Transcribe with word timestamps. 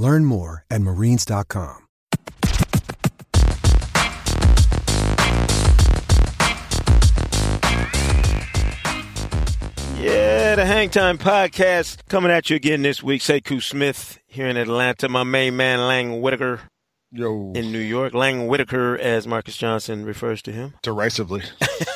Learn 0.00 0.24
more 0.24 0.64
at 0.70 0.80
marines.com. 0.80 1.86
Yeah, 9.98 10.54
the 10.54 10.62
Hangtime 10.62 11.18
Podcast 11.18 11.98
coming 12.08 12.30
at 12.30 12.48
you 12.48 12.56
again 12.56 12.80
this 12.80 13.02
week. 13.02 13.20
Sekou 13.20 13.62
Smith 13.62 14.18
here 14.26 14.46
in 14.46 14.56
Atlanta. 14.56 15.06
My 15.10 15.22
main 15.22 15.58
man, 15.58 15.80
Lang 15.80 16.22
Whitaker. 16.22 16.62
Yo. 17.12 17.52
In 17.54 17.70
New 17.70 17.78
York. 17.78 18.14
Lang 18.14 18.46
Whitaker, 18.46 18.96
as 18.96 19.26
Marcus 19.26 19.58
Johnson 19.58 20.06
refers 20.06 20.40
to 20.42 20.52
him. 20.52 20.72
Derisively. 20.80 21.42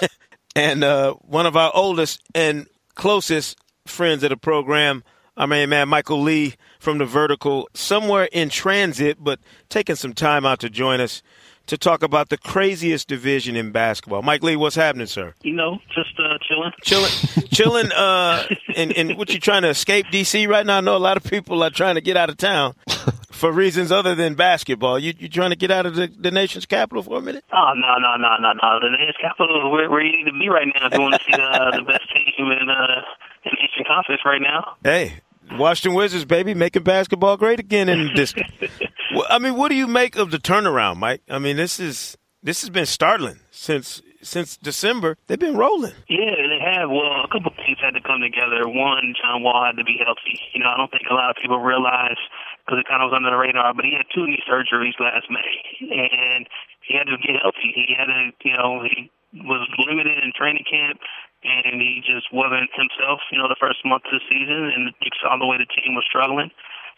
and 0.54 0.84
uh, 0.84 1.14
one 1.22 1.46
of 1.46 1.56
our 1.56 1.72
oldest 1.74 2.20
and 2.34 2.66
closest 2.96 3.56
friends 3.86 4.22
of 4.22 4.28
the 4.28 4.36
program, 4.36 5.02
our 5.36 5.46
main 5.46 5.68
man, 5.68 5.88
Michael 5.88 6.22
Lee 6.22 6.54
from 6.78 6.98
The 6.98 7.04
Vertical, 7.04 7.68
somewhere 7.74 8.28
in 8.32 8.48
transit, 8.48 9.18
but 9.20 9.40
taking 9.68 9.96
some 9.96 10.12
time 10.12 10.46
out 10.46 10.60
to 10.60 10.70
join 10.70 11.00
us 11.00 11.22
to 11.66 11.78
talk 11.78 12.02
about 12.02 12.28
the 12.28 12.36
craziest 12.36 13.08
division 13.08 13.56
in 13.56 13.72
basketball. 13.72 14.22
Mike 14.22 14.42
Lee, 14.42 14.54
what's 14.54 14.76
happening, 14.76 15.06
sir? 15.06 15.34
You 15.42 15.54
know, 15.54 15.78
just 15.94 16.18
uh, 16.18 16.36
chilling. 16.46 16.72
Chilling, 16.82 17.10
chilling. 17.52 17.92
Uh, 17.92 18.46
and, 18.76 18.92
and 18.92 19.16
what 19.16 19.32
you 19.32 19.40
trying 19.40 19.62
to 19.62 19.68
escape 19.68 20.06
DC 20.06 20.46
right 20.46 20.66
now? 20.66 20.78
I 20.78 20.80
know 20.80 20.96
a 20.96 20.98
lot 20.98 21.16
of 21.16 21.24
people 21.24 21.62
are 21.62 21.70
trying 21.70 21.94
to 21.94 22.00
get 22.00 22.16
out 22.16 22.28
of 22.28 22.36
town 22.36 22.74
for 23.32 23.50
reasons 23.50 23.90
other 23.90 24.14
than 24.14 24.34
basketball. 24.34 24.98
You 24.98 25.14
you 25.18 25.28
trying 25.28 25.50
to 25.50 25.56
get 25.56 25.70
out 25.70 25.86
of 25.86 25.94
the, 25.94 26.06
the 26.06 26.30
nation's 26.30 26.66
capital 26.66 27.02
for 27.02 27.18
a 27.18 27.22
minute? 27.22 27.44
Oh 27.52 27.72
no 27.74 27.96
no 27.98 28.16
no 28.16 28.36
no 28.40 28.52
no! 28.52 28.80
The 28.80 28.90
nation's 28.90 29.16
capital 29.20 29.56
is 29.66 29.72
where, 29.72 29.90
where 29.90 30.04
you 30.04 30.16
need 30.18 30.30
to 30.30 30.38
be 30.38 30.48
right 30.48 30.66
now 30.66 30.86
if 30.86 30.94
you 30.94 31.00
want 31.00 31.14
to 31.14 31.24
see 31.24 31.32
the, 31.32 31.72
the 31.78 31.82
best 31.82 32.04
team 32.14 32.52
in 32.52 32.68
uh, 32.68 33.02
in 33.44 33.52
the 33.52 33.64
Eastern 33.64 33.84
Conference 33.86 34.22
right 34.24 34.40
now. 34.40 34.76
Hey, 34.82 35.20
Washington 35.52 35.94
Wizards, 35.96 36.24
baby, 36.24 36.54
making 36.54 36.82
basketball 36.82 37.36
great 37.36 37.60
again 37.60 37.88
in 37.88 38.10
this. 38.14 38.34
I 39.28 39.38
mean, 39.38 39.56
what 39.56 39.68
do 39.68 39.74
you 39.74 39.86
make 39.86 40.16
of 40.16 40.30
the 40.30 40.38
turnaround, 40.38 40.96
Mike? 40.96 41.22
I 41.28 41.38
mean, 41.38 41.56
this 41.56 41.78
is 41.78 42.16
this 42.42 42.60
has 42.62 42.70
been 42.70 42.86
startling 42.86 43.40
since 43.50 44.02
since 44.22 44.56
December. 44.56 45.16
They've 45.26 45.38
been 45.38 45.56
rolling. 45.56 45.92
Yeah, 46.08 46.34
they 46.48 46.60
have. 46.60 46.88
Well, 46.90 47.24
a 47.24 47.28
couple 47.28 47.52
things 47.56 47.78
had 47.80 47.92
to 47.92 48.00
come 48.00 48.20
together. 48.20 48.66
One, 48.66 49.14
John 49.20 49.42
Wall 49.42 49.64
had 49.64 49.76
to 49.76 49.84
be 49.84 50.00
healthy. 50.00 50.40
You 50.54 50.64
know, 50.64 50.72
I 50.72 50.76
don't 50.76 50.90
think 50.90 51.04
a 51.10 51.14
lot 51.14 51.30
of 51.30 51.36
people 51.40 51.60
realize 51.60 52.18
because 52.64 52.80
it 52.80 52.88
kind 52.88 53.04
of 53.04 53.12
was 53.12 53.16
under 53.16 53.30
the 53.30 53.36
radar, 53.36 53.74
but 53.74 53.84
he 53.84 53.92
had 53.92 54.08
two 54.14 54.26
knee 54.26 54.40
surgeries 54.48 54.96
last 54.98 55.28
May, 55.28 55.52
and 55.92 56.48
he 56.80 56.96
had 56.96 57.04
to 57.04 57.16
get 57.20 57.36
healthy. 57.40 57.72
He 57.76 57.92
had 57.92 58.08
to, 58.08 58.32
you 58.44 58.56
know, 58.56 58.80
he 58.82 59.12
was 59.44 59.68
limited 59.78 60.22
in 60.24 60.32
training 60.32 60.64
camp 60.64 61.00
and 61.44 61.80
he 61.80 62.00
just 62.00 62.32
wasn't 62.32 62.72
himself, 62.72 63.20
you 63.30 63.36
know, 63.36 63.48
the 63.48 63.60
first 63.60 63.84
month 63.84 64.08
of 64.08 64.16
the 64.16 64.24
season, 64.26 64.72
and 64.72 64.96
you 65.00 65.12
saw 65.20 65.36
the 65.36 65.46
way 65.46 65.60
the 65.60 65.68
team 65.68 65.94
was 65.94 66.04
struggling. 66.08 66.50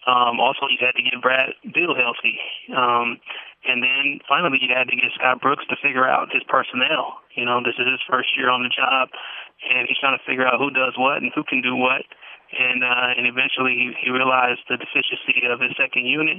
Um, 0.07 0.39
also, 0.39 0.71
you 0.71 0.79
had 0.79 0.95
to 0.95 1.03
get 1.03 1.19
Brad 1.19 1.51
Beal 1.75 1.99
healthy. 1.99 2.39
Um, 2.71 3.19
and 3.67 3.83
then 3.83 4.23
finally, 4.31 4.62
you 4.62 4.71
had 4.71 4.87
to 4.87 4.95
get 4.95 5.11
Scott 5.19 5.43
Brooks 5.43 5.67
to 5.67 5.77
figure 5.83 6.06
out 6.06 6.31
his 6.31 6.47
personnel. 6.47 7.19
You 7.35 7.43
know, 7.43 7.59
this 7.59 7.75
is 7.75 7.91
his 7.91 8.03
first 8.06 8.31
year 8.39 8.47
on 8.47 8.62
the 8.62 8.71
job, 8.71 9.11
and 9.67 9.91
he's 9.91 9.99
trying 9.99 10.15
to 10.15 10.23
figure 10.23 10.47
out 10.47 10.62
who 10.62 10.71
does 10.71 10.95
what 10.95 11.19
and 11.19 11.35
who 11.35 11.43
can 11.43 11.59
do 11.59 11.75
what. 11.75 12.06
And 12.55 12.87
uh, 12.87 13.19
and 13.19 13.27
eventually, 13.27 13.75
he, 13.75 14.06
he 14.06 14.09
realized 14.15 14.62
the 14.71 14.79
deficiency 14.79 15.43
of 15.51 15.59
his 15.59 15.75
second 15.75 16.06
unit, 16.06 16.39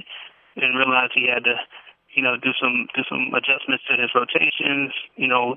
and 0.56 0.72
realized 0.72 1.12
he 1.12 1.28
had 1.28 1.44
to 1.44 1.60
you 2.18 2.24
know, 2.26 2.34
do 2.34 2.50
some 2.58 2.90
do 2.98 3.06
some 3.06 3.30
adjustments 3.30 3.86
to 3.86 3.94
his 3.94 4.10
rotations. 4.10 4.90
You 5.14 5.30
know, 5.30 5.54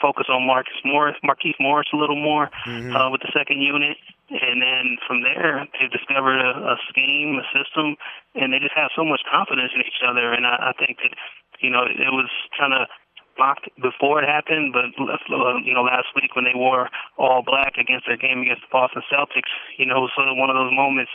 focus 0.00 0.32
on 0.32 0.48
Marcus 0.48 0.80
Morris, 0.80 1.20
Markieff 1.20 1.60
Morris 1.60 1.92
a 1.92 2.00
little 2.00 2.16
more 2.16 2.48
mm-hmm. 2.64 2.96
uh, 2.96 3.12
with 3.12 3.20
the 3.20 3.28
second 3.36 3.60
unit, 3.60 4.00
and 4.32 4.64
then 4.64 4.96
from 5.04 5.20
there 5.20 5.68
they 5.76 5.84
discovered 5.92 6.40
a, 6.40 6.72
a 6.72 6.76
scheme, 6.88 7.36
a 7.36 7.44
system, 7.52 8.00
and 8.32 8.56
they 8.56 8.58
just 8.58 8.72
have 8.72 8.88
so 8.96 9.04
much 9.04 9.20
confidence 9.28 9.76
in 9.76 9.84
each 9.84 10.00
other. 10.00 10.32
And 10.32 10.48
I, 10.48 10.72
I 10.72 10.80
think 10.80 10.96
that 11.04 11.12
you 11.60 11.68
know 11.68 11.84
it 11.84 12.08
was 12.16 12.32
kind 12.56 12.72
of 12.72 12.88
blocked 13.36 13.68
before 13.76 14.24
it 14.24 14.26
happened, 14.26 14.72
but 14.72 14.88
uh, 14.96 15.60
you 15.60 15.76
know 15.76 15.84
last 15.84 16.08
week 16.16 16.32
when 16.32 16.48
they 16.48 16.56
wore 16.56 16.88
all 17.20 17.44
black 17.44 17.76
against 17.76 18.08
their 18.08 18.16
game 18.16 18.40
against 18.40 18.64
the 18.64 18.72
Boston 18.72 19.04
Celtics, 19.12 19.52
you 19.76 19.84
know, 19.84 20.08
it 20.08 20.08
was 20.08 20.16
sort 20.16 20.32
of 20.32 20.40
one 20.40 20.48
of 20.48 20.56
those 20.56 20.72
moments 20.72 21.12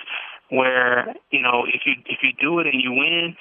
where 0.54 1.18
you 1.34 1.42
know 1.42 1.66
if 1.66 1.81
you 1.90 1.98
if 2.06 2.22
you 2.22 2.30
do 2.38 2.62
it 2.62 2.70
and 2.70 2.78
you 2.78 2.94
win 2.94 3.34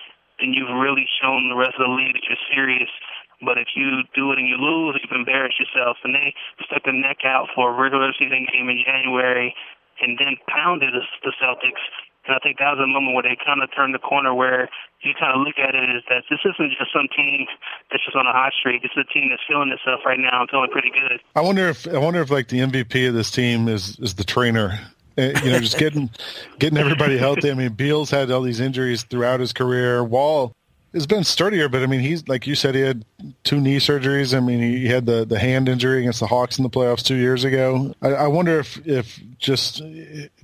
then 0.43 0.51
you've 0.51 0.75
really 0.75 1.07
shown 1.23 1.47
the 1.47 1.55
rest 1.55 1.79
of 1.79 1.87
the 1.87 1.95
league 1.95 2.19
that 2.19 2.27
you're 2.27 2.47
serious. 2.51 2.91
But 3.39 3.59
if 3.59 3.75
you 3.79 4.03
do 4.15 4.35
it 4.35 4.39
and 4.39 4.47
you 4.51 4.59
lose, 4.59 4.99
you've 4.99 5.15
embarrassed 5.15 5.59
yourself. 5.59 6.03
And 6.03 6.15
they 6.15 6.35
stuck 6.67 6.83
their 6.83 6.93
neck 6.95 7.23
out 7.25 7.47
for 7.55 7.71
a 7.71 7.75
regular 7.75 8.11
season 8.19 8.47
game 8.51 8.69
in 8.69 8.83
January 8.83 9.55
and 10.03 10.19
then 10.19 10.35
pounded 10.51 10.95
the, 10.95 11.33
Celtics. 11.39 11.83
And 12.27 12.35
I 12.35 12.39
think 12.39 12.59
that 12.59 12.75
was 12.75 12.83
a 12.83 12.87
moment 12.87 13.15
where 13.15 13.27
they 13.27 13.39
kind 13.39 13.63
of 13.63 13.71
turned 13.75 13.95
the 13.95 13.99
corner 13.99 14.35
where 14.35 14.71
you 15.03 15.11
kind 15.19 15.35
of 15.35 15.43
look 15.43 15.59
at 15.59 15.75
it 15.75 15.91
as 15.91 16.07
that 16.07 16.23
this 16.31 16.39
isn't 16.47 16.71
just 16.79 16.95
some 16.95 17.11
team 17.11 17.47
that's 17.91 18.05
just 18.05 18.15
on 18.15 18.27
a 18.27 18.33
hot 18.33 18.53
streak. 18.55 18.83
This 18.83 18.95
is 18.95 19.07
a 19.11 19.13
team 19.13 19.31
that's 19.31 19.43
feeling 19.47 19.75
itself 19.75 20.07
right 20.07 20.19
now 20.19 20.43
and 20.43 20.51
feeling 20.51 20.71
pretty 20.71 20.91
good. 20.91 21.19
I 21.35 21.41
wonder 21.41 21.69
if 21.69 21.87
I 21.89 21.99
wonder 21.99 22.23
if 22.23 22.31
like 22.31 22.47
the 22.47 22.61
MVP 22.61 23.09
of 23.09 23.15
this 23.15 23.31
team 23.31 23.67
is 23.67 23.99
is 23.99 24.15
the 24.15 24.23
trainer 24.23 24.79
you 25.17 25.33
know, 25.33 25.59
just 25.59 25.79
getting 25.79 26.11
getting 26.59 26.79
everybody 26.79 27.19
healthy. 27.19 27.51
I 27.51 27.55
mean, 27.55 27.73
Beal's 27.73 28.11
had 28.11 28.31
all 28.31 28.43
these 28.43 28.61
injuries 28.61 29.03
throughout 29.05 29.41
his 29.41 29.53
career. 29.53 30.03
Wall 30.03 30.55
has 30.95 31.07
been 31.07 31.25
sturdier, 31.25 31.69
but 31.69 31.83
I 31.83 31.87
mean, 31.87 32.01
he's 32.01 32.27
like 32.29 32.47
you 32.47 32.55
said, 32.55 32.75
he 32.75 32.83
had 32.83 33.05
two 33.45 33.61
knee 33.61 33.79
surgeries. 33.79 34.37
I 34.37 34.41
mean, 34.41 34.61
he 34.61 34.87
had 34.87 35.07
the 35.07 35.25
the 35.25 35.39
hand 35.39 35.69
injury 35.69 36.01
against 36.01 36.21
the 36.21 36.27
Hawks 36.27 36.59
in 36.59 36.63
the 36.63 36.71
playoffs 36.71 37.05
two 37.05 37.17
years 37.17 37.45
ago. 37.45 37.95
I, 38.03 38.09
I 38.09 38.27
wonder 38.29 38.59
if 38.59 38.85
if 38.87 39.21
just 39.39 39.83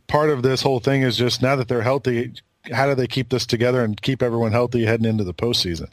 part 0.07 0.31
of 0.31 0.43
this 0.43 0.63
whole 0.63 0.81
thing 0.81 1.03
is 1.03 1.17
just 1.17 1.43
now 1.43 1.57
that 1.57 1.69
they're 1.69 1.83
healthy, 1.83 2.33
how 2.73 2.87
do 2.87 2.95
they 2.95 3.07
keep 3.07 3.29
this 3.29 3.47
together 3.47 3.83
and 3.83 4.01
keep 4.01 4.23
everyone 4.23 4.53
healthy 4.53 4.85
heading 4.85 5.07
into 5.07 5.25
the 5.25 5.35
postseason? 5.35 5.89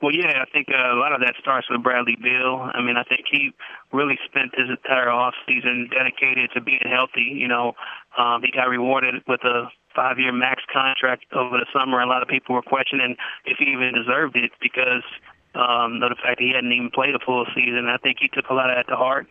Well, 0.00 0.14
yeah, 0.14 0.42
I 0.42 0.44
think 0.52 0.68
uh, 0.70 0.94
a 0.94 0.98
lot 0.98 1.12
of 1.12 1.20
that 1.20 1.34
starts 1.40 1.68
with 1.68 1.82
Bradley 1.82 2.16
Beal. 2.22 2.70
I 2.72 2.80
mean, 2.80 2.96
I 2.96 3.02
think 3.02 3.26
he 3.30 3.50
really 3.92 4.16
spent 4.26 4.54
his 4.56 4.70
entire 4.70 5.10
off 5.10 5.34
season 5.46 5.90
dedicated 5.90 6.50
to 6.54 6.60
being 6.60 6.82
healthy. 6.84 7.34
You 7.34 7.48
know, 7.48 7.74
um, 8.18 8.42
he 8.42 8.50
got 8.50 8.68
rewarded 8.68 9.14
with 9.26 9.40
a 9.44 9.70
five-year 9.94 10.32
max 10.32 10.62
contract 10.72 11.24
over 11.32 11.56
the 11.56 11.66
summer. 11.72 12.00
A 12.00 12.06
lot 12.06 12.22
of 12.22 12.28
people 12.28 12.54
were 12.54 12.62
questioning 12.62 13.16
if 13.46 13.58
he 13.58 13.72
even 13.72 13.94
deserved 13.94 14.36
it 14.36 14.50
because 14.60 15.06
um, 15.54 16.02
of 16.02 16.10
the 16.10 16.20
fact 16.20 16.38
that 16.38 16.44
he 16.44 16.52
hadn't 16.54 16.72
even 16.72 16.90
played 16.90 17.14
a 17.14 17.22
full 17.24 17.46
season. 17.54 17.88
I 17.88 17.96
think 17.96 18.18
he 18.20 18.28
took 18.28 18.50
a 18.50 18.54
lot 18.54 18.70
of 18.70 18.76
that 18.76 18.90
to 18.90 18.96
heart, 18.96 19.26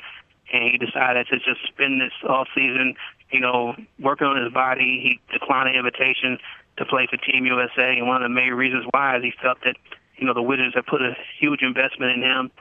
and 0.51 0.63
he 0.63 0.77
decided 0.77 1.27
to 1.27 1.37
just 1.37 1.61
spend 1.67 2.01
this 2.01 2.15
off 2.27 2.47
season, 2.55 2.95
you 3.31 3.39
know, 3.39 3.75
working 3.99 4.27
on 4.27 4.41
his 4.41 4.51
body. 4.51 4.99
He 5.03 5.19
declined 5.31 5.69
the 5.69 5.77
invitation 5.77 6.39
to 6.77 6.85
play 6.85 7.07
for 7.09 7.17
Team 7.17 7.45
USA, 7.45 7.95
and 7.97 8.07
one 8.07 8.23
of 8.23 8.29
the 8.29 8.33
main 8.33 8.53
reasons 8.53 8.85
why 8.91 9.17
is 9.17 9.23
he 9.23 9.33
felt 9.41 9.59
that 9.63 9.75
you 10.17 10.25
know, 10.25 10.33
the 10.33 10.41
Wizards 10.41 10.75
have 10.75 10.85
put 10.85 11.01
a 11.01 11.15
huge 11.39 11.61
investment 11.61 12.11
in 12.11 12.23
him, 12.23 12.51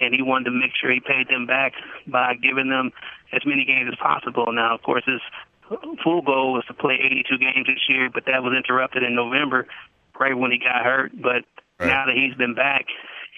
and 0.00 0.14
he 0.14 0.22
wanted 0.22 0.46
to 0.46 0.50
make 0.50 0.72
sure 0.74 0.90
he 0.90 1.00
paid 1.00 1.28
them 1.28 1.46
back 1.46 1.74
by 2.06 2.34
giving 2.34 2.68
them 2.68 2.90
as 3.32 3.42
many 3.44 3.64
games 3.64 3.88
as 3.92 3.98
possible. 3.98 4.50
Now, 4.52 4.74
of 4.74 4.82
course, 4.82 5.04
his 5.06 5.20
full 6.02 6.22
goal 6.22 6.52
was 6.54 6.64
to 6.68 6.74
play 6.74 6.94
82 6.94 7.38
games 7.38 7.66
this 7.66 7.88
year, 7.88 8.10
but 8.12 8.24
that 8.26 8.42
was 8.42 8.52
interrupted 8.56 9.02
in 9.02 9.14
November, 9.14 9.66
right 10.18 10.36
when 10.36 10.50
he 10.50 10.58
got 10.58 10.84
hurt. 10.84 11.12
But 11.14 11.44
right. 11.78 11.88
now 11.88 12.06
that 12.06 12.14
he's 12.14 12.34
been 12.34 12.54
back, 12.54 12.86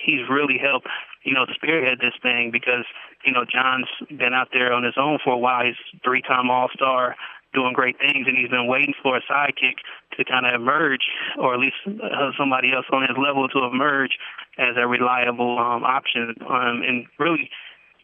he's 0.05 0.29
really 0.29 0.59
helped, 0.59 0.89
you 1.25 1.35
know, 1.35 1.47
spearhead 1.55 1.99
this 1.99 2.15
thing 2.23 2.51
because, 2.51 2.85
you 3.25 3.33
know, 3.33 3.45
John's 3.45 3.89
been 4.09 4.35
out 4.35 4.49
there 4.53 4.73
on 4.73 4.85
his 4.85 4.95
own 4.97 5.19
for 5.23 5.33
a 5.33 5.39
while. 5.39 5.65
He's 5.65 6.01
three-time 6.05 6.51
All-Star 6.51 7.17
doing 7.55 7.73
great 7.73 7.97
things, 7.99 8.27
and 8.27 8.37
he's 8.37 8.51
been 8.51 8.67
waiting 8.67 8.95
for 9.03 9.17
a 9.17 9.23
sidekick 9.23 9.79
to 10.19 10.25
kind 10.25 10.45
of 10.45 10.61
emerge, 10.61 11.07
or 11.39 11.55
at 11.55 11.61
least 11.61 11.77
uh, 11.87 12.31
somebody 12.37 12.73
else 12.75 12.87
on 12.93 13.03
his 13.03 13.17
level 13.17 13.49
to 13.49 13.65
emerge 13.65 14.19
as 14.59 14.77
a 14.77 14.87
reliable 14.87 15.57
um, 15.59 15.85
option. 15.85 16.35
Um, 16.43 16.83
and 16.83 17.07
really, 17.19 17.51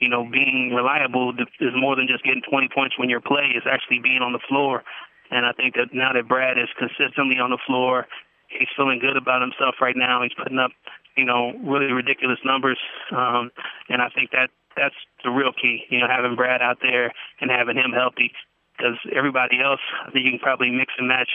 you 0.01 0.09
know, 0.09 0.25
being 0.25 0.73
reliable 0.75 1.33
is 1.61 1.73
more 1.77 1.95
than 1.95 2.09
just 2.09 2.25
getting 2.25 2.43
20 2.49 2.69
points 2.75 2.99
when 2.99 3.09
you're 3.09 3.21
play. 3.21 3.53
It's 3.55 3.67
actually 3.71 4.01
being 4.03 4.23
on 4.23 4.33
the 4.33 4.41
floor. 4.49 4.83
And 5.31 5.47
I 5.47 5.53
think 5.53 5.75
that 5.77 5.93
now 5.93 6.13
that 6.13 6.27
Brad 6.27 6.59
is 6.59 6.69
consistently 6.77 7.39
on 7.39 7.51
the 7.51 7.59
floor, 7.67 8.07
he's 8.49 8.69
feeling 8.77 8.99
good 8.99 9.17
about 9.17 9.43
himself 9.43 9.77
right 9.81 9.97
now. 9.97 10.23
He's 10.23 10.35
putting 10.35 10.59
up, 10.59 10.73
you 11.17 11.25
know, 11.25 11.53
really 11.63 11.93
ridiculous 11.93 12.39
numbers. 12.45 12.79
Um, 13.13 13.51
and 13.89 14.03
I 14.03 14.09
think 14.09 14.33
that 14.33 14.51
that's 14.77 14.97
the 15.23 15.31
real 15.31 15.53
key, 15.53 15.85
you 15.91 16.01
know, 16.01 16.09
having 16.09 16.35
Brad 16.35 16.63
out 16.63 16.79
there 16.83 17.13
and 17.41 17.51
having 17.51 17.77
him 17.77 17.93
healthy. 17.93 18.33
Because 18.77 18.97
everybody 19.15 19.61
else, 19.61 19.81
I 20.07 20.11
think 20.11 20.25
you 20.25 20.33
can 20.33 20.41
probably 20.41 20.71
mix 20.71 20.95
and 20.97 21.07
match, 21.07 21.29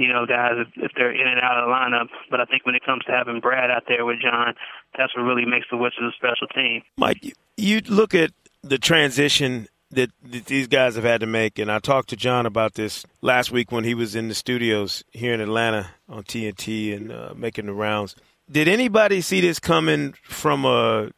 you 0.00 0.08
know, 0.08 0.24
guys 0.24 0.52
if, 0.56 0.68
if 0.76 0.92
they're 0.96 1.12
in 1.12 1.28
and 1.28 1.40
out 1.40 1.58
of 1.58 1.68
the 1.68 1.72
lineup. 1.72 2.08
But 2.30 2.40
I 2.40 2.46
think 2.46 2.64
when 2.64 2.74
it 2.74 2.82
comes 2.84 3.04
to 3.04 3.12
having 3.12 3.40
Brad 3.40 3.70
out 3.70 3.84
there 3.86 4.06
with 4.06 4.16
John, 4.22 4.54
that's 4.96 5.14
what 5.14 5.22
really 5.22 5.44
makes 5.44 5.66
the 5.70 5.76
Wizards 5.76 6.00
a 6.00 6.16
special 6.16 6.46
team. 6.48 6.82
Mike, 6.96 7.34
you 7.58 7.82
look 7.86 8.14
at 8.14 8.32
the 8.62 8.78
transition 8.78 9.68
that, 9.90 10.10
that, 10.22 10.46
these 10.46 10.68
guys 10.68 10.94
have 10.94 11.04
had 11.04 11.20
to 11.20 11.26
make. 11.26 11.58
And 11.58 11.70
I 11.70 11.80
talked 11.80 12.08
to 12.10 12.16
John 12.16 12.46
about 12.46 12.74
this 12.74 13.04
last 13.20 13.52
week 13.52 13.70
when 13.70 13.84
he 13.84 13.94
was 13.94 14.14
in 14.14 14.28
the 14.28 14.34
studios 14.34 15.04
here 15.12 15.34
in 15.34 15.40
Atlanta 15.40 15.90
on 16.08 16.22
TNT 16.22 16.96
and 16.96 17.12
uh, 17.12 17.34
making 17.36 17.66
the 17.66 17.74
rounds. 17.74 18.16
Did 18.50 18.68
anybody 18.68 19.20
see 19.20 19.42
this 19.42 19.60
coming 19.60 20.14
from 20.22 20.64
a 20.64 21.10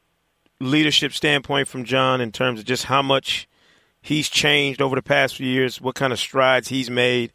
leadership 0.61 1.13
standpoint 1.13 1.69
from 1.69 1.85
John 1.85 2.21
in 2.21 2.33
terms 2.33 2.59
of 2.61 2.67
just 2.67 2.87
how 2.87 3.01
much 3.01 3.49
he's 4.01 4.29
changed 4.29 4.83
over 4.83 4.97
the 4.97 5.03
past 5.03 5.37
few 5.37 5.47
years, 5.47 5.81
what 5.81 5.95
kind 5.95 6.13
of 6.13 6.19
strides 6.19 6.69
he's 6.69 6.91
made 6.91 7.33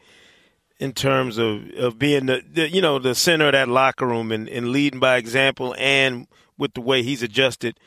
in 0.80 0.94
terms 0.94 1.38
of, 1.38 1.70
of 1.78 1.98
being 1.98 2.28
the, 2.28 2.44
the 2.52 2.70
you 2.70 2.82
know 2.82 3.00
the 3.00 3.16
center 3.16 3.48
of 3.48 3.54
that 3.54 3.68
locker 3.68 4.06
room 4.06 4.32
and, 4.32 4.48
and 4.50 4.70
leading 4.70 5.00
by 5.00 5.18
example 5.18 5.76
and 5.78 6.28
with 6.58 6.74
the 6.74 6.82
way 6.82 7.04
he's 7.04 7.24
adjusted, 7.24 7.80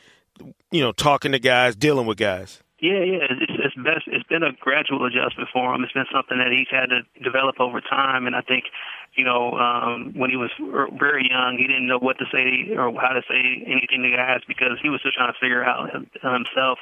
you 0.71 0.81
know, 0.81 0.91
talking 0.91 1.31
to 1.33 1.39
guys, 1.39 1.75
dealing 1.75 2.05
with 2.05 2.17
guys. 2.17 2.61
Yeah, 2.79 3.03
yeah, 3.05 3.29
it's 3.29 3.53
it's 3.61 3.75
best. 3.75 4.07
It's 4.07 4.27
been 4.27 4.41
a 4.41 4.53
gradual 4.59 5.05
adjustment 5.05 5.49
for 5.53 5.73
him. 5.75 5.83
It's 5.83 5.93
been 5.93 6.09
something 6.11 6.39
that 6.39 6.49
he's 6.49 6.67
had 6.71 6.89
to 6.89 7.05
develop 7.21 7.59
over 7.59 7.79
time, 7.79 8.25
and 8.25 8.35
I 8.35 8.41
think, 8.41 8.65
you 9.13 9.23
know, 9.23 9.53
um, 9.53 10.13
when 10.17 10.31
he 10.31 10.35
was 10.35 10.49
very 10.97 11.29
young, 11.29 11.57
he 11.59 11.67
didn't 11.67 11.85
know 11.85 11.99
what 11.99 12.17
to 12.17 12.25
say 12.33 12.73
or 12.73 12.89
how 12.99 13.13
to 13.13 13.21
say 13.29 13.61
anything 13.67 14.01
to 14.01 14.09
guys 14.17 14.41
because 14.47 14.81
he 14.81 14.89
was 14.89 14.99
still 15.01 15.11
trying 15.13 15.31
to 15.31 15.37
figure 15.39 15.63
out 15.63 15.93
himself. 15.93 16.79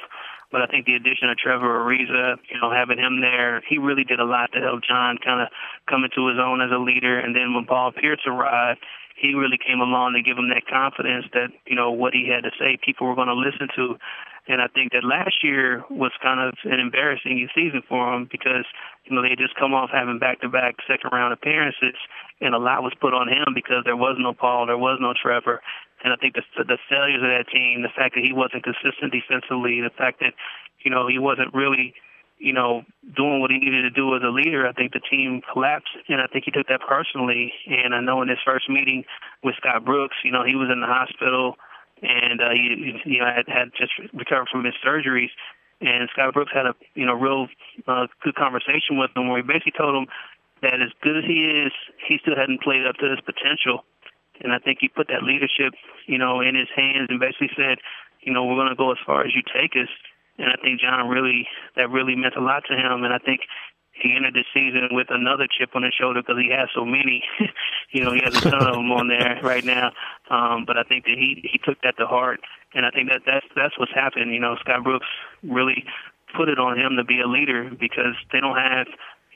But 0.50 0.62
I 0.62 0.66
think 0.66 0.86
the 0.86 0.94
addition 0.94 1.30
of 1.30 1.38
Trevor 1.38 1.78
Ariza, 1.78 2.36
you 2.50 2.60
know, 2.60 2.70
having 2.70 2.98
him 2.98 3.20
there, 3.20 3.62
he 3.68 3.78
really 3.78 4.04
did 4.04 4.20
a 4.20 4.24
lot 4.24 4.50
to 4.52 4.60
help 4.60 4.82
John 4.82 5.18
kind 5.22 5.40
of 5.40 5.48
come 5.88 6.04
into 6.04 6.26
his 6.28 6.38
own 6.38 6.60
as 6.60 6.70
a 6.72 6.78
leader. 6.78 7.18
And 7.18 7.34
then 7.34 7.54
when 7.54 7.66
Paul 7.66 7.92
Pierce 7.92 8.22
arrived, 8.26 8.80
he 9.16 9.34
really 9.34 9.58
came 9.58 9.80
along 9.80 10.14
to 10.14 10.22
give 10.22 10.38
him 10.38 10.48
that 10.48 10.66
confidence 10.66 11.26
that 11.34 11.52
you 11.66 11.76
know 11.76 11.92
what 11.92 12.14
he 12.14 12.26
had 12.26 12.42
to 12.44 12.50
say 12.58 12.78
people 12.82 13.06
were 13.06 13.14
going 13.14 13.28
to 13.28 13.34
listen 13.34 13.68
to 13.76 13.96
and 14.50 14.60
I 14.60 14.66
think 14.66 14.92
that 14.92 15.04
last 15.04 15.44
year 15.44 15.84
was 15.90 16.12
kind 16.22 16.40
of 16.40 16.54
an 16.64 16.80
embarrassing 16.80 17.48
season 17.54 17.82
for 17.88 18.10
them 18.10 18.28
because, 18.30 18.64
you 19.04 19.14
know, 19.14 19.22
they 19.22 19.36
just 19.36 19.54
come 19.54 19.74
off 19.74 19.90
having 19.92 20.18
back-to-back 20.18 20.76
second-round 20.88 21.32
appearances, 21.32 21.94
and 22.40 22.54
a 22.54 22.58
lot 22.58 22.82
was 22.82 22.92
put 23.00 23.14
on 23.14 23.28
him 23.28 23.54
because 23.54 23.84
there 23.84 23.96
was 23.96 24.16
no 24.18 24.32
Paul, 24.32 24.66
there 24.66 24.78
was 24.78 24.98
no 25.00 25.12
Trevor. 25.14 25.60
And 26.02 26.12
I 26.12 26.16
think 26.16 26.34
the, 26.34 26.42
the 26.64 26.78
failures 26.88 27.22
of 27.22 27.28
that 27.28 27.48
team, 27.52 27.82
the 27.82 27.94
fact 27.94 28.14
that 28.14 28.24
he 28.24 28.32
wasn't 28.32 28.64
consistent 28.64 29.12
defensively, 29.12 29.80
the 29.80 29.90
fact 29.96 30.20
that, 30.20 30.34
you 30.84 30.90
know, 30.90 31.06
he 31.06 31.18
wasn't 31.18 31.52
really, 31.52 31.94
you 32.38 32.52
know, 32.52 32.82
doing 33.14 33.40
what 33.40 33.50
he 33.50 33.58
needed 33.58 33.82
to 33.82 33.90
do 33.90 34.16
as 34.16 34.22
a 34.24 34.32
leader, 34.32 34.66
I 34.66 34.72
think 34.72 34.92
the 34.92 35.00
team 35.00 35.42
collapsed. 35.52 35.92
And 36.08 36.20
I 36.20 36.26
think 36.26 36.46
he 36.46 36.50
took 36.50 36.68
that 36.68 36.80
personally. 36.88 37.52
And 37.66 37.94
I 37.94 38.00
know 38.00 38.22
in 38.22 38.28
his 38.28 38.38
first 38.44 38.68
meeting 38.70 39.04
with 39.44 39.56
Scott 39.56 39.84
Brooks, 39.84 40.16
you 40.24 40.32
know, 40.32 40.44
he 40.44 40.56
was 40.56 40.68
in 40.72 40.80
the 40.80 40.86
hospital– 40.86 41.56
and 42.02 42.40
uh, 42.40 42.50
he, 42.50 43.00
you 43.04 43.20
know 43.20 43.26
had, 43.26 43.48
had 43.48 43.70
just 43.76 43.92
recovered 44.12 44.48
from 44.50 44.64
his 44.64 44.74
surgeries. 44.84 45.30
And 45.80 46.08
Scott 46.12 46.34
Brooks 46.34 46.52
had 46.54 46.66
a 46.66 46.74
you 46.94 47.06
know 47.06 47.14
real 47.14 47.48
uh, 47.86 48.06
good 48.22 48.34
conversation 48.34 48.98
with 48.98 49.10
him, 49.16 49.28
where 49.28 49.38
he 49.38 49.46
basically 49.46 49.72
told 49.76 49.94
him 49.94 50.06
that 50.62 50.74
as 50.74 50.90
good 51.02 51.16
as 51.16 51.24
he 51.24 51.64
is, 51.64 51.72
he 52.06 52.18
still 52.20 52.36
hadn't 52.36 52.62
played 52.62 52.86
up 52.86 52.96
to 52.96 53.08
his 53.08 53.20
potential. 53.20 53.84
And 54.40 54.52
I 54.52 54.58
think 54.58 54.78
he 54.80 54.88
put 54.88 55.08
that 55.08 55.22
leadership, 55.22 55.74
you 56.06 56.18
know, 56.18 56.40
in 56.40 56.54
his 56.54 56.68
hands 56.74 57.08
and 57.08 57.20
basically 57.20 57.50
said, 57.56 57.78
you 58.22 58.32
know, 58.32 58.44
we're 58.44 58.56
going 58.56 58.70
to 58.70 58.76
go 58.76 58.92
as 58.92 58.98
far 59.04 59.24
as 59.24 59.34
you 59.34 59.42
take 59.42 59.72
us. 59.76 59.88
And 60.38 60.48
I 60.48 60.56
think 60.62 60.80
John 60.80 61.08
really, 61.08 61.46
that 61.76 61.90
really 61.90 62.16
meant 62.16 62.36
a 62.36 62.40
lot 62.40 62.64
to 62.68 62.74
him. 62.74 63.04
And 63.04 63.12
I 63.12 63.18
think 63.18 63.40
he 63.92 64.14
entered 64.16 64.34
the 64.34 64.44
season 64.54 64.88
with 64.92 65.08
another 65.10 65.46
chip 65.46 65.70
on 65.74 65.82
his 65.82 65.92
shoulder 65.92 66.22
because 66.22 66.40
he 66.40 66.50
has 66.50 66.68
so 66.74 66.84
many. 66.84 67.22
you 67.90 68.04
know, 68.04 68.12
he 68.12 68.20
has 68.24 68.34
a 68.36 68.40
ton 68.40 68.66
of 68.66 68.74
them 68.74 68.90
on 68.92 69.08
there 69.08 69.40
right 69.42 69.64
now. 69.64 69.92
Um, 70.30 70.64
but 70.66 70.76
I 70.76 70.82
think 70.84 71.04
that 71.04 71.16
he 71.18 71.44
he 71.50 71.58
took 71.58 71.80
that 71.82 71.96
to 71.98 72.06
heart, 72.06 72.40
and 72.74 72.86
I 72.86 72.90
think 72.90 73.10
that 73.10 73.22
that's 73.26 73.46
that's 73.54 73.78
what's 73.78 73.92
happened. 73.92 74.32
You 74.32 74.40
know, 74.40 74.56
Scott 74.60 74.84
Brooks 74.84 75.06
really 75.42 75.84
put 76.36 76.48
it 76.48 76.58
on 76.58 76.78
him 76.78 76.96
to 76.96 77.04
be 77.04 77.20
a 77.20 77.26
leader 77.26 77.70
because 77.78 78.14
they 78.32 78.40
don't 78.40 78.56
have 78.56 78.86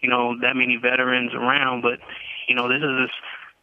you 0.01 0.09
know 0.09 0.39
that 0.41 0.57
many 0.57 0.77
veterans 0.77 1.35
around. 1.35 1.83
But 1.83 1.99
you 2.49 2.55
know, 2.55 2.69
this 2.69 2.83
is 2.83 3.11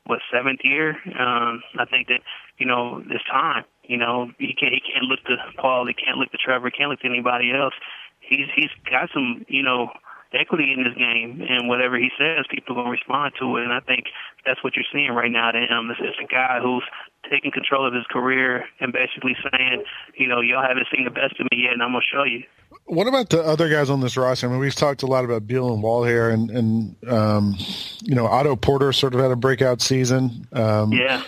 what 0.05 0.19
seventh 0.33 0.59
year. 0.63 0.97
Um, 1.19 1.61
I 1.77 1.85
think 1.85 2.07
that 2.07 2.21
you 2.57 2.65
know 2.65 3.03
it's 3.09 3.23
time. 3.25 3.63
You 3.83 3.97
know, 3.97 4.31
he 4.39 4.53
can't 4.53 4.73
he 4.73 4.81
can't 4.81 5.05
look 5.05 5.23
to 5.25 5.35
Paul, 5.57 5.87
he 5.87 5.93
can't 5.93 6.17
look 6.17 6.31
to 6.31 6.37
Trevor, 6.37 6.69
he 6.69 6.77
can't 6.77 6.89
look 6.89 7.01
to 7.01 7.07
anybody 7.07 7.51
else. 7.53 7.73
He's 8.19 8.47
he's 8.55 8.71
got 8.89 9.09
some 9.13 9.45
you 9.47 9.63
know 9.63 9.91
equity 10.33 10.71
in 10.71 10.83
this 10.83 10.95
game, 10.95 11.43
and 11.47 11.67
whatever 11.67 11.97
he 11.97 12.09
says, 12.17 12.45
people 12.49 12.75
to 12.75 12.89
respond 12.89 13.33
to 13.39 13.57
it. 13.57 13.63
And 13.63 13.73
I 13.73 13.81
think 13.81 14.05
that's 14.45 14.63
what 14.63 14.75
you're 14.75 14.87
seeing 14.91 15.11
right 15.11 15.31
now 15.31 15.51
to 15.51 15.59
him. 15.59 15.87
This 15.87 15.99
is 15.99 16.15
a 16.23 16.27
guy 16.27 16.59
who's 16.61 16.83
taking 17.29 17.51
control 17.51 17.85
of 17.85 17.93
his 17.93 18.05
career 18.09 18.65
and 18.79 18.93
basically 18.93 19.35
saying, 19.51 19.83
you 20.15 20.27
know, 20.27 20.41
y'all 20.41 20.63
haven't 20.63 20.87
seen 20.93 21.03
the 21.03 21.11
best 21.11 21.39
of 21.39 21.47
me 21.51 21.63
yet, 21.63 21.73
and 21.73 21.83
I'm 21.83 21.91
to 21.91 21.99
show 22.01 22.23
you. 22.23 22.43
What 22.91 23.07
about 23.07 23.29
the 23.29 23.41
other 23.41 23.69
guys 23.69 23.89
on 23.89 24.01
this 24.01 24.17
roster? 24.17 24.47
I 24.47 24.49
mean, 24.49 24.59
we've 24.59 24.75
talked 24.75 25.01
a 25.01 25.05
lot 25.05 25.23
about 25.23 25.47
Beal 25.47 25.73
and 25.73 25.81
Wall 25.81 26.03
here, 26.03 26.29
and, 26.29 26.51
and 26.51 26.95
um, 27.07 27.55
you 28.01 28.15
know, 28.15 28.27
Otto 28.27 28.57
Porter 28.57 28.91
sort 28.91 29.15
of 29.15 29.21
had 29.21 29.31
a 29.31 29.37
breakout 29.37 29.81
season. 29.81 30.45
Um, 30.51 30.91
yeah. 30.91 31.23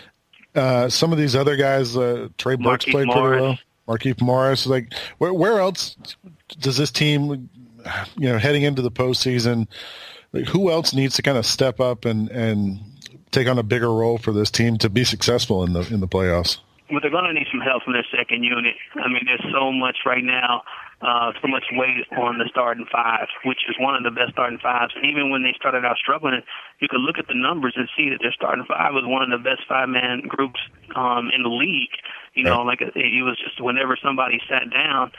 Uh, 0.53 0.89
some 0.89 1.13
of 1.13 1.17
these 1.17 1.37
other 1.37 1.55
guys, 1.55 1.95
uh, 1.95 2.27
Trey 2.37 2.57
Burke's 2.57 2.83
played 2.83 3.07
Morris. 3.07 3.29
pretty 3.29 3.41
well. 3.41 3.59
Markieff 3.87 4.21
Morris, 4.21 4.65
like 4.67 4.93
where, 5.19 5.33
where 5.33 5.59
else 5.59 5.95
does 6.59 6.75
this 6.75 6.91
team 6.91 7.49
you 8.17 8.29
know, 8.29 8.37
heading 8.37 8.63
into 8.63 8.81
the 8.81 8.91
postseason, 8.91 9.67
like 10.33 10.45
who 10.45 10.69
else 10.69 10.93
needs 10.93 11.15
to 11.15 11.21
kind 11.21 11.37
of 11.37 11.45
step 11.45 11.79
up 11.79 12.03
and 12.03 12.29
and 12.29 12.79
take 13.31 13.47
on 13.47 13.57
a 13.57 13.63
bigger 13.63 13.91
role 13.93 14.17
for 14.17 14.33
this 14.33 14.51
team 14.51 14.77
to 14.79 14.89
be 14.89 15.05
successful 15.05 15.63
in 15.63 15.71
the 15.71 15.81
in 15.93 16.01
the 16.01 16.09
playoffs? 16.09 16.59
Well, 16.91 16.99
they're 17.01 17.09
going 17.09 17.25
to 17.25 17.33
need 17.33 17.47
some 17.49 17.61
help 17.61 17.83
from 17.83 17.93
their 17.93 18.05
second 18.15 18.43
unit. 18.43 18.75
I 18.95 19.07
mean, 19.07 19.23
there's 19.25 19.43
so 19.53 19.71
much 19.71 19.99
right 20.05 20.23
now, 20.23 20.63
uh, 21.03 21.33
so 21.41 21.47
much 21.47 21.65
weight 21.73 22.07
on 22.17 22.37
the 22.37 22.47
starting 22.49 22.85
five, 22.91 23.27
which 23.43 23.59
is 23.67 23.75
one 23.77 23.95
of 23.95 24.03
the 24.03 24.11
best 24.11 24.31
starting 24.31 24.57
fives. 24.57 24.93
Even 25.03 25.29
when 25.29 25.43
they 25.43 25.53
started 25.57 25.83
out 25.83 25.97
struggling, 25.97 26.41
you 26.79 26.87
could 26.87 27.01
look 27.01 27.17
at 27.17 27.27
the 27.27 27.35
numbers 27.35 27.73
and 27.75 27.89
see 27.97 28.09
that 28.09 28.19
their 28.21 28.31
starting 28.31 28.65
five 28.65 28.93
was 28.93 29.03
one 29.05 29.21
of 29.21 29.29
the 29.29 29.43
best 29.43 29.67
five-man 29.67 30.21
groups 30.27 30.59
um, 30.95 31.29
in 31.35 31.43
the 31.43 31.49
league. 31.49 31.91
You 32.33 32.45
know, 32.45 32.63
like 32.63 32.81
it 32.81 33.23
was 33.23 33.37
just 33.37 33.61
whenever 33.61 33.97
somebody 34.01 34.39
sat 34.49 34.71
down, 34.71 35.11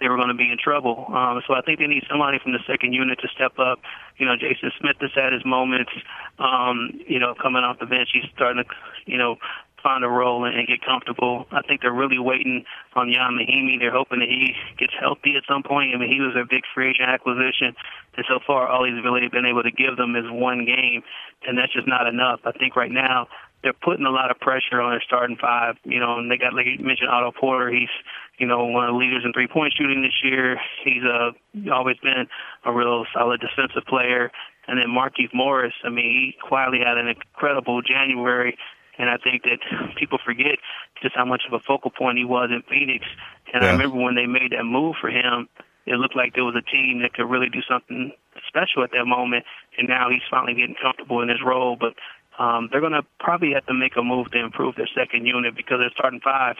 they 0.00 0.08
were 0.08 0.16
going 0.16 0.28
to 0.28 0.34
be 0.34 0.50
in 0.50 0.58
trouble. 0.58 1.06
Um, 1.08 1.42
so 1.46 1.54
I 1.54 1.60
think 1.62 1.78
they 1.78 1.86
need 1.86 2.04
somebody 2.08 2.38
from 2.38 2.52
the 2.52 2.58
second 2.66 2.92
unit 2.92 3.18
to 3.20 3.28
step 3.28 3.58
up. 3.58 3.80
You 4.18 4.26
know, 4.26 4.36
Jason 4.36 4.72
Smith 4.80 4.96
has 5.00 5.10
had 5.14 5.32
his 5.32 5.44
moments. 5.44 5.92
Um, 6.38 7.00
you 7.06 7.18
know, 7.18 7.34
coming 7.34 7.62
off 7.62 7.78
the 7.78 7.86
bench, 7.86 8.10
he's 8.12 8.30
starting 8.34 8.64
to, 8.64 8.70
you 9.06 9.18
know, 9.18 9.36
find 9.82 10.04
a 10.04 10.08
role 10.08 10.44
and, 10.44 10.66
get 10.66 10.84
comfortable. 10.84 11.46
I 11.50 11.62
think 11.62 11.82
they're 11.82 11.92
really 11.92 12.18
waiting 12.18 12.64
on 12.94 13.08
Ian 13.08 13.38
Mahinmi. 13.38 13.78
They're 13.78 13.92
hoping 13.92 14.20
that 14.20 14.28
he 14.28 14.54
gets 14.78 14.92
healthy 14.98 15.34
at 15.36 15.42
some 15.48 15.62
point. 15.62 15.94
I 15.94 15.98
mean, 15.98 16.08
he 16.08 16.20
was 16.20 16.34
a 16.36 16.46
big 16.48 16.62
free 16.74 16.90
agent 16.90 17.08
acquisition, 17.08 17.74
and 18.16 18.24
so 18.28 18.38
far 18.46 18.68
all 18.68 18.84
he's 18.84 19.02
really 19.04 19.28
been 19.28 19.46
able 19.46 19.62
to 19.62 19.72
give 19.72 19.96
them 19.96 20.14
is 20.16 20.24
one 20.30 20.64
game, 20.64 21.02
and 21.46 21.58
that's 21.58 21.72
just 21.72 21.88
not 21.88 22.06
enough. 22.06 22.40
I 22.44 22.52
think 22.52 22.76
right 22.76 22.90
now 22.90 23.26
they're 23.62 23.72
putting 23.72 24.06
a 24.06 24.10
lot 24.10 24.30
of 24.30 24.38
pressure 24.40 24.80
on 24.80 24.90
their 24.90 25.02
starting 25.06 25.36
five. 25.36 25.76
You 25.84 26.00
know, 26.00 26.18
and 26.18 26.30
they 26.30 26.36
got 26.36 26.54
like 26.54 26.66
you 26.66 26.84
mentioned 26.84 27.10
Otto 27.10 27.32
Porter. 27.32 27.70
He's 27.70 27.92
you 28.38 28.46
know 28.46 28.64
one 28.66 28.88
of 28.88 28.94
the 28.94 28.98
leaders 28.98 29.22
in 29.24 29.32
three 29.32 29.48
point 29.48 29.74
shooting 29.76 30.02
this 30.02 30.18
year. 30.22 30.58
He's 30.84 31.02
uh, 31.02 31.32
always 31.72 31.96
been 32.02 32.26
a 32.64 32.72
real 32.72 33.04
solid 33.14 33.40
defensive 33.40 33.86
player. 33.86 34.30
And 34.68 34.78
then 34.78 34.88
Markieff 34.88 35.34
Morris. 35.34 35.74
I 35.84 35.88
mean, 35.88 36.04
he 36.04 36.36
quietly 36.40 36.78
had 36.78 36.96
an 36.96 37.08
incredible 37.08 37.82
January. 37.82 38.56
And 38.98 39.08
I 39.08 39.16
think 39.16 39.42
that 39.44 39.60
people 39.96 40.18
forget 40.24 40.58
just 41.02 41.14
how 41.14 41.24
much 41.24 41.42
of 41.46 41.52
a 41.52 41.58
focal 41.60 41.90
point 41.90 42.18
he 42.18 42.24
was 42.24 42.50
in 42.50 42.62
Phoenix. 42.68 43.06
And 43.52 43.62
yeah. 43.62 43.70
I 43.70 43.72
remember 43.72 43.96
when 43.96 44.14
they 44.14 44.26
made 44.26 44.52
that 44.52 44.64
move 44.64 44.96
for 45.00 45.08
him, 45.08 45.48
it 45.86 45.94
looked 45.94 46.14
like 46.14 46.34
there 46.34 46.44
was 46.44 46.54
a 46.54 46.62
team 46.62 47.02
that 47.02 47.14
could 47.14 47.28
really 47.28 47.48
do 47.48 47.60
something 47.68 48.12
special 48.46 48.84
at 48.84 48.92
that 48.92 49.06
moment. 49.06 49.44
And 49.78 49.88
now 49.88 50.10
he's 50.10 50.22
finally 50.30 50.54
getting 50.54 50.76
comfortable 50.80 51.22
in 51.22 51.28
his 51.28 51.42
role. 51.44 51.76
But 51.76 51.94
um, 52.42 52.68
they're 52.70 52.80
going 52.80 52.92
to 52.92 53.04
probably 53.18 53.52
have 53.54 53.66
to 53.66 53.74
make 53.74 53.96
a 53.96 54.02
move 54.02 54.30
to 54.32 54.38
improve 54.38 54.76
their 54.76 54.88
second 54.94 55.26
unit 55.26 55.56
because 55.56 55.78
their 55.80 55.90
starting 55.90 56.20
five 56.20 56.56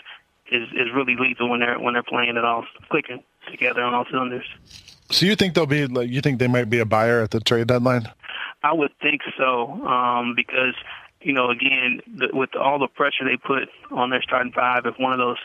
is 0.51 0.69
is 0.73 0.89
really 0.95 1.17
lethal 1.17 1.49
when 1.49 1.61
they're 1.61 1.79
when 1.79 1.95
they're 1.95 2.03
playing 2.03 2.37
it 2.37 2.45
all 2.45 2.65
clicking. 2.91 3.23
together 3.51 3.83
on 3.83 3.95
all 3.95 4.07
cylinders. 4.11 4.47
So 5.11 5.27
you 5.27 5.37
think 5.37 5.55
they'll 5.55 5.67
be 5.67 5.87
like 5.87 6.11
you 6.11 6.21
think 6.21 6.39
they 6.39 6.49
might 6.49 6.71
be 6.71 6.79
a 6.79 6.87
buyer 6.87 7.23
at 7.23 7.31
the 7.31 7.41
trade 7.41 7.67
deadline? 7.67 8.09
I 8.63 8.73
would 8.73 8.93
think 9.01 9.23
so 9.37 9.73
um, 9.87 10.35
because 10.37 10.75
you 11.25 11.33
know 11.33 11.51
again 11.51 12.01
the, 12.07 12.29
with 12.33 12.55
all 12.57 12.79
the 12.79 12.89
pressure 12.89 13.25
they 13.25 13.37
put 13.37 13.69
on 13.91 14.11
their 14.11 14.23
starting 14.23 14.53
five, 14.53 14.87
if 14.87 14.95
one 14.99 15.13
of 15.13 15.19
those 15.19 15.39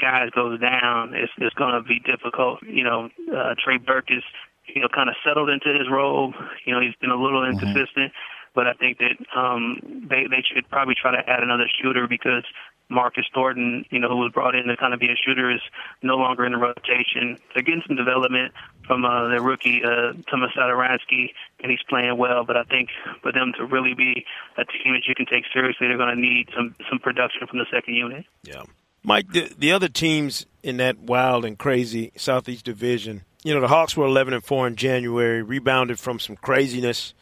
guys 0.00 0.30
goes 0.30 0.60
down, 0.60 1.12
it's, 1.14 1.32
it's 1.38 1.54
going 1.54 1.74
to 1.74 1.82
be 1.82 1.98
difficult. 2.00 2.62
You 2.62 2.84
know, 2.84 3.10
uh, 3.34 3.54
Trey 3.62 3.78
Burke 3.78 4.10
is 4.10 4.22
you 4.66 4.82
know 4.82 4.88
kind 4.88 5.08
of 5.08 5.16
settled 5.24 5.50
into 5.50 5.68
his 5.72 5.88
role. 5.90 6.32
You 6.64 6.74
know, 6.74 6.80
he's 6.80 6.94
been 7.00 7.10
a 7.10 7.20
little 7.20 7.42
mm-hmm. 7.42 7.58
inconsistent. 7.58 8.12
Mm-hmm 8.12 8.34
but 8.54 8.66
I 8.66 8.72
think 8.72 8.98
that 8.98 9.14
um, 9.38 9.78
they 10.10 10.26
they 10.26 10.42
should 10.42 10.68
probably 10.68 10.96
try 11.00 11.12
to 11.12 11.30
add 11.30 11.44
another 11.44 11.70
shooter 11.80 12.08
because 12.08 12.42
Marcus 12.88 13.26
Thornton, 13.34 13.84
you 13.90 13.98
know, 13.98 14.08
who 14.08 14.16
was 14.16 14.32
brought 14.32 14.54
in 14.54 14.66
to 14.66 14.76
kind 14.76 14.94
of 14.94 15.00
be 15.00 15.06
a 15.06 15.16
shooter, 15.16 15.50
is 15.50 15.60
no 16.02 16.16
longer 16.16 16.44
in 16.44 16.52
the 16.52 16.58
rotation. 16.58 17.38
They're 17.54 17.62
getting 17.62 17.82
some 17.86 17.96
development 17.96 18.52
from 18.86 19.04
uh, 19.04 19.28
their 19.28 19.42
rookie 19.42 19.82
uh, 19.84 20.12
Tomas 20.30 20.52
Satoransky, 20.56 21.32
and 21.60 21.70
he's 21.70 21.82
playing 21.88 22.16
well. 22.16 22.44
But 22.44 22.56
I 22.56 22.64
think 22.64 22.90
for 23.22 23.32
them 23.32 23.52
to 23.58 23.64
really 23.64 23.94
be 23.94 24.24
a 24.56 24.64
team 24.64 24.94
that 24.94 25.02
you 25.06 25.14
can 25.14 25.26
take 25.26 25.44
seriously, 25.52 25.88
they're 25.88 25.98
going 25.98 26.14
to 26.14 26.20
need 26.20 26.48
some 26.56 26.74
some 26.88 26.98
production 26.98 27.46
from 27.46 27.58
the 27.58 27.66
second 27.70 27.94
unit. 27.94 28.24
Yeah, 28.42 28.62
Mike, 29.02 29.30
the, 29.32 29.52
the 29.56 29.72
other 29.72 29.88
teams 29.88 30.46
in 30.62 30.78
that 30.78 30.98
wild 30.98 31.44
and 31.44 31.58
crazy 31.58 32.12
Southeast 32.16 32.64
Division. 32.64 33.22
You 33.44 33.54
know, 33.54 33.60
the 33.60 33.68
Hawks 33.68 33.96
were 33.96 34.04
11 34.04 34.34
and 34.34 34.44
4 34.44 34.66
in 34.66 34.74
January, 34.74 35.42
rebounded 35.42 36.00
from 36.00 36.18
some 36.18 36.34
craziness 36.36 37.14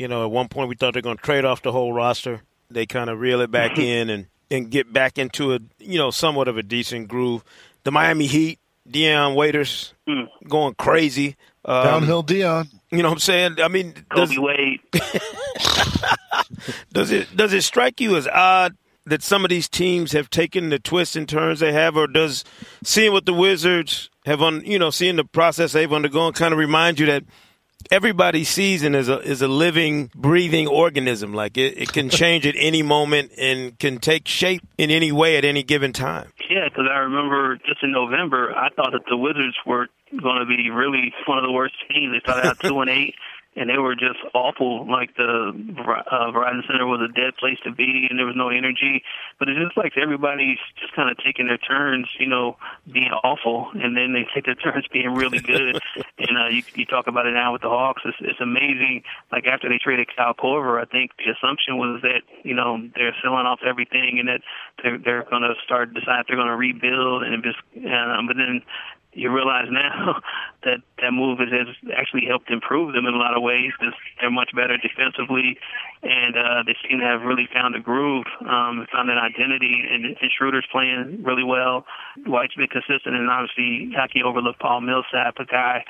you 0.00 0.08
know, 0.08 0.24
at 0.24 0.30
one 0.30 0.48
point 0.48 0.70
we 0.70 0.76
thought 0.76 0.94
they're 0.94 1.02
going 1.02 1.18
to 1.18 1.22
trade 1.22 1.44
off 1.44 1.60
the 1.60 1.72
whole 1.72 1.92
roster. 1.92 2.40
They 2.70 2.86
kind 2.86 3.10
of 3.10 3.20
reel 3.20 3.42
it 3.42 3.50
back 3.50 3.78
in 3.78 4.08
and, 4.08 4.26
and 4.50 4.70
get 4.70 4.92
back 4.92 5.18
into 5.18 5.54
a, 5.54 5.60
you 5.78 5.98
know, 5.98 6.10
somewhat 6.10 6.48
of 6.48 6.56
a 6.56 6.62
decent 6.62 7.08
groove. 7.08 7.44
The 7.84 7.92
Miami 7.92 8.26
Heat, 8.26 8.58
Dion 8.88 9.34
Waiters 9.34 9.94
mm. 10.08 10.28
going 10.48 10.74
crazy. 10.74 11.36
Um, 11.64 11.84
Downhill 11.84 12.22
Dion. 12.22 12.68
You 12.90 13.02
know 13.02 13.08
what 13.08 13.14
I'm 13.14 13.20
saying? 13.20 13.56
I 13.62 13.68
mean, 13.68 13.94
does, 14.14 14.36
Wade. 14.36 14.80
does 16.92 17.10
it 17.12 17.36
does 17.36 17.52
it 17.52 17.62
strike 17.62 18.00
you 18.00 18.16
as 18.16 18.26
odd 18.26 18.76
that 19.06 19.22
some 19.22 19.44
of 19.44 19.50
these 19.50 19.68
teams 19.68 20.12
have 20.12 20.30
taken 20.30 20.70
the 20.70 20.78
twists 20.78 21.16
and 21.16 21.28
turns 21.28 21.60
they 21.60 21.72
have, 21.72 21.96
or 21.96 22.06
does 22.06 22.44
seeing 22.82 23.12
what 23.12 23.26
the 23.26 23.34
Wizards 23.34 24.10
have 24.24 24.42
on, 24.42 24.64
you 24.64 24.78
know, 24.78 24.90
seeing 24.90 25.16
the 25.16 25.24
process 25.24 25.72
they've 25.72 25.92
undergone, 25.92 26.32
kind 26.32 26.52
of 26.52 26.58
remind 26.58 26.98
you 26.98 27.06
that 27.06 27.24
everybody's 27.90 28.48
season 28.48 28.94
is 28.94 29.08
a 29.08 29.18
is 29.20 29.42
a 29.42 29.48
living, 29.48 30.10
breathing 30.14 30.66
organism. 30.66 31.34
Like 31.34 31.56
it, 31.56 31.76
it 31.78 31.92
can 31.92 32.08
change 32.08 32.46
at 32.46 32.54
any 32.56 32.82
moment 32.82 33.32
and 33.38 33.78
can 33.78 33.98
take 33.98 34.28
shape 34.28 34.62
in 34.78 34.90
any 34.90 35.12
way 35.12 35.36
at 35.36 35.44
any 35.44 35.62
given 35.62 35.92
time. 35.92 36.32
Yeah, 36.48 36.68
because 36.68 36.86
I 36.90 36.98
remember 36.98 37.56
just 37.56 37.82
in 37.82 37.92
November, 37.92 38.54
I 38.56 38.70
thought 38.70 38.92
that 38.92 39.02
the 39.08 39.16
Wizards 39.16 39.56
were 39.66 39.88
going 40.10 40.40
to 40.40 40.46
be 40.46 40.70
really 40.70 41.12
one 41.26 41.38
of 41.38 41.44
the 41.44 41.52
worst 41.52 41.74
teams. 41.88 42.12
They 42.12 42.20
started 42.20 42.48
out 42.48 42.60
two 42.62 42.80
and 42.80 42.90
eight 42.90 43.14
and 43.56 43.68
they 43.68 43.78
were 43.78 43.94
just 43.94 44.18
awful. 44.32 44.86
Like 44.90 45.16
the 45.16 45.50
uh, 45.50 46.32
Verizon 46.32 46.66
Center 46.66 46.86
was 46.86 47.00
a 47.00 47.12
dead 47.12 47.36
place 47.36 47.58
to 47.64 47.72
be, 47.72 48.06
and 48.08 48.18
there 48.18 48.26
was 48.26 48.36
no 48.36 48.48
energy. 48.48 49.02
But 49.38 49.48
it's 49.48 49.58
just 49.58 49.76
like 49.76 49.94
everybody's 50.00 50.58
just 50.80 50.94
kind 50.94 51.10
of 51.10 51.16
taking 51.18 51.46
their 51.48 51.58
turns, 51.58 52.06
you 52.18 52.26
know, 52.26 52.56
being 52.90 53.10
awful, 53.24 53.70
and 53.74 53.96
then 53.96 54.12
they 54.12 54.26
take 54.34 54.46
their 54.46 54.54
turns 54.54 54.86
being 54.92 55.14
really 55.14 55.40
good. 55.40 55.80
and 56.20 56.36
uh, 56.36 56.48
you, 56.48 56.62
you 56.74 56.84
talk 56.84 57.06
about 57.06 57.26
it 57.26 57.32
now 57.32 57.52
with 57.52 57.62
the 57.62 57.68
Hawks. 57.68 58.02
It's, 58.04 58.16
it's 58.20 58.40
amazing. 58.40 59.02
Like 59.32 59.46
after 59.46 59.68
they 59.68 59.78
traded 59.78 60.08
Kyle 60.14 60.34
Korver, 60.34 60.80
I 60.80 60.84
think 60.84 61.12
the 61.18 61.32
assumption 61.32 61.78
was 61.78 62.02
that 62.02 62.22
you 62.44 62.54
know 62.54 62.78
they're 62.94 63.16
selling 63.22 63.46
off 63.46 63.60
everything, 63.66 64.18
and 64.18 64.28
that 64.28 64.40
they're 64.82 64.98
they're 64.98 65.26
going 65.30 65.42
to 65.42 65.54
start 65.64 65.94
decide 65.94 66.24
they're 66.28 66.36
going 66.36 66.48
to 66.48 66.56
rebuild, 66.56 67.22
and 67.22 67.42
just. 67.42 67.58
Uh, 67.76 68.20
but 68.26 68.36
then 68.36 68.62
you 69.12 69.30
realize 69.32 69.66
now 69.70 70.20
that 70.64 70.78
that 71.00 71.12
move 71.12 71.38
has, 71.38 71.68
actually 71.96 72.26
helped 72.26 72.50
improve 72.50 72.94
them 72.94 73.06
in 73.06 73.14
a 73.14 73.18
lot 73.18 73.36
of 73.36 73.42
ways 73.42 73.72
because 73.78 73.94
they're 74.20 74.30
much 74.30 74.50
better 74.54 74.76
defensively, 74.76 75.58
and 76.02 76.36
uh, 76.36 76.62
they 76.66 76.76
seem 76.86 77.00
to 77.00 77.04
have 77.04 77.22
really 77.22 77.48
found 77.52 77.74
a 77.74 77.80
groove, 77.80 78.26
um, 78.42 78.86
found 78.92 79.10
an 79.10 79.18
identity, 79.18 79.82
and, 79.90 80.04
and 80.04 80.30
Schroeder's 80.30 80.66
playing 80.70 81.22
really 81.22 81.44
well. 81.44 81.86
Dwight's 82.24 82.54
been 82.54 82.68
consistent, 82.68 83.16
and 83.16 83.30
obviously 83.30 83.90
how 83.96 84.06
can 84.06 84.20
you 84.20 84.26
overlook 84.26 84.58
Paul 84.58 84.82
Millsap, 84.82 85.38
a 85.38 85.44
guy 85.44 85.84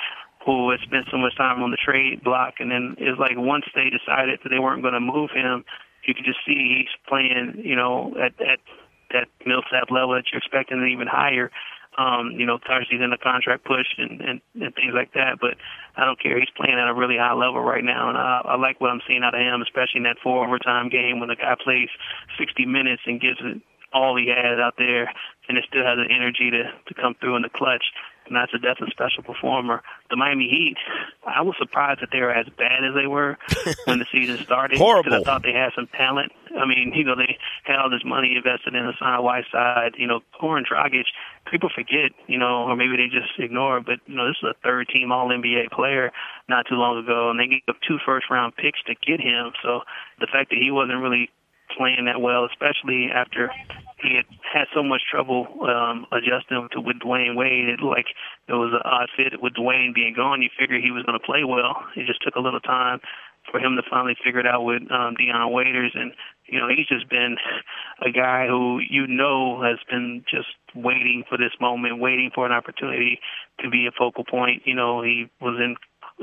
who 0.45 0.71
has 0.71 0.81
spent 0.81 1.07
so 1.11 1.19
much 1.19 1.37
time 1.37 1.63
on 1.63 1.71
the 1.71 1.77
trade 1.77 2.25
block, 2.25 2.55
and 2.61 2.71
then 2.71 2.97
it's 2.99 3.19
like 3.19 3.37
once 3.37 3.65
they 3.75 3.91
decided 3.91 4.41
that 4.43 4.49
they 4.49 4.59
weren't 4.59 4.83
going 4.83 4.95
to 4.95 5.01
move 5.01 5.31
him, 5.31 5.65
you 6.07 6.15
can 6.15 6.25
just 6.25 6.39
see 6.47 6.81
he's 6.81 6.95
playing, 7.09 7.61
you 7.63 7.77
know, 7.77 8.15
at 8.17 8.33
at 8.41 8.61
that 9.13 9.29
Millsap 9.45 9.91
level 9.91 10.15
that 10.15 10.25
you're 10.33 10.39
expecting, 10.39 10.79
and 10.79 10.91
even 10.91 11.07
higher 11.07 11.51
um, 11.99 12.33
you 12.39 12.47
know, 12.47 12.59
Tarsi's 12.59 13.03
in 13.03 13.11
the 13.11 13.19
contract 13.19 13.65
push 13.65 13.87
and, 13.99 14.21
and, 14.21 14.41
and 14.55 14.75
things 14.75 14.95
like 14.95 15.13
that. 15.15 15.39
But 15.41 15.59
I 15.97 16.05
don't 16.05 16.21
care. 16.21 16.39
He's 16.39 16.53
playing 16.57 16.79
at 16.79 16.89
a 16.89 16.95
really 16.95 17.19
high 17.19 17.35
level 17.35 17.61
right 17.61 17.85
now, 17.85 18.09
and 18.09 18.17
I, 18.17 18.43
I 18.45 18.57
like 18.57 18.81
what 18.81 18.91
I'm 18.91 19.03
seeing 19.09 19.23
out 19.23 19.35
of 19.35 19.41
him, 19.41 19.63
especially 19.63 19.99
in 19.99 20.05
that 20.05 20.23
four 20.23 20.47
overtime 20.47 20.89
game 20.89 21.19
when 21.19 21.29
the 21.29 21.37
guy 21.37 21.57
plays 21.63 21.89
60 22.39 22.65
minutes 22.67 23.03
and 23.07 23.21
gives 23.21 23.39
it 23.41 23.61
all 23.93 24.17
he 24.17 24.31
has 24.31 24.59
out 24.63 24.75
there, 24.79 25.13
and 25.49 25.59
it 25.59 25.65
still 25.69 25.85
has 25.85 25.99
the 25.99 26.07
energy 26.15 26.51
to 26.51 26.71
to 26.71 26.95
come 26.95 27.15
through 27.19 27.35
in 27.37 27.43
the 27.43 27.51
clutch 27.51 27.85
and 28.31 28.39
that's 28.39 28.55
a 28.55 28.63
definitely 28.63 28.95
special 28.95 29.27
performer. 29.27 29.83
The 30.09 30.17
Miami 30.17 30.47
Heat, 30.47 30.79
I 31.27 31.43
was 31.43 31.57
surprised 31.59 32.01
that 32.01 32.09
they 32.15 32.21
were 32.21 32.31
as 32.31 32.47
bad 32.57 32.87
as 32.87 32.95
they 32.95 33.07
were 33.11 33.37
when 33.85 33.99
the 33.99 34.07
season 34.11 34.39
started. 34.39 34.79
Horrible. 34.79 35.11
Because 35.11 35.23
I 35.23 35.25
thought 35.25 35.43
they 35.43 35.53
had 35.53 35.75
some 35.75 35.89
talent. 35.91 36.31
I 36.55 36.67
mean, 36.67 36.93
you 36.95 37.05
know, 37.05 37.17
they 37.19 37.39
had 37.65 37.77
all 37.83 37.91
this 37.91 38.07
money 38.07 38.39
invested 38.39 38.75
in 38.75 38.87
the 38.87 38.93
Hassan 38.95 39.23
Whiteside, 39.23 39.99
you 39.99 40.07
know, 40.07 40.21
Goran 40.41 40.63
Dragic. 40.63 41.11
People 41.51 41.71
forget, 41.75 42.15
you 42.29 42.39
know, 42.39 42.71
or 42.71 42.77
maybe 42.77 42.95
they 42.97 43.11
just 43.11 43.35
ignore, 43.39 43.81
but, 43.81 43.99
you 44.07 44.15
know, 44.15 44.29
this 44.31 44.39
is 44.43 44.55
a 44.55 44.63
third 44.63 44.87
team 44.89 45.11
All 45.11 45.29
NBA 45.29 45.75
player 45.75 46.13
not 46.49 46.67
too 46.71 46.77
long 46.79 47.03
ago, 47.03 47.31
and 47.31 47.39
they 47.39 47.47
gave 47.51 47.67
up 47.69 47.77
two 47.87 47.99
first 48.07 48.31
round 48.31 48.55
picks 48.55 48.79
to 48.87 48.95
get 48.95 49.21
him. 49.21 49.51
So 49.63 49.83
the 50.19 50.31
fact 50.31 50.51
that 50.51 50.59
he 50.63 50.71
wasn't 50.71 51.03
really 51.03 51.31
playing 51.77 52.07
that 52.07 52.21
well, 52.21 52.47
especially 52.47 53.09
after 53.13 53.51
he 54.03 54.17
had 54.17 54.27
had 54.43 54.67
so 54.75 54.83
much 54.83 55.03
trouble 55.11 55.47
um, 55.63 56.07
adjusting 56.13 56.69
to 56.73 56.81
with 56.81 56.99
Dwyane 56.99 57.37
Wade. 57.37 57.69
It 57.69 57.81
like 57.81 58.07
it 58.49 58.53
was 58.53 58.73
an 58.73 58.83
odd 58.85 59.09
fit 59.17 59.41
with 59.41 59.55
Dwyane 59.55 59.95
being 59.95 60.15
gone. 60.15 60.43
You 60.43 60.49
figure 60.59 60.81
he 60.81 60.91
was 60.91 61.05
going 61.05 61.19
to 61.19 61.25
play 61.25 61.45
well. 61.45 61.85
It 61.97 62.07
just 62.07 62.23
took 62.23 62.35
a 62.35 62.41
little 62.41 62.61
time 62.61 63.01
for 63.51 63.59
him 63.59 63.77
to 63.77 63.83
finally 63.89 64.17
figure 64.23 64.41
it 64.41 64.47
out 64.47 64.65
with 64.65 64.83
um, 64.91 65.15
Dion 65.15 65.53
Waiters, 65.53 65.93
and 65.95 66.13
you 66.47 66.59
know 66.59 66.69
he's 66.69 66.87
just 66.87 67.09
been 67.09 67.37
a 68.05 68.11
guy 68.11 68.47
who 68.47 68.81
you 68.81 69.07
know 69.07 69.63
has 69.63 69.79
been 69.91 70.25
just 70.31 70.49
waiting 70.75 71.25
for 71.29 71.37
this 71.39 71.53
moment, 71.61 72.01
waiting 72.01 72.31
for 72.35 72.47
an 72.47 72.53
opportunity 72.53 73.21
to 73.61 73.71
be 73.71 73.87
a 73.87 73.93
focal 73.97 74.25
point. 74.25 74.63
You 74.65 74.75
know 74.75 75.03
he 75.03 75.31
was 75.41 75.59
in 75.59 75.77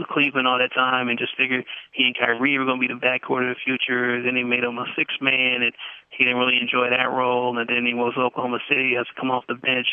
Cleveland 0.06 0.48
all 0.48 0.60
that 0.60 0.74
time 0.74 1.10
and 1.10 1.18
just 1.18 1.36
figured 1.38 1.66
he 1.92 2.06
and 2.06 2.18
Kyrie 2.18 2.58
were 2.58 2.66
going 2.66 2.82
to 2.82 2.88
be 2.88 2.94
the 2.94 3.00
backcourt 3.00 3.50
of 3.50 3.56
the 3.56 3.62
future. 3.63 4.22
Then 4.22 4.36
he 4.36 4.44
made 4.44 4.63
him 4.63 4.77
a 4.77 4.86
six 4.96 5.13
man, 5.22 5.63
and 5.63 5.74
he 6.10 6.24
didn't 6.24 6.39
really 6.39 6.60
enjoy 6.62 6.89
that 6.89 7.10
role. 7.10 7.58
And 7.58 7.68
then 7.68 7.86
he 7.86 7.94
was 7.94 8.13
Oklahoma 8.18 8.60
City, 8.70 8.94
has 8.96 9.08
to 9.08 9.20
come 9.20 9.32
off 9.32 9.46
the 9.48 9.56
bench. 9.56 9.88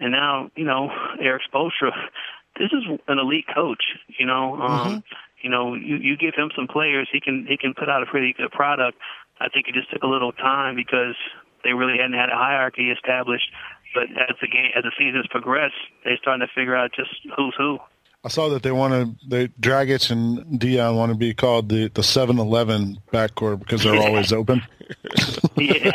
And 0.00 0.12
now, 0.12 0.50
you 0.56 0.64
know, 0.64 0.90
Erik 1.20 1.42
Spoelstra, 1.52 1.92
this 2.58 2.72
is 2.72 2.84
an 3.08 3.18
elite 3.18 3.46
coach. 3.54 3.82
You 4.18 4.26
know, 4.26 4.54
um, 4.60 4.88
mm-hmm. 4.88 4.98
you 5.42 5.50
know, 5.50 5.74
you 5.74 5.96
you 5.96 6.16
give 6.16 6.34
him 6.34 6.50
some 6.56 6.66
players, 6.66 7.08
he 7.12 7.20
can 7.20 7.46
he 7.48 7.56
can 7.56 7.74
put 7.74 7.88
out 7.88 8.02
a 8.02 8.06
pretty 8.06 8.34
good 8.36 8.50
product. 8.50 8.98
I 9.40 9.48
think 9.48 9.68
it 9.68 9.74
just 9.74 9.90
took 9.90 10.02
a 10.02 10.06
little 10.06 10.32
time 10.32 10.76
because 10.76 11.16
they 11.64 11.72
really 11.72 11.98
hadn't 11.98 12.18
had 12.18 12.28
a 12.28 12.36
hierarchy 12.36 12.90
established. 12.90 13.50
But 13.94 14.04
as 14.16 14.36
the 14.40 14.48
game, 14.48 14.70
as 14.76 14.84
the 14.84 14.92
seasons 14.98 15.26
progress, 15.30 15.72
they're 16.04 16.16
starting 16.16 16.46
to 16.46 16.52
figure 16.54 16.76
out 16.76 16.92
just 16.94 17.10
who's 17.36 17.54
who. 17.58 17.78
I 18.24 18.28
saw 18.28 18.48
that 18.50 18.62
they 18.62 18.70
want 18.70 18.92
to, 18.92 19.28
they 19.28 19.48
Dragic 19.48 20.10
and 20.10 20.58
Dion 20.58 20.96
want 20.96 21.10
to 21.10 21.18
be 21.18 21.34
called 21.34 21.68
the 21.68 21.88
the 21.88 22.02
Seven 22.02 22.38
Eleven 22.38 22.98
backcourt 23.12 23.58
because 23.58 23.82
they're 23.82 23.96
always 24.02 24.32
open. 24.32 24.62
yeah, 25.56 25.92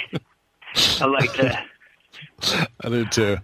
I 1.00 1.06
like 1.06 1.34
that. 1.36 1.66
I 2.82 2.90
did 2.90 3.12
too. 3.12 3.38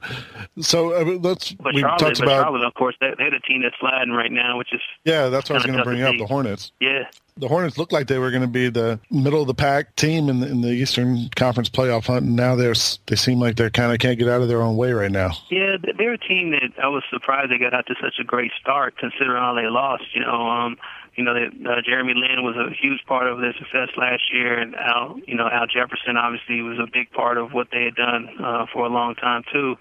So 0.62 0.94
uh, 0.94 1.18
let's. 1.20 1.52
But 1.54 1.74
we 1.74 1.82
Charlotte, 1.82 2.00
talked 2.00 2.20
but 2.20 2.24
about. 2.24 2.44
Charlotte, 2.44 2.66
of 2.66 2.74
course, 2.76 2.96
they, 3.00 3.14
they're 3.18 3.32
the 3.32 3.40
team 3.40 3.64
that's 3.64 3.76
sliding 3.80 4.14
right 4.14 4.32
now, 4.32 4.58
which 4.58 4.74
is 4.74 4.82
Yeah, 5.04 5.30
that's 5.30 5.50
what 5.50 5.56
I 5.56 5.60
was 5.60 5.66
going 5.66 5.78
to 5.78 5.84
bring 5.84 6.02
up. 6.02 6.16
The. 6.18 6.26
Hornets. 6.26 6.72
yeah. 6.80 7.04
The 7.36 7.48
Hornets 7.48 7.80
looked 7.80 7.92
like 7.92 8.06
they 8.06 8.20
were 8.20 8.30
going 8.30 8.44
to 8.44 8.48
be 8.48 8.70
the 8.70 9.00
middle 9.10 9.42
of 9.42 9.48
the 9.48 9.56
pack 9.56 9.96
team 9.96 10.30
in 10.30 10.40
the, 10.40 10.48
in 10.48 10.62
the 10.62 10.70
Eastern 10.70 11.30
Conference 11.36 11.68
playoff 11.68 12.06
hunt, 12.06 12.26
and 12.28 12.36
now 12.36 12.56
they're 12.56 12.76
they 13.08 13.16
seem 13.16 13.40
like 13.40 13.56
they're 13.56 13.72
kind 13.72 13.92
of 13.92 13.98
can't 13.98 14.20
get 14.20 14.30
out 14.30 14.44
of 14.44 14.48
their 14.50 14.62
own 14.62 14.78
way 14.78 14.92
right 14.94 15.12
now. 15.12 15.32
Yeah, 15.50 15.78
they're 15.98 16.14
a 16.14 16.18
team 16.20 16.52
that 16.52 16.74
I 16.82 16.90
was 16.90 17.02
surprised 17.10 17.52
they 17.52 17.58
got 17.58 17.74
out 17.74 17.88
to 17.88 17.96
such 18.00 18.20
a 18.20 18.24
great 18.24 18.52
start, 18.62 18.98
considering 19.00 19.42
all 19.42 19.56
they 19.56 19.66
lost. 19.66 20.04
You 20.14 20.22
know, 20.22 20.48
um, 20.48 20.78
you 21.16 21.24
know, 21.24 21.34
that 21.34 21.54
uh, 21.70 21.82
Jeremy 21.86 22.14
Lin 22.16 22.44
was 22.44 22.56
a 22.58 22.74
huge 22.74 23.06
part 23.06 23.28
of 23.28 23.40
their 23.40 23.54
success 23.54 23.90
last 23.98 24.34
year, 24.34 24.58
and 24.58 24.76
Al, 24.76 25.20
you 25.28 25.36
know, 25.36 25.48
Al 25.48 25.68
Jefferson 25.68 26.18
obviously 26.18 26.62
was 26.62 26.80
a 26.80 26.90
big 26.92 27.12
part 27.12 27.38
of 27.38 27.54
what 27.54 27.68
they 27.72 27.84
had 27.84 27.96
done 27.96 28.30
uh, 28.44 28.66
for 28.74 28.86
a 28.86 28.90
long 28.90 29.14
time 29.16 29.44
too. 29.52 29.76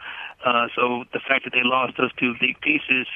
Uh, 0.45 0.67
so 0.77 1.05
the 1.13 1.21
fact 1.21 1.45
that 1.45 1.53
they 1.53 1.65
lost 1.65 1.95
those 1.97 2.13
two 2.19 2.35
big 2.41 2.61
pieces, 2.61 3.07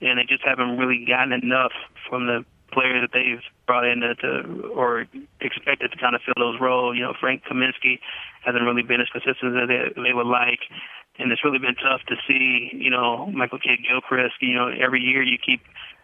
and 0.00 0.18
they 0.18 0.24
just 0.28 0.44
haven't 0.44 0.76
really 0.76 1.04
gotten 1.06 1.32
enough 1.32 1.72
from 2.08 2.26
the 2.26 2.44
players 2.72 3.04
that 3.04 3.12
they've 3.12 3.44
brought 3.66 3.86
in 3.86 4.00
to, 4.00 4.14
to 4.16 4.72
or 4.74 5.06
expected 5.40 5.92
to 5.92 5.98
kind 5.98 6.14
of 6.14 6.20
fill 6.24 6.34
those 6.36 6.60
roles. 6.60 6.96
You 6.96 7.02
know, 7.02 7.14
Frank 7.18 7.42
Kaminsky 7.44 8.00
hasn't 8.44 8.64
really 8.64 8.82
been 8.82 9.00
as 9.00 9.08
consistent 9.08 9.56
as 9.56 9.68
they, 9.68 10.02
they 10.02 10.12
would 10.12 10.26
like. 10.26 10.60
and 11.18 11.30
it's 11.30 11.44
really 11.44 11.58
been 11.58 11.76
tough 11.76 12.00
to 12.08 12.16
see. 12.26 12.70
You 12.72 12.90
know, 12.90 13.26
Michael 13.26 13.58
Kidd 13.58 13.80
Gilchrist. 13.86 14.34
You 14.40 14.54
know, 14.54 14.68
every 14.68 15.00
year 15.00 15.22
you 15.22 15.38
keep 15.38 15.60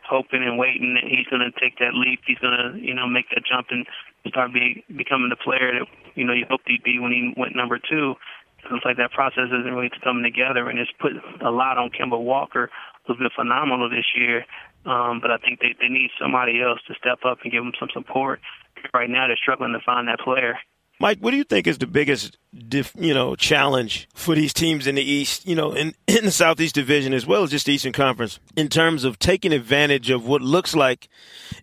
hoping 0.08 0.42
and 0.42 0.58
waiting 0.58 0.94
that 0.94 1.04
he's 1.04 1.26
going 1.28 1.44
to 1.44 1.52
take 1.60 1.78
that 1.78 1.94
leap. 1.94 2.20
He's 2.26 2.38
going 2.38 2.56
to, 2.56 2.80
you 2.80 2.94
know, 2.94 3.06
make 3.06 3.28
that 3.30 3.44
jump 3.44 3.68
and 3.70 3.86
start 4.26 4.52
be, 4.52 4.84
becoming 4.96 5.28
the 5.28 5.36
player 5.36 5.78
that 5.78 5.86
you 6.14 6.24
know 6.24 6.32
you 6.32 6.46
hoped 6.48 6.64
he'd 6.66 6.82
be 6.82 6.98
when 6.98 7.12
he 7.12 7.34
went 7.36 7.54
number 7.54 7.78
two. 7.78 8.14
It 8.64 8.72
looks 8.72 8.84
like 8.84 8.96
that 8.96 9.12
process 9.12 9.46
isn't 9.46 9.72
really 9.72 9.90
coming 10.02 10.24
together, 10.24 10.68
and 10.68 10.78
it's 10.78 10.90
put 10.98 11.12
a 11.40 11.50
lot 11.50 11.78
on 11.78 11.90
Kemba 11.90 12.18
Walker, 12.18 12.70
who's 13.06 13.16
been 13.16 13.30
phenomenal 13.34 13.88
this 13.88 14.04
year. 14.16 14.44
Um, 14.84 15.20
but 15.20 15.30
I 15.30 15.38
think 15.38 15.60
they, 15.60 15.74
they 15.80 15.88
need 15.88 16.10
somebody 16.20 16.60
else 16.62 16.80
to 16.88 16.94
step 16.94 17.20
up 17.24 17.38
and 17.42 17.52
give 17.52 17.62
them 17.62 17.72
some 17.78 17.88
support. 17.92 18.40
Right 18.94 19.10
now, 19.10 19.26
they're 19.26 19.36
struggling 19.36 19.72
to 19.72 19.84
find 19.84 20.08
that 20.08 20.20
player. 20.20 20.58
Mike, 21.00 21.18
what 21.20 21.30
do 21.30 21.36
you 21.36 21.44
think 21.44 21.68
is 21.68 21.78
the 21.78 21.86
biggest, 21.86 22.38
diff, 22.68 22.92
you 22.98 23.14
know, 23.14 23.36
challenge 23.36 24.08
for 24.14 24.34
these 24.34 24.52
teams 24.52 24.86
in 24.88 24.96
the 24.96 25.02
East, 25.02 25.46
you 25.46 25.54
know, 25.54 25.72
in, 25.72 25.94
in 26.08 26.24
the 26.24 26.32
Southeast 26.32 26.74
Division 26.74 27.14
as 27.14 27.24
well 27.24 27.44
as 27.44 27.50
just 27.50 27.66
the 27.66 27.72
Eastern 27.72 27.92
Conference, 27.92 28.40
in 28.56 28.68
terms 28.68 29.04
of 29.04 29.18
taking 29.18 29.52
advantage 29.52 30.10
of 30.10 30.26
what 30.26 30.42
looks 30.42 30.74
like, 30.74 31.08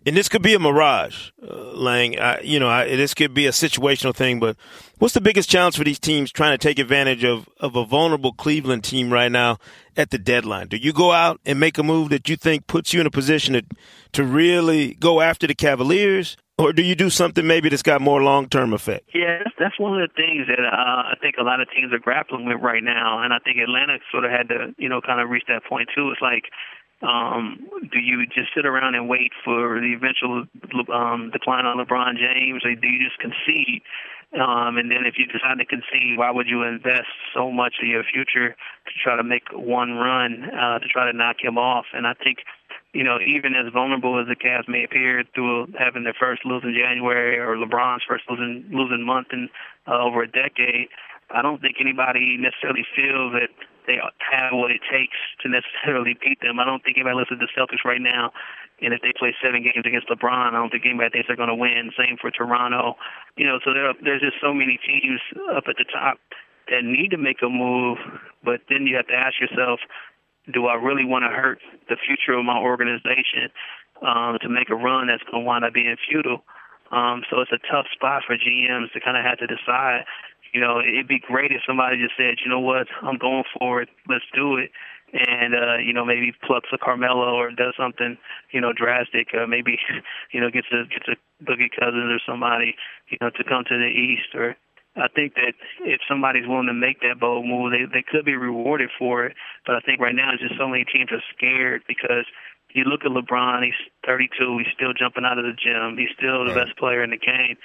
and 0.06 0.16
this 0.16 0.30
could 0.30 0.40
be 0.40 0.54
a 0.54 0.58
mirage, 0.58 1.30
uh, 1.42 1.54
Lang, 1.74 2.18
I, 2.18 2.40
you 2.40 2.58
know, 2.58 2.68
I, 2.68 2.86
this 2.86 3.12
could 3.12 3.34
be 3.34 3.46
a 3.46 3.50
situational 3.50 4.14
thing, 4.14 4.40
but 4.40 4.56
what's 4.98 5.14
the 5.14 5.20
biggest 5.20 5.50
challenge 5.50 5.76
for 5.76 5.84
these 5.84 5.98
teams 5.98 6.32
trying 6.32 6.56
to 6.56 6.58
take 6.58 6.78
advantage 6.78 7.24
of 7.24 7.48
of 7.60 7.76
a 7.76 7.84
vulnerable 7.84 8.32
Cleveland 8.32 8.84
team 8.84 9.12
right 9.12 9.30
now 9.30 9.58
at 9.98 10.10
the 10.10 10.18
deadline? 10.18 10.68
Do 10.68 10.78
you 10.78 10.94
go 10.94 11.12
out 11.12 11.40
and 11.44 11.60
make 11.60 11.76
a 11.76 11.82
move 11.82 12.08
that 12.08 12.28
you 12.28 12.36
think 12.36 12.66
puts 12.66 12.94
you 12.94 13.00
in 13.00 13.06
a 13.06 13.10
position 13.10 13.54
to 13.54 13.64
to 14.12 14.24
really 14.24 14.94
go 14.94 15.20
after 15.20 15.46
the 15.46 15.54
Cavaliers? 15.54 16.38
Or 16.58 16.72
do 16.72 16.82
you 16.82 16.94
do 16.94 17.10
something 17.10 17.46
maybe 17.46 17.68
that's 17.68 17.82
got 17.82 18.00
more 18.00 18.22
long 18.22 18.48
term 18.48 18.72
effect? 18.72 19.10
Yeah, 19.14 19.42
that's 19.58 19.78
one 19.78 20.00
of 20.00 20.08
the 20.08 20.14
things 20.14 20.46
that 20.48 20.60
uh, 20.60 21.12
I 21.12 21.14
think 21.20 21.36
a 21.38 21.42
lot 21.42 21.60
of 21.60 21.68
teams 21.70 21.92
are 21.92 21.98
grappling 21.98 22.46
with 22.46 22.60
right 22.62 22.82
now, 22.82 23.22
and 23.22 23.32
I 23.32 23.38
think 23.38 23.58
Atlanta 23.58 23.98
sort 24.10 24.24
of 24.24 24.30
had 24.30 24.48
to, 24.48 24.74
you 24.78 24.88
know, 24.88 25.00
kind 25.00 25.20
of 25.20 25.28
reach 25.28 25.44
that 25.48 25.64
point 25.68 25.88
too. 25.94 26.10
It's 26.10 26.22
like, 26.22 26.44
um, 27.02 27.68
do 27.92 28.00
you 28.00 28.24
just 28.26 28.48
sit 28.56 28.64
around 28.64 28.94
and 28.94 29.08
wait 29.08 29.32
for 29.44 29.80
the 29.80 29.92
eventual 29.92 30.48
um, 30.92 31.30
decline 31.30 31.66
on 31.66 31.76
LeBron 31.76 32.16
James, 32.16 32.64
or 32.64 32.74
do 32.74 32.88
you 32.88 33.04
just 33.04 33.18
concede? 33.20 33.82
Um, 34.32 34.76
and 34.76 34.90
then 34.90 35.06
if 35.06 35.14
you 35.18 35.26
decide 35.26 35.58
to 35.58 35.64
concede, 35.64 36.16
why 36.16 36.30
would 36.30 36.48
you 36.48 36.62
invest 36.64 37.12
so 37.34 37.52
much 37.52 37.74
of 37.80 37.88
your 37.88 38.02
future 38.02 38.56
to 38.56 38.92
try 39.02 39.16
to 39.16 39.22
make 39.22 39.44
one 39.52 39.92
run 39.92 40.50
uh, 40.50 40.78
to 40.78 40.88
try 40.88 41.10
to 41.10 41.16
knock 41.16 41.36
him 41.40 41.58
off? 41.58 41.84
And 41.92 42.06
I 42.06 42.14
think 42.14 42.38
you 42.96 43.04
know, 43.04 43.20
even 43.20 43.52
as 43.52 43.70
vulnerable 43.70 44.18
as 44.18 44.26
the 44.26 44.34
Cavs 44.34 44.66
may 44.68 44.84
appear 44.84 45.22
through 45.34 45.68
having 45.78 46.04
their 46.04 46.16
first 46.16 46.46
losing 46.46 46.72
January 46.72 47.36
or 47.38 47.60
LeBron's 47.60 48.00
first 48.08 48.24
losing 48.24 48.64
losing 48.72 49.04
month 49.04 49.28
in 49.36 49.50
uh, 49.86 50.00
over 50.00 50.22
a 50.22 50.26
decade, 50.26 50.88
I 51.28 51.42
don't 51.42 51.60
think 51.60 51.76
anybody 51.78 52.40
necessarily 52.40 52.88
feels 52.96 53.36
that 53.36 53.52
they 53.86 54.00
have 54.00 54.56
what 54.56 54.70
it 54.70 54.80
takes 54.90 55.20
to 55.44 55.52
necessarily 55.52 56.16
beat 56.24 56.40
them. 56.40 56.58
I 56.58 56.64
don't 56.64 56.82
think 56.82 56.96
anybody 56.96 57.16
looks 57.20 57.30
at 57.30 57.38
the 57.38 57.52
Celtics 57.52 57.84
right 57.84 58.00
now, 58.00 58.32
and 58.80 58.94
if 58.96 59.02
they 59.02 59.12
play 59.12 59.36
seven 59.44 59.62
games 59.62 59.84
against 59.84 60.08
LeBron, 60.08 60.56
I 60.56 60.56
don't 60.56 60.72
think 60.72 60.86
anybody 60.88 61.10
thinks 61.12 61.28
they're 61.28 61.36
going 61.36 61.52
to 61.52 61.54
win. 61.54 61.92
Same 62.00 62.16
for 62.16 62.30
Toronto. 62.32 62.96
You 63.36 63.44
know, 63.44 63.60
so 63.60 63.76
there, 63.76 63.92
there's 64.02 64.24
just 64.24 64.40
so 64.40 64.54
many 64.56 64.80
teams 64.80 65.20
up 65.52 65.68
at 65.68 65.76
the 65.76 65.84
top 65.84 66.16
that 66.72 66.80
need 66.82 67.12
to 67.12 67.20
make 67.20 67.44
a 67.44 67.48
move, 67.52 67.98
but 68.42 68.64
then 68.72 68.88
you 68.88 68.96
have 68.96 69.06
to 69.12 69.14
ask 69.14 69.36
yourself, 69.36 69.80
do 70.52 70.66
I 70.66 70.74
really 70.74 71.04
want 71.04 71.24
to 71.24 71.34
hurt 71.34 71.58
the 71.88 71.96
future 71.96 72.38
of 72.38 72.44
my 72.44 72.58
organization 72.58 73.50
um, 74.02 74.38
to 74.42 74.48
make 74.48 74.70
a 74.70 74.74
run 74.74 75.08
that's 75.08 75.22
going 75.24 75.42
to 75.42 75.46
wind 75.46 75.64
up 75.64 75.74
being 75.74 75.96
futile? 76.08 76.44
Um, 76.92 77.22
so 77.30 77.40
it's 77.40 77.50
a 77.50 77.58
tough 77.70 77.86
spot 77.92 78.22
for 78.26 78.36
GMs 78.36 78.92
to 78.92 79.00
kind 79.00 79.16
of 79.16 79.24
have 79.24 79.38
to 79.38 79.46
decide. 79.46 80.04
You 80.52 80.60
know, 80.60 80.80
it'd 80.80 81.08
be 81.08 81.18
great 81.18 81.50
if 81.50 81.62
somebody 81.66 81.98
just 81.98 82.14
said, 82.16 82.38
you 82.44 82.50
know 82.50 82.60
what, 82.60 82.86
I'm 83.02 83.18
going 83.18 83.44
for 83.58 83.82
it, 83.82 83.88
let's 84.08 84.24
do 84.34 84.56
it. 84.56 84.70
And, 85.12 85.54
uh, 85.54 85.78
you 85.78 85.92
know, 85.92 86.04
maybe 86.04 86.32
plucks 86.46 86.68
a 86.72 86.78
Carmelo 86.78 87.34
or 87.34 87.50
does 87.50 87.74
something, 87.78 88.16
you 88.52 88.60
know, 88.60 88.72
drastic, 88.72 89.28
or 89.34 89.46
maybe, 89.46 89.78
you 90.32 90.40
know, 90.40 90.50
gets 90.50 90.66
a, 90.72 90.84
gets 90.86 91.06
a 91.08 91.16
Boogie 91.44 91.70
Cousins 91.70 92.10
or 92.10 92.20
somebody, 92.26 92.74
you 93.10 93.18
know, 93.20 93.30
to 93.30 93.44
come 93.44 93.64
to 93.68 93.76
the 93.76 93.86
East 93.86 94.34
or, 94.34 94.56
I 94.96 95.08
think 95.08 95.34
that 95.34 95.52
if 95.80 96.00
somebody's 96.08 96.48
willing 96.48 96.66
to 96.66 96.74
make 96.74 97.00
that 97.00 97.20
bold 97.20 97.44
move, 97.44 97.72
they 97.72 97.84
they 97.84 98.02
could 98.02 98.24
be 98.24 98.36
rewarded 98.36 98.90
for 98.98 99.26
it. 99.26 99.36
But 99.66 99.76
I 99.76 99.80
think 99.80 100.00
right 100.00 100.14
now 100.14 100.32
it's 100.32 100.42
just 100.42 100.56
so 100.58 100.68
many 100.68 100.84
teams 100.84 101.12
are 101.12 101.22
scared 101.36 101.82
because 101.86 102.24
you 102.72 102.84
look 102.84 103.04
at 103.04 103.10
LeBron, 103.10 103.64
he's 103.64 103.80
32, 104.06 104.58
he's 104.58 104.72
still 104.74 104.92
jumping 104.92 105.24
out 105.24 105.38
of 105.38 105.44
the 105.44 105.52
gym, 105.52 105.96
he's 105.96 106.12
still 106.16 106.44
the 106.44 106.54
right. 106.54 106.66
best 106.66 106.78
player 106.78 107.02
in 107.02 107.10
the 107.10 107.16
game, 107.16 107.56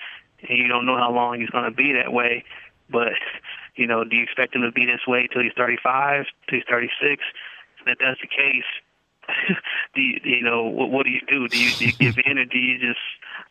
and 0.48 0.58
you 0.58 0.67
don't 0.67 0.86
know 0.86 0.98
how 0.98 1.12
long 1.12 1.39
he's 1.39 1.50
going 1.50 1.65
to 1.65 1.76
be 1.76 1.94
that 1.94 2.13
way. 2.13 2.44
But 2.89 3.13
you 3.76 3.88
know, 3.88 4.04
do 4.04 4.15
you 4.15 4.24
expect 4.24 4.56
him 4.56 4.62
to 4.62 4.72
be 4.72 4.86
this 4.86 5.08
way 5.08 5.28
till 5.32 5.41
he's 5.41 5.56
35, 5.56 6.26
till 6.50 6.60
he's 6.60 6.67
36? 6.70 7.24
And 7.80 7.94
if 7.94 8.00
that's 8.00 8.20
the 8.22 8.28
case, 8.28 8.67
do 9.96 10.02
you, 10.02 10.20
you 10.24 10.44
know 10.44 10.63
what, 10.63 10.91
what 10.91 11.06
do 11.06 11.12
you 11.12 11.22
do? 11.28 11.48
Do 11.48 11.58
you, 11.58 11.72
do 11.72 11.86
you 11.86 11.94
give 11.94 12.17
in 12.26 12.38
or 12.38 12.46
do 12.46 12.58
you 12.58 12.80
just 12.80 13.00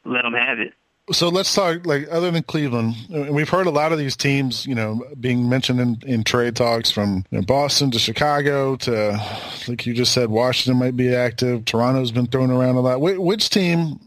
let 0.04 0.24
him 0.24 0.34
have 0.34 0.58
it? 0.58 0.74
So 1.12 1.28
let's 1.28 1.54
talk 1.54 1.86
like 1.86 2.06
other 2.10 2.30
than 2.30 2.42
Cleveland. 2.42 2.94
And 3.10 3.34
we've 3.34 3.48
heard 3.48 3.66
a 3.66 3.70
lot 3.70 3.92
of 3.92 3.98
these 3.98 4.16
teams, 4.16 4.66
you 4.66 4.74
know, 4.74 5.04
being 5.18 5.48
mentioned 5.48 5.80
in, 5.80 5.98
in 6.06 6.24
trade 6.24 6.56
talks 6.56 6.90
from 6.90 7.24
you 7.30 7.38
know, 7.38 7.44
Boston 7.44 7.90
to 7.92 7.98
Chicago 7.98 8.76
to, 8.76 9.20
like 9.66 9.86
you 9.86 9.94
just 9.94 10.12
said, 10.12 10.30
Washington 10.30 10.78
might 10.78 10.96
be 10.96 11.14
active. 11.14 11.64
Toronto's 11.64 12.12
been 12.12 12.26
thrown 12.26 12.50
around 12.50 12.76
a 12.76 12.80
lot. 12.80 13.00
Which 13.00 13.50
team, 13.50 13.98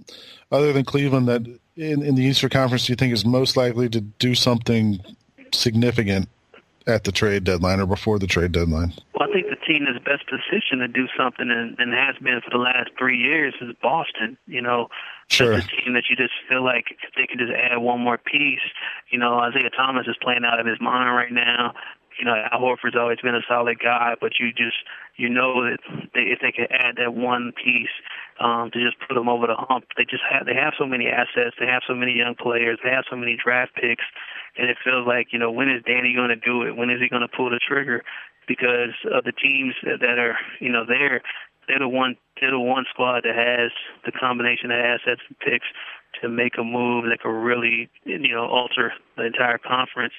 other 0.52 0.72
than 0.72 0.86
Cleveland, 0.86 1.28
that 1.28 1.46
in, 1.76 2.04
in 2.04 2.16
the 2.16 2.24
Eastern 2.24 2.50
Conference 2.50 2.86
do 2.86 2.94
you 2.94 2.96
think 2.96 3.14
is 3.14 3.26
most 3.26 3.58
likely 3.58 3.90
to 3.90 4.02
do 4.02 4.36
something 4.36 5.00
significant 5.54 6.30
at 6.88 7.04
the 7.04 7.12
trade 7.12 7.44
deadline 7.44 7.80
or 7.80 7.86
before 7.86 8.20
the 8.20 8.28
trade 8.28 8.52
deadline? 8.52 8.94
Well, 9.14 9.30
I 9.30 9.34
think 9.34 9.48
the 9.48 9.66
team 9.66 9.86
that's 9.86 10.04
best 10.04 10.30
positioned 10.30 10.82
to 10.82 10.88
do 10.88 11.08
something 11.18 11.50
and, 11.50 11.78
and 11.80 11.94
has 11.94 12.16
been 12.22 12.42
for 12.42 12.50
the 12.52 12.62
last 12.62 12.92
three 12.98 13.18
years 13.18 13.54
is 13.62 13.76
Boston. 13.82 14.38
You 14.48 14.62
know, 14.62 14.90
Sure. 15.28 15.56
That's 15.56 15.66
a 15.66 15.82
team 15.84 15.94
that 15.94 16.04
you 16.10 16.16
just 16.16 16.34
feel 16.50 16.64
like 16.64 16.92
if 16.92 17.14
they 17.16 17.28
could 17.28 17.40
just 17.40 17.52
add 17.52 17.78
one 17.78 18.02
more 18.02 18.18
piece. 18.18 18.64
You 19.10 19.20
know, 19.20 19.40
Isaiah 19.40 19.70
Thomas 19.76 20.08
is 20.08 20.18
playing 20.22 20.46
out 20.46 20.60
of 20.60 20.66
his 20.66 20.80
mind 20.82 21.16
right 21.16 21.32
now. 21.32 21.74
You 22.20 22.26
know, 22.26 22.36
Al 22.52 22.62
Horford's 22.62 22.96
always 22.96 23.20
been 23.22 23.34
a 23.34 23.42
solid 23.48 23.80
guy, 23.80 24.14
but 24.22 24.34
you 24.40 24.54
just 24.54 24.78
you 25.18 25.30
know 25.30 25.64
that 25.66 25.80
they, 26.14 26.30
if 26.30 26.40
they 26.42 26.52
could 26.52 26.70
add 26.70 26.98
that 26.98 27.14
one 27.14 27.54
piece 27.58 27.94
um, 28.40 28.70
to 28.72 28.78
just 28.78 28.98
put 29.08 29.16
them 29.16 29.30
over 29.30 29.48
the 29.48 29.58
hump, 29.58 29.86
they 29.98 30.06
just 30.06 30.22
have 30.30 30.46
they 30.46 30.54
have 30.54 30.74
so 30.78 30.86
many 30.86 31.08
assets, 31.08 31.56
they 31.60 31.66
have 31.66 31.82
so 31.88 31.96
many 31.96 32.14
young 32.14 32.36
players, 32.36 32.78
they 32.84 32.92
have 32.92 33.06
so 33.10 33.16
many 33.16 33.36
draft 33.38 33.74
picks, 33.74 34.06
and 34.58 34.70
it 34.70 34.78
feels 34.84 35.08
like 35.08 35.34
you 35.34 35.40
know 35.40 35.50
when 35.50 35.70
is 35.70 35.82
Danny 35.86 36.14
going 36.14 36.30
to 36.30 36.38
do 36.38 36.62
it? 36.62 36.78
When 36.78 36.90
is 36.90 37.02
he 37.02 37.10
going 37.10 37.26
to 37.26 37.36
pull 37.36 37.50
the 37.50 37.60
trigger? 37.60 38.04
Because 38.46 38.94
of 39.10 39.24
the 39.24 39.32
teams 39.32 39.74
that 39.84 40.20
are 40.20 40.38
you 40.60 40.70
know 40.70 40.86
there, 40.86 41.22
they're 41.68 41.80
the 41.80 41.88
one 41.88 42.16
they're 42.40 42.52
the 42.52 42.60
one 42.60 42.86
squad 42.90 43.24
that 43.24 43.36
has 43.36 43.72
the 44.06 44.12
combination 44.12 44.72
of 44.72 44.78
assets 44.80 45.22
and 45.28 45.40
picks 45.40 45.68
to 46.22 46.30
make 46.30 46.54
a 46.58 46.64
move 46.64 47.06
that 47.06 47.22
could 47.22 47.30
really 47.30 47.90
you 48.06 48.34
know 48.34 48.46
alter 48.46 48.94
the 49.18 49.26
entire 49.26 49.58
conference. 49.58 50.14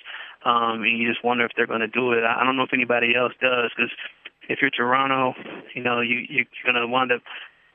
Um, 0.45 0.83
and 0.83 0.99
you 0.99 1.09
just 1.09 1.25
wonder 1.25 1.45
if 1.45 1.53
they're 1.57 1.67
going 1.67 1.81
to 1.81 1.89
do 1.89 2.13
it. 2.13 2.23
I 2.23 2.45
don't 2.45 2.57
know 2.57 2.65
if 2.65 2.75
anybody 2.75 3.17
else 3.17 3.33
does 3.41 3.71
because 3.75 3.91
if 4.49 4.59
you're 4.61 4.71
Toronto, 4.71 5.35
you 5.75 5.83
know 5.83 6.01
you 6.01 6.25
you're 6.29 6.47
going 6.65 6.81
to 6.81 6.87
wind 6.87 7.13
up 7.13 7.23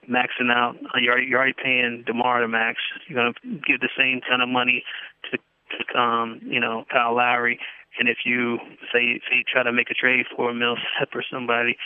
maxing 0.10 0.51
out. 0.51 0.75
You're 0.95 1.13
already, 1.13 1.27
you're 1.27 1.39
already 1.39 1.55
paying 1.62 2.03
Demar 2.05 2.41
the 2.41 2.47
max. 2.47 2.79
You're 3.08 3.21
going 3.21 3.34
to 3.34 3.49
give 3.65 3.82
the 3.82 3.89
same 3.97 4.21
kind 4.27 4.41
of 4.41 4.49
money 4.49 4.84
to 5.32 5.38
to 5.38 5.99
um, 5.99 6.41
you 6.43 6.60
know 6.60 6.86
Kyle 6.91 7.15
Lowry. 7.15 7.60
And 7.99 8.08
if 8.08 8.19
you 8.25 8.60
say 8.93 9.19
say 9.29 9.38
you 9.38 9.43
try 9.51 9.63
to 9.63 9.71
make 9.71 9.89
a 9.89 9.93
trade 9.93 10.25
for 10.36 10.53
Millsap 10.53 11.10
or 11.13 11.23
somebody, 11.32 11.77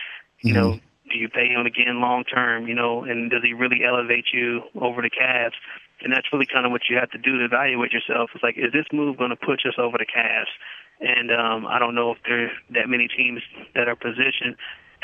you 0.41 0.53
mm-hmm. 0.53 0.61
know 0.61 0.79
do 1.13 1.19
you 1.19 1.29
pay 1.29 1.47
him 1.47 1.65
again 1.65 2.01
long 2.01 2.23
term? 2.23 2.67
You 2.67 2.73
know, 2.73 3.03
and 3.03 3.29
does 3.29 3.43
he 3.43 3.53
really 3.53 3.85
elevate 3.85 4.25
you 4.33 4.63
over 4.81 5.01
the 5.01 5.13
Cavs? 5.13 5.53
And 6.01 6.11
that's 6.11 6.27
really 6.33 6.47
kind 6.51 6.65
of 6.65 6.71
what 6.71 6.81
you 6.89 6.97
have 6.97 7.11
to 7.11 7.17
do 7.17 7.37
to 7.37 7.45
evaluate 7.45 7.93
yourself. 7.93 8.31
It's 8.33 8.43
like, 8.43 8.57
is 8.57 8.73
this 8.73 8.89
move 8.91 9.17
going 9.17 9.29
to 9.29 9.37
push 9.37 9.61
us 9.65 9.77
over 9.77 9.97
the 9.97 10.09
Cavs? 10.09 10.51
And 10.99 11.31
um, 11.31 11.65
I 11.65 11.79
don't 11.79 11.95
know 11.95 12.11
if 12.11 12.17
there 12.27 12.45
are 12.45 12.51
that 12.71 12.89
many 12.89 13.07
teams 13.07 13.41
that 13.75 13.87
are 13.87 13.95
positioned 13.95 14.57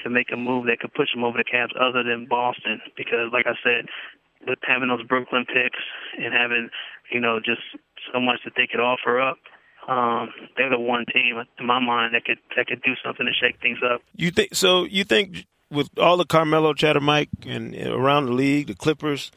to 0.04 0.10
make 0.10 0.28
a 0.34 0.38
move 0.38 0.66
that 0.66 0.80
could 0.80 0.94
push 0.94 1.14
them 1.14 1.24
over 1.24 1.38
the 1.38 1.48
Cavs 1.48 1.72
other 1.80 2.04
than 2.04 2.26
Boston. 2.28 2.82
Because, 2.98 3.32
like 3.32 3.46
I 3.48 3.56
said, 3.64 3.86
with 4.48 4.60
having 4.64 4.90
those 4.90 5.06
Brooklyn 5.06 5.46
picks 5.46 5.80
and 6.18 6.34
having, 6.34 6.70
you 7.12 7.20
know, 7.20 7.40
just 7.40 7.62
so 8.12 8.20
much 8.20 8.40
that 8.44 8.54
they 8.58 8.68
could 8.68 8.80
offer 8.80 9.22
up, 9.22 9.38
um, 9.88 10.30
they're 10.56 10.70
the 10.70 10.80
one 10.80 11.06
team 11.12 11.42
in 11.60 11.66
my 11.66 11.80
mind 11.80 12.14
that 12.14 12.26
could 12.26 12.38
that 12.56 12.68
could 12.68 12.82
do 12.84 12.94
something 13.04 13.26
to 13.26 13.34
shake 13.34 13.60
things 13.62 13.80
up. 13.84 14.02
You 14.16 14.32
think 14.32 14.54
so? 14.54 14.84
You 14.84 15.04
think 15.04 15.48
with 15.72 15.90
all 15.98 16.18
the 16.18 16.26
Carmelo 16.26 16.74
chatter, 16.74 17.00
Mike, 17.00 17.30
and 17.46 17.76
around 17.76 18.26
the 18.26 18.34
league, 18.34 18.68
the 18.68 18.76
Clippers, 18.76 19.32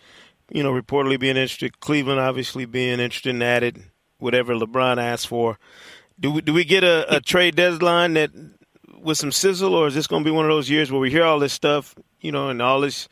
you 0.50 0.62
know, 0.62 0.72
reportedly 0.72 1.18
being 1.18 1.36
interested, 1.36 1.80
Cleveland 1.80 2.20
obviously 2.20 2.64
being 2.64 3.00
interested 3.00 3.30
in 3.30 3.38
that, 3.40 3.74
whatever 4.18 4.54
LeBron 4.54 4.98
asked 4.98 5.28
for. 5.28 5.58
Do 6.20 6.30
we 6.30 6.40
do 6.40 6.52
we 6.52 6.64
get 6.64 6.84
a, 6.84 7.16
a 7.16 7.20
trade 7.20 7.56
deadline 7.56 8.14
that 8.14 8.30
with 9.00 9.18
some 9.18 9.32
sizzle, 9.32 9.74
or 9.74 9.88
is 9.88 9.94
this 9.94 10.06
going 10.06 10.22
to 10.22 10.28
be 10.28 10.34
one 10.34 10.44
of 10.44 10.50
those 10.50 10.70
years 10.70 10.90
where 10.90 11.00
we 11.00 11.10
hear 11.10 11.24
all 11.24 11.38
this 11.38 11.52
stuff, 11.52 11.94
you 12.20 12.30
know, 12.30 12.48
and 12.48 12.62
all 12.62 12.80
this 12.80 13.08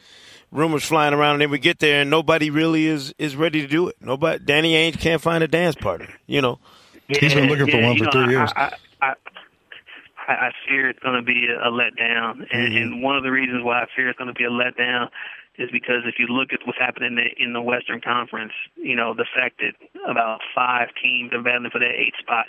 rumors 0.52 0.84
flying 0.84 1.14
around, 1.14 1.34
and 1.34 1.42
then 1.42 1.50
we 1.50 1.58
get 1.58 1.78
there 1.78 2.02
and 2.02 2.10
nobody 2.10 2.50
really 2.50 2.86
is 2.86 3.14
is 3.18 3.36
ready 3.36 3.60
to 3.62 3.66
do 3.66 3.88
it. 3.88 3.96
Nobody, 4.00 4.44
Danny 4.44 4.74
Ainge 4.74 5.00
can't 5.00 5.20
find 5.20 5.42
a 5.42 5.48
dance 5.48 5.74
partner, 5.74 6.08
you 6.26 6.40
know. 6.40 6.58
Yeah, 7.08 7.18
He's 7.20 7.34
been 7.34 7.48
looking 7.48 7.68
for 7.68 7.82
one 7.82 7.96
for 7.98 8.04
know, 8.04 8.10
three 8.10 8.30
years. 8.30 8.50
I, 8.54 8.62
I, 8.62 8.72
I, 10.30 10.48
I 10.48 10.50
fear 10.68 10.88
it's 10.88 10.98
going 11.00 11.16
to 11.16 11.22
be 11.22 11.46
a, 11.46 11.68
a 11.68 11.70
letdown, 11.72 12.46
and, 12.52 12.72
mm-hmm. 12.72 12.76
and 12.76 13.02
one 13.02 13.16
of 13.16 13.22
the 13.22 13.30
reasons 13.30 13.64
why 13.64 13.82
I 13.82 13.86
fear 13.94 14.08
it's 14.08 14.18
going 14.18 14.32
to 14.32 14.34
be 14.34 14.44
a 14.44 14.50
letdown 14.50 15.08
is 15.58 15.70
because 15.70 16.06
if 16.06 16.14
you 16.18 16.26
look 16.26 16.52
at 16.52 16.60
what's 16.64 16.78
happening 16.78 17.08
in 17.08 17.16
the, 17.16 17.42
in 17.42 17.52
the 17.52 17.60
Western 17.60 18.00
Conference, 18.00 18.52
you 18.76 18.94
know 18.94 19.14
the 19.14 19.26
fact 19.34 19.60
that 19.60 19.74
about 20.08 20.40
five 20.54 20.88
teams 21.02 21.32
are 21.32 21.42
battling 21.42 21.70
for 21.70 21.80
that 21.80 21.94
eight 21.96 22.14
spot. 22.18 22.46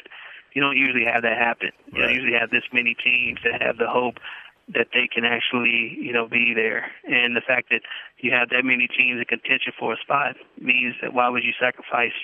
You 0.53 0.61
don't 0.61 0.77
usually 0.77 1.05
have 1.05 1.23
that 1.23 1.37
happen. 1.37 1.71
Right. 1.71 1.93
You 1.93 2.01
don't 2.01 2.15
usually 2.15 2.39
have 2.39 2.51
this 2.51 2.63
many 2.73 2.93
teams 2.93 3.39
that 3.43 3.61
have 3.61 3.77
the 3.77 3.87
hope 3.87 4.19
that 4.73 4.87
they 4.93 5.07
can 5.07 5.25
actually, 5.25 5.97
you 5.99 6.13
know, 6.13 6.27
be 6.27 6.53
there. 6.53 6.91
And 7.03 7.35
the 7.35 7.41
fact 7.41 7.69
that 7.71 7.81
you 8.19 8.31
have 8.31 8.49
that 8.49 8.63
many 8.63 8.87
teams 8.87 9.19
in 9.19 9.25
contention 9.25 9.73
for 9.77 9.93
a 9.93 9.97
spot 9.97 10.35
means 10.59 10.95
that 11.01 11.13
why 11.13 11.29
would 11.29 11.43
you 11.43 11.53
sacrifice 11.59 12.15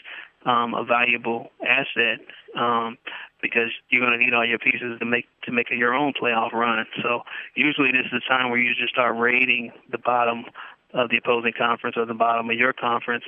um, 0.48 0.74
a 0.74 0.84
valuable 0.84 1.52
asset 1.62 2.26
um, 2.58 2.98
because 3.42 3.70
you're 3.90 4.02
going 4.02 4.18
to 4.18 4.24
need 4.24 4.34
all 4.34 4.46
your 4.46 4.60
pieces 4.60 4.98
to 5.00 5.06
make 5.06 5.26
to 5.44 5.52
make 5.52 5.68
your 5.70 5.94
own 5.94 6.14
playoff 6.20 6.54
run. 6.54 6.86
So 7.04 7.22
usually 7.56 7.92
this 7.92 8.06
is 8.06 8.12
the 8.12 8.28
time 8.28 8.50
where 8.50 8.60
you 8.60 8.74
just 8.74 8.94
start 8.94 9.16
raiding 9.18 9.72
the 9.92 10.00
bottom 10.00 10.46
of 10.94 11.10
the 11.10 11.18
opposing 11.18 11.54
conference 11.58 11.98
or 11.98 12.06
the 12.06 12.14
bottom 12.14 12.50
of 12.50 12.58
your 12.58 12.74
conference 12.74 13.26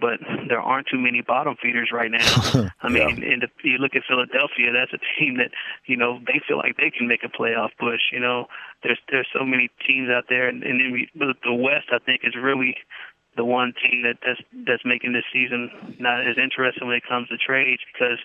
but 0.00 0.18
there 0.48 0.60
aren't 0.60 0.88
too 0.88 0.98
many 0.98 1.20
bottom 1.20 1.56
feeders 1.62 1.90
right 1.92 2.10
now. 2.10 2.70
I 2.82 2.88
mean, 2.88 3.20
yeah. 3.20 3.32
and 3.32 3.42
if 3.44 3.50
you 3.62 3.76
look 3.78 3.94
at 3.94 4.02
Philadelphia, 4.08 4.72
that's 4.72 4.92
a 4.92 5.20
team 5.20 5.36
that 5.36 5.50
you 5.86 5.96
know 5.96 6.18
they 6.26 6.40
feel 6.48 6.56
like 6.56 6.76
they 6.76 6.90
can 6.90 7.06
make 7.06 7.22
a 7.22 7.28
playoff 7.28 7.70
push. 7.78 8.00
You 8.10 8.20
know, 8.20 8.46
there's 8.82 8.98
there's 9.10 9.28
so 9.32 9.44
many 9.44 9.70
teams 9.86 10.08
out 10.08 10.24
there, 10.28 10.48
and, 10.48 10.62
and 10.62 10.80
then 10.80 10.92
we, 10.92 11.10
the 11.14 11.54
West 11.54 11.88
I 11.92 11.98
think 11.98 12.22
is 12.24 12.34
really 12.34 12.76
the 13.36 13.44
one 13.44 13.72
team 13.80 14.02
that 14.02 14.18
that's 14.24 14.40
that's 14.66 14.84
making 14.84 15.12
this 15.12 15.24
season 15.32 15.70
not 15.98 16.26
as 16.26 16.36
interesting 16.36 16.86
when 16.86 16.96
it 16.96 17.02
comes 17.08 17.28
to 17.28 17.36
trades 17.36 17.82
because 17.92 18.18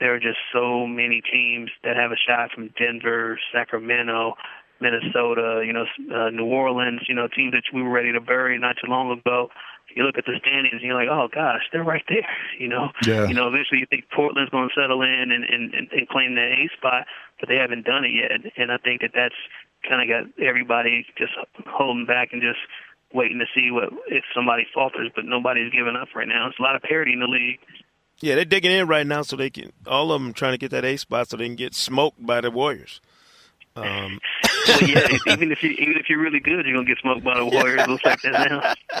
there 0.00 0.14
are 0.14 0.20
just 0.20 0.38
so 0.52 0.86
many 0.86 1.22
teams 1.22 1.70
that 1.84 1.96
have 1.96 2.10
a 2.10 2.16
shot 2.16 2.50
from 2.50 2.74
Denver, 2.76 3.38
Sacramento, 3.54 4.34
Minnesota, 4.80 5.62
you 5.64 5.72
know, 5.72 5.86
uh, 6.12 6.30
New 6.30 6.46
Orleans, 6.46 7.02
you 7.06 7.14
know, 7.14 7.28
teams 7.28 7.52
that 7.52 7.62
we 7.72 7.82
were 7.82 7.90
ready 7.90 8.12
to 8.12 8.20
bury 8.20 8.58
not 8.58 8.74
too 8.82 8.90
long 8.90 9.16
ago 9.16 9.48
you 9.94 10.04
look 10.04 10.18
at 10.18 10.24
the 10.24 10.38
standings 10.40 10.74
and 10.74 10.82
you're 10.82 10.96
like, 10.96 11.08
oh 11.10 11.28
gosh, 11.32 11.62
they're 11.72 11.84
right 11.84 12.04
there. 12.08 12.22
You 12.58 12.68
know, 12.68 12.90
yeah. 13.04 13.26
you 13.26 13.34
know, 13.34 13.48
eventually 13.48 13.80
you 13.80 13.86
think 13.90 14.04
Portland's 14.14 14.50
going 14.50 14.68
to 14.68 14.80
settle 14.80 15.02
in 15.02 15.32
and, 15.34 15.42
and, 15.42 15.74
and, 15.74 15.88
and 15.90 16.08
claim 16.08 16.36
that 16.36 16.54
A 16.54 16.70
spot, 16.76 17.06
but 17.40 17.48
they 17.48 17.56
haven't 17.56 17.84
done 17.84 18.04
it 18.04 18.14
yet. 18.14 18.52
And 18.56 18.70
I 18.70 18.76
think 18.76 19.00
that 19.00 19.10
that's 19.16 19.34
kind 19.88 19.98
of 19.98 20.06
got 20.06 20.30
everybody 20.38 21.04
just 21.18 21.32
holding 21.66 22.06
back 22.06 22.28
and 22.30 22.40
just 22.40 22.60
waiting 23.14 23.38
to 23.38 23.46
see 23.54 23.70
what 23.70 23.90
if 24.08 24.24
somebody 24.34 24.66
falters. 24.74 25.10
But 25.14 25.24
nobody's 25.24 25.72
giving 25.72 25.96
up 25.96 26.08
right 26.14 26.28
now. 26.28 26.48
It's 26.48 26.58
a 26.58 26.62
lot 26.62 26.76
of 26.76 26.82
parity 26.82 27.12
in 27.12 27.20
the 27.20 27.26
league. 27.26 27.60
Yeah, 28.20 28.36
they're 28.36 28.44
digging 28.44 28.70
in 28.70 28.86
right 28.86 29.06
now 29.06 29.22
so 29.22 29.36
they 29.36 29.50
can. 29.50 29.72
All 29.86 30.12
of 30.12 30.22
them 30.22 30.32
trying 30.32 30.52
to 30.52 30.58
get 30.58 30.70
that 30.70 30.84
A 30.84 30.96
spot 30.96 31.28
so 31.28 31.36
they 31.36 31.46
can 31.46 31.56
get 31.56 31.74
smoked 31.74 32.24
by 32.24 32.40
the 32.40 32.50
Warriors. 32.50 33.00
Um. 33.74 34.20
well, 34.68 34.82
yeah, 34.82 35.08
even 35.26 35.50
if 35.50 35.62
you 35.62 35.70
even 35.70 35.96
if 35.96 36.08
you're 36.08 36.20
really 36.20 36.40
good, 36.40 36.66
you're 36.66 36.74
gonna 36.74 36.86
get 36.86 36.98
smoked 36.98 37.24
by 37.24 37.38
the 37.38 37.46
Warriors. 37.46 37.86
Looks 37.88 38.04
like 38.04 38.20
that 38.22 38.50
now. 38.50 39.00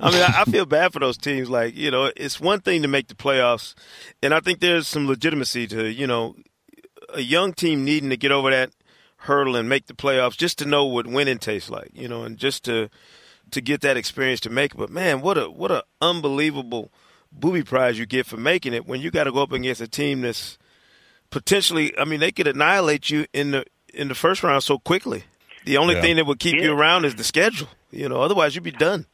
I 0.00 0.10
mean, 0.10 0.22
I, 0.22 0.42
I 0.42 0.44
feel 0.44 0.66
bad 0.66 0.92
for 0.92 1.00
those 1.00 1.16
teams. 1.16 1.48
Like, 1.48 1.74
you 1.74 1.90
know, 1.90 2.12
it's 2.16 2.38
one 2.38 2.60
thing 2.60 2.82
to 2.82 2.88
make 2.88 3.08
the 3.08 3.14
playoffs, 3.14 3.74
and 4.22 4.34
I 4.34 4.40
think 4.40 4.60
there's 4.60 4.86
some 4.86 5.06
legitimacy 5.06 5.66
to, 5.68 5.90
you 5.90 6.06
know, 6.06 6.36
a 7.14 7.20
young 7.20 7.54
team 7.54 7.84
needing 7.84 8.10
to 8.10 8.16
get 8.16 8.30
over 8.30 8.50
that 8.50 8.70
hurdle 9.16 9.56
and 9.56 9.68
make 9.68 9.86
the 9.86 9.94
playoffs 9.94 10.36
just 10.36 10.58
to 10.58 10.64
know 10.64 10.84
what 10.84 11.06
winning 11.06 11.38
tastes 11.38 11.70
like, 11.70 11.90
you 11.94 12.08
know, 12.08 12.22
and 12.22 12.36
just 12.36 12.64
to 12.64 12.88
to 13.52 13.60
get 13.60 13.80
that 13.82 13.96
experience 13.96 14.40
to 14.40 14.50
make 14.50 14.72
it. 14.72 14.76
But 14.76 14.90
man, 14.90 15.20
what 15.20 15.38
a 15.38 15.50
what 15.50 15.70
a 15.70 15.84
unbelievable 16.00 16.90
booby 17.32 17.62
prize 17.62 17.98
you 17.98 18.06
get 18.06 18.26
for 18.26 18.36
making 18.36 18.74
it 18.74 18.86
when 18.86 19.00
you 19.00 19.10
got 19.10 19.24
to 19.24 19.32
go 19.32 19.42
up 19.42 19.52
against 19.52 19.80
a 19.80 19.88
team 19.88 20.22
that's 20.22 20.58
potentially. 21.30 21.96
I 21.98 22.04
mean, 22.04 22.20
they 22.20 22.32
could 22.32 22.46
annihilate 22.46 23.10
you 23.10 23.26
in 23.32 23.52
the 23.52 23.64
in 23.92 24.08
the 24.08 24.14
first 24.14 24.42
round 24.42 24.62
so 24.62 24.78
quickly. 24.78 25.24
The 25.64 25.76
only 25.76 25.94
yeah. 25.94 26.00
thing 26.00 26.16
that 26.16 26.26
would 26.26 26.38
keep 26.38 26.56
yeah. 26.56 26.64
you 26.64 26.72
around 26.72 27.04
is 27.04 27.14
the 27.14 27.24
schedule. 27.24 27.68
You 27.90 28.08
know, 28.08 28.20
otherwise 28.20 28.54
you'd 28.54 28.64
be 28.64 28.70
done. 28.70 29.06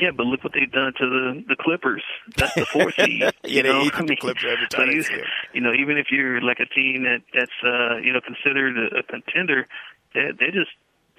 Yeah, 0.00 0.10
but 0.16 0.26
look 0.26 0.44
what 0.44 0.52
they've 0.54 0.70
done 0.70 0.92
to 0.98 1.06
the 1.08 1.44
the 1.48 1.56
Clippers. 1.56 2.02
That's 2.36 2.54
the 2.54 2.64
fourth 2.64 2.94
seed. 2.94 3.20
yeah, 3.20 3.30
you 3.44 3.62
know? 3.64 3.80
they 3.80 3.86
eat 3.86 3.94
I 3.94 3.98
mean, 3.98 4.06
the 4.06 4.16
Clippers 4.16 4.44
every 4.46 4.68
time. 4.68 5.02
So 5.02 5.12
you, 5.12 5.24
you 5.54 5.60
know, 5.60 5.72
even 5.72 5.98
if 5.98 6.06
you're 6.12 6.40
like 6.40 6.60
a 6.60 6.66
team 6.66 7.02
that 7.02 7.22
that's 7.34 7.50
uh, 7.64 7.96
you 7.96 8.12
know 8.12 8.20
considered 8.20 8.78
a, 8.78 8.98
a 8.98 9.02
contender, 9.02 9.66
they 10.14 10.30
they're 10.38 10.52
just 10.52 10.70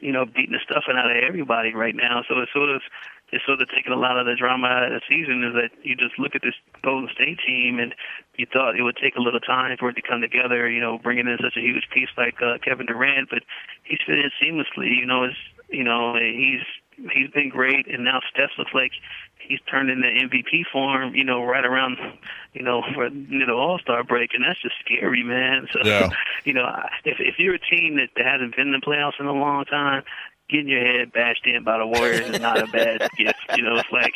you 0.01 0.11
know 0.11 0.25
beating 0.25 0.53
the 0.53 0.59
stuffing 0.65 0.97
out 0.97 1.09
of 1.09 1.17
everybody 1.23 1.73
right 1.73 1.95
now. 1.95 2.23
So 2.27 2.39
it's 2.41 2.51
sort 2.51 2.69
of 2.69 2.81
it's 3.31 3.45
sort 3.45 3.61
of 3.61 3.69
taking 3.69 3.93
a 3.93 3.99
lot 3.99 4.17
of 4.17 4.25
the 4.25 4.35
drama 4.35 4.67
out 4.67 4.91
of 4.91 4.91
the 4.91 5.01
season 5.07 5.43
is 5.43 5.53
that 5.53 5.71
you 5.83 5.95
just 5.95 6.19
look 6.19 6.35
at 6.35 6.41
this 6.41 6.55
Golden 6.83 7.07
State 7.13 7.39
team 7.45 7.79
and 7.79 7.95
you 8.35 8.45
thought 8.51 8.75
it 8.75 8.83
would 8.83 8.97
take 8.97 9.15
a 9.15 9.21
little 9.21 9.39
time 9.39 9.77
for 9.79 9.89
it 9.89 9.95
to 9.95 10.01
come 10.01 10.19
together, 10.19 10.69
you 10.69 10.81
know, 10.81 10.97
bringing 10.97 11.27
in 11.27 11.37
such 11.41 11.55
a 11.55 11.61
huge 11.61 11.87
piece 11.93 12.09
like 12.17 12.41
uh, 12.41 12.57
Kevin 12.59 12.87
Durant, 12.87 13.29
but 13.29 13.43
he's 13.83 13.99
fit 14.05 14.19
in 14.19 14.31
seamlessly. 14.41 14.91
You 14.99 15.05
know, 15.05 15.23
it's 15.23 15.39
you 15.69 15.83
know 15.83 16.15
he's 16.15 16.65
he's 17.13 17.29
been 17.31 17.49
great, 17.49 17.87
and 17.87 18.03
now 18.03 18.19
Steph 18.33 18.51
looks 18.57 18.71
like 18.73 18.91
he's 19.39 19.59
turned 19.69 19.89
into 19.89 20.07
MVP 20.07 20.63
form. 20.71 21.15
You 21.15 21.23
know, 21.23 21.43
right 21.43 21.65
around 21.65 21.97
you 22.53 22.63
know 22.63 22.83
for 22.93 23.07
you 23.07 23.45
know 23.45 23.57
All 23.57 23.79
Star 23.79 24.03
break, 24.03 24.31
and 24.33 24.43
that's 24.43 24.61
just 24.61 24.75
scary, 24.85 25.23
man. 25.23 25.67
So 25.71 25.79
yeah. 25.83 26.09
you 26.45 26.53
know, 26.53 26.67
if 27.05 27.17
if 27.19 27.35
you're 27.39 27.55
a 27.55 27.59
team 27.59 27.95
that, 27.97 28.09
that 28.15 28.25
hasn't 28.25 28.55
been 28.55 28.67
in 28.67 28.73
the 28.73 28.85
playoffs 28.85 29.19
in 29.19 29.25
a 29.25 29.33
long 29.33 29.65
time, 29.65 30.03
getting 30.51 30.67
your 30.67 30.85
head 30.85 31.11
bashed 31.13 31.45
in 31.45 31.63
by 31.63 31.77
the 31.77 31.87
Warriors 31.87 32.29
is 32.29 32.39
not 32.39 32.61
a 32.61 32.67
bad 32.67 33.09
gift. 33.17 33.39
You 33.55 33.63
know, 33.63 33.77
it's 33.77 33.91
like 33.91 34.13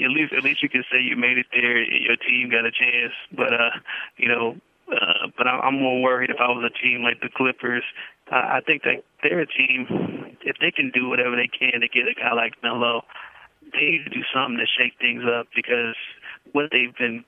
at 0.00 0.10
least 0.10 0.32
at 0.32 0.44
least 0.44 0.62
you 0.62 0.68
can 0.68 0.84
say 0.92 1.00
you 1.00 1.16
made 1.16 1.38
it 1.38 1.46
there. 1.52 1.82
Your 1.82 2.16
team 2.16 2.50
got 2.50 2.66
a 2.66 2.70
chance, 2.70 3.14
but 3.32 3.52
uh, 3.52 3.70
you 4.16 4.28
know, 4.28 4.56
uh, 4.92 5.28
but 5.36 5.46
I'm 5.46 5.80
more 5.80 6.02
worried 6.02 6.30
if 6.30 6.36
I 6.40 6.48
was 6.48 6.64
a 6.64 6.82
team 6.82 7.02
like 7.02 7.20
the 7.20 7.28
Clippers. 7.34 7.84
I 8.30 8.60
think 8.66 8.82
that 8.82 9.04
they're 9.22 9.40
a 9.40 9.46
team. 9.46 10.36
If 10.42 10.56
they 10.60 10.70
can 10.70 10.90
do 10.92 11.08
whatever 11.08 11.36
they 11.36 11.48
can 11.48 11.80
to 11.80 11.88
get 11.88 12.08
a 12.08 12.14
guy 12.14 12.32
like 12.32 12.54
Melo, 12.62 13.04
they 13.72 13.80
need 13.80 14.04
to 14.04 14.10
do 14.10 14.22
something 14.32 14.58
to 14.58 14.66
shake 14.66 14.94
things 15.00 15.24
up 15.24 15.48
because 15.54 15.96
what 16.52 16.70
they've 16.72 16.96
been 16.96 17.24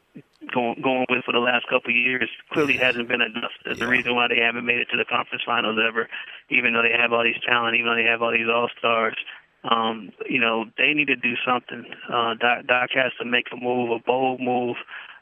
going 0.52 0.80
going 0.80 1.06
with 1.08 1.24
for 1.24 1.32
the 1.32 1.38
last 1.38 1.66
couple 1.68 1.90
of 1.90 1.96
years 1.96 2.28
clearly 2.52 2.76
hasn't 2.76 3.08
been 3.08 3.20
enough. 3.20 3.52
That's 3.64 3.78
yeah. 3.78 3.84
the 3.84 3.90
reason 3.90 4.14
why 4.14 4.28
they 4.28 4.40
haven't 4.40 4.64
made 4.64 4.78
it 4.78 4.88
to 4.92 4.96
the 4.96 5.04
conference 5.04 5.42
finals 5.44 5.78
ever, 5.86 6.08
even 6.48 6.72
though 6.72 6.82
they 6.82 6.96
have 6.96 7.12
all 7.12 7.24
these 7.24 7.40
talent, 7.46 7.76
even 7.76 7.86
though 7.86 7.96
they 7.96 8.08
have 8.08 8.22
all 8.22 8.32
these 8.32 8.48
all 8.48 8.68
stars. 8.78 9.16
Um, 9.62 10.10
you 10.28 10.40
know, 10.40 10.64
they 10.78 10.94
need 10.94 11.08
to 11.08 11.16
do 11.16 11.34
something. 11.46 11.84
Uh, 12.08 12.32
Doc, 12.40 12.66
Doc 12.66 12.90
has 12.94 13.12
to 13.20 13.26
make 13.26 13.46
a 13.52 13.56
move, 13.56 13.90
a 13.90 13.98
bold 13.98 14.40
move, 14.40 14.76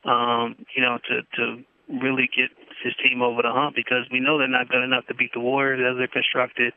um, 0.04 0.54
you 0.76 0.82
know, 0.82 0.98
to 1.08 1.22
to 1.36 1.64
really 1.88 2.28
get 2.34 2.50
his 2.82 2.94
team 3.02 3.22
over 3.22 3.42
the 3.42 3.52
hump 3.52 3.74
because 3.74 4.06
we 4.12 4.20
know 4.20 4.38
they're 4.38 4.48
not 4.48 4.68
good 4.68 4.82
enough 4.82 5.06
to 5.06 5.14
beat 5.14 5.32
the 5.32 5.40
Warriors 5.40 5.80
as 5.80 5.98
they're 5.98 6.08
constructed. 6.08 6.72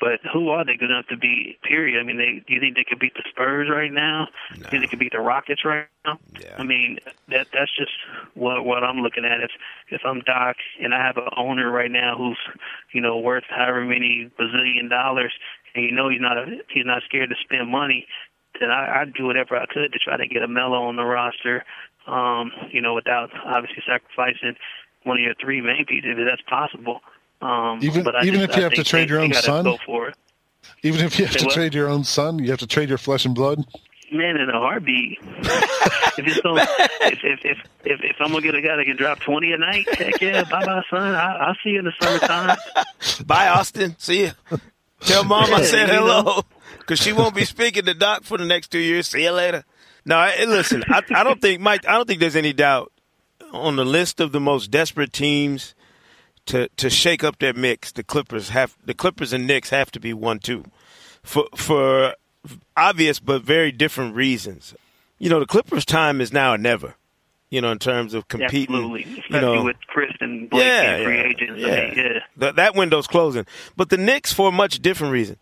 But 0.00 0.20
who 0.32 0.50
are 0.50 0.64
they 0.64 0.76
good 0.76 0.90
enough 0.90 1.08
to 1.08 1.16
beat? 1.16 1.58
Period. 1.62 1.98
I 1.98 2.04
mean, 2.04 2.18
they 2.18 2.44
do 2.46 2.54
you 2.54 2.60
think 2.60 2.76
they 2.76 2.84
could 2.84 3.00
beat 3.00 3.14
the 3.14 3.24
Spurs 3.28 3.68
right 3.68 3.92
now? 3.92 4.28
No. 4.56 4.56
Do 4.56 4.62
you 4.62 4.70
think 4.70 4.82
they 4.82 4.86
could 4.86 4.98
beat 5.00 5.12
the 5.12 5.18
Rockets 5.20 5.64
right 5.64 5.88
now? 6.04 6.20
Yeah. 6.40 6.54
I 6.56 6.62
mean, 6.62 6.98
that 7.28 7.48
that's 7.52 7.76
just 7.76 7.90
what 8.34 8.64
what 8.64 8.84
I'm 8.84 8.98
looking 8.98 9.24
at. 9.24 9.40
If 9.40 9.50
if 9.88 10.02
I'm 10.04 10.20
Doc 10.20 10.56
and 10.80 10.94
I 10.94 11.04
have 11.04 11.16
an 11.16 11.28
owner 11.36 11.68
right 11.68 11.90
now 11.90 12.16
who's 12.16 12.38
you 12.92 13.00
know 13.00 13.18
worth 13.18 13.44
however 13.48 13.84
many 13.84 14.30
bazillion 14.38 14.88
dollars, 14.88 15.32
and 15.74 15.84
you 15.84 15.90
know 15.90 16.08
he's 16.08 16.20
not 16.20 16.38
a 16.38 16.46
he's 16.72 16.86
not 16.86 17.02
scared 17.02 17.30
to 17.30 17.36
spend 17.42 17.68
money, 17.68 18.06
then 18.60 18.70
I, 18.70 19.00
I'd 19.00 19.14
do 19.14 19.26
whatever 19.26 19.56
I 19.56 19.66
could 19.66 19.92
to 19.92 19.98
try 19.98 20.16
to 20.16 20.26
get 20.26 20.42
a 20.42 20.48
Melo 20.48 20.84
on 20.84 20.96
the 20.96 21.04
roster. 21.04 21.64
Um, 22.08 22.50
you 22.72 22.80
know, 22.80 22.94
without 22.94 23.30
obviously 23.44 23.82
sacrificing 23.86 24.56
one 25.04 25.18
of 25.18 25.22
your 25.22 25.34
three 25.40 25.60
main 25.60 25.84
pieces 25.86 26.16
if 26.16 26.26
that's 26.26 26.42
possible. 26.42 27.00
Um, 27.40 27.78
even 27.82 28.00
even 28.22 28.40
just, 28.40 28.50
if 28.50 28.56
you 28.56 28.62
have 28.62 28.72
to 28.74 28.84
trade 28.84 29.10
your 29.10 29.20
own 29.20 29.32
son, 29.34 29.64
go 29.64 29.78
for 29.84 30.08
it. 30.08 30.16
Even 30.82 31.04
if 31.04 31.18
you 31.18 31.26
have 31.26 31.34
Say 31.34 31.40
to 31.40 31.46
what? 31.46 31.54
trade 31.54 31.74
your 31.74 31.88
own 31.88 32.04
son, 32.04 32.38
you 32.38 32.50
have 32.50 32.58
to 32.60 32.66
trade 32.66 32.88
your 32.88 32.98
flesh 32.98 33.24
and 33.24 33.34
blood. 33.34 33.64
Man, 34.10 34.36
in 34.36 34.48
a 34.48 34.58
heartbeat. 34.58 35.18
if, 35.22 36.18
it's 36.18 36.36
so, 36.42 36.56
if, 36.56 37.18
if 37.22 37.40
if 37.44 37.58
if 37.84 38.00
if 38.02 38.16
I'm 38.20 38.30
gonna 38.30 38.40
get 38.40 38.54
a 38.54 38.62
guy 38.62 38.76
that 38.76 38.84
can 38.86 38.96
drop 38.96 39.20
twenty 39.20 39.52
a 39.52 39.58
night, 39.58 39.86
heck 39.94 40.20
yeah, 40.20 40.44
bye 40.44 40.64
bye 40.64 40.82
son. 40.90 41.14
I, 41.14 41.36
I'll 41.36 41.56
see 41.62 41.70
you 41.70 41.80
in 41.80 41.84
the 41.84 41.92
summertime. 42.00 42.56
bye 43.26 43.48
Austin. 43.48 43.96
See 43.98 44.22
you. 44.22 44.30
Tell 45.00 45.24
mom 45.24 45.52
I 45.52 45.62
said 45.62 45.88
hello 45.90 46.42
because 46.78 46.98
she 46.98 47.12
won't 47.12 47.34
be 47.34 47.44
speaking 47.44 47.84
to 47.84 47.94
Doc 47.94 48.24
for 48.24 48.38
the 48.38 48.46
next 48.46 48.68
two 48.68 48.78
years. 48.78 49.08
See 49.08 49.24
you 49.24 49.30
later. 49.30 49.64
No, 50.04 50.18
eh, 50.20 50.44
listen. 50.46 50.84
I, 50.88 51.02
I 51.14 51.24
don't 51.24 51.40
think 51.40 51.60
Mike. 51.60 51.86
I 51.86 51.92
don't 51.92 52.06
think 52.06 52.20
there's 52.20 52.36
any 52.36 52.52
doubt 52.52 52.92
on 53.52 53.76
the 53.76 53.84
list 53.84 54.20
of 54.20 54.32
the 54.32 54.40
most 54.40 54.70
desperate 54.70 55.12
teams 55.12 55.74
to 56.48 56.68
to 56.76 56.90
shake 56.90 57.22
up 57.22 57.38
their 57.38 57.54
mix, 57.54 57.92
the 57.92 58.02
Clippers 58.02 58.48
have 58.50 58.76
the 58.84 58.94
Clippers 58.94 59.32
and 59.32 59.46
Knicks 59.46 59.70
have 59.70 59.90
to 59.92 60.00
be 60.00 60.12
one 60.12 60.38
two, 60.38 60.64
for 61.22 61.46
for 61.54 62.14
obvious 62.76 63.20
but 63.20 63.42
very 63.42 63.70
different 63.70 64.14
reasons. 64.14 64.74
You 65.18 65.30
know, 65.30 65.40
the 65.40 65.46
Clippers' 65.46 65.84
time 65.84 66.20
is 66.20 66.32
now 66.32 66.54
or 66.54 66.58
never. 66.58 66.94
You 67.50 67.62
know, 67.62 67.72
in 67.72 67.78
terms 67.78 68.12
of 68.12 68.28
competing, 68.28 68.74
Absolutely. 68.74 69.02
Especially 69.20 69.34
you 69.34 69.40
know, 69.40 69.64
with 69.64 69.76
Chris 69.86 70.12
and 70.20 70.50
Blake 70.50 70.64
yeah, 70.64 70.82
and 70.82 71.04
free 71.04 71.16
yeah, 71.16 71.24
agents. 71.24 71.54
Yeah, 71.56 71.68
I 71.68 71.80
mean, 71.80 71.94
yeah. 71.96 72.18
That, 72.36 72.56
that 72.56 72.74
window's 72.74 73.06
closing. 73.06 73.46
But 73.74 73.88
the 73.88 73.96
Knicks, 73.96 74.34
for 74.34 74.50
a 74.50 74.52
much 74.52 74.80
different 74.80 75.14
reason, 75.14 75.38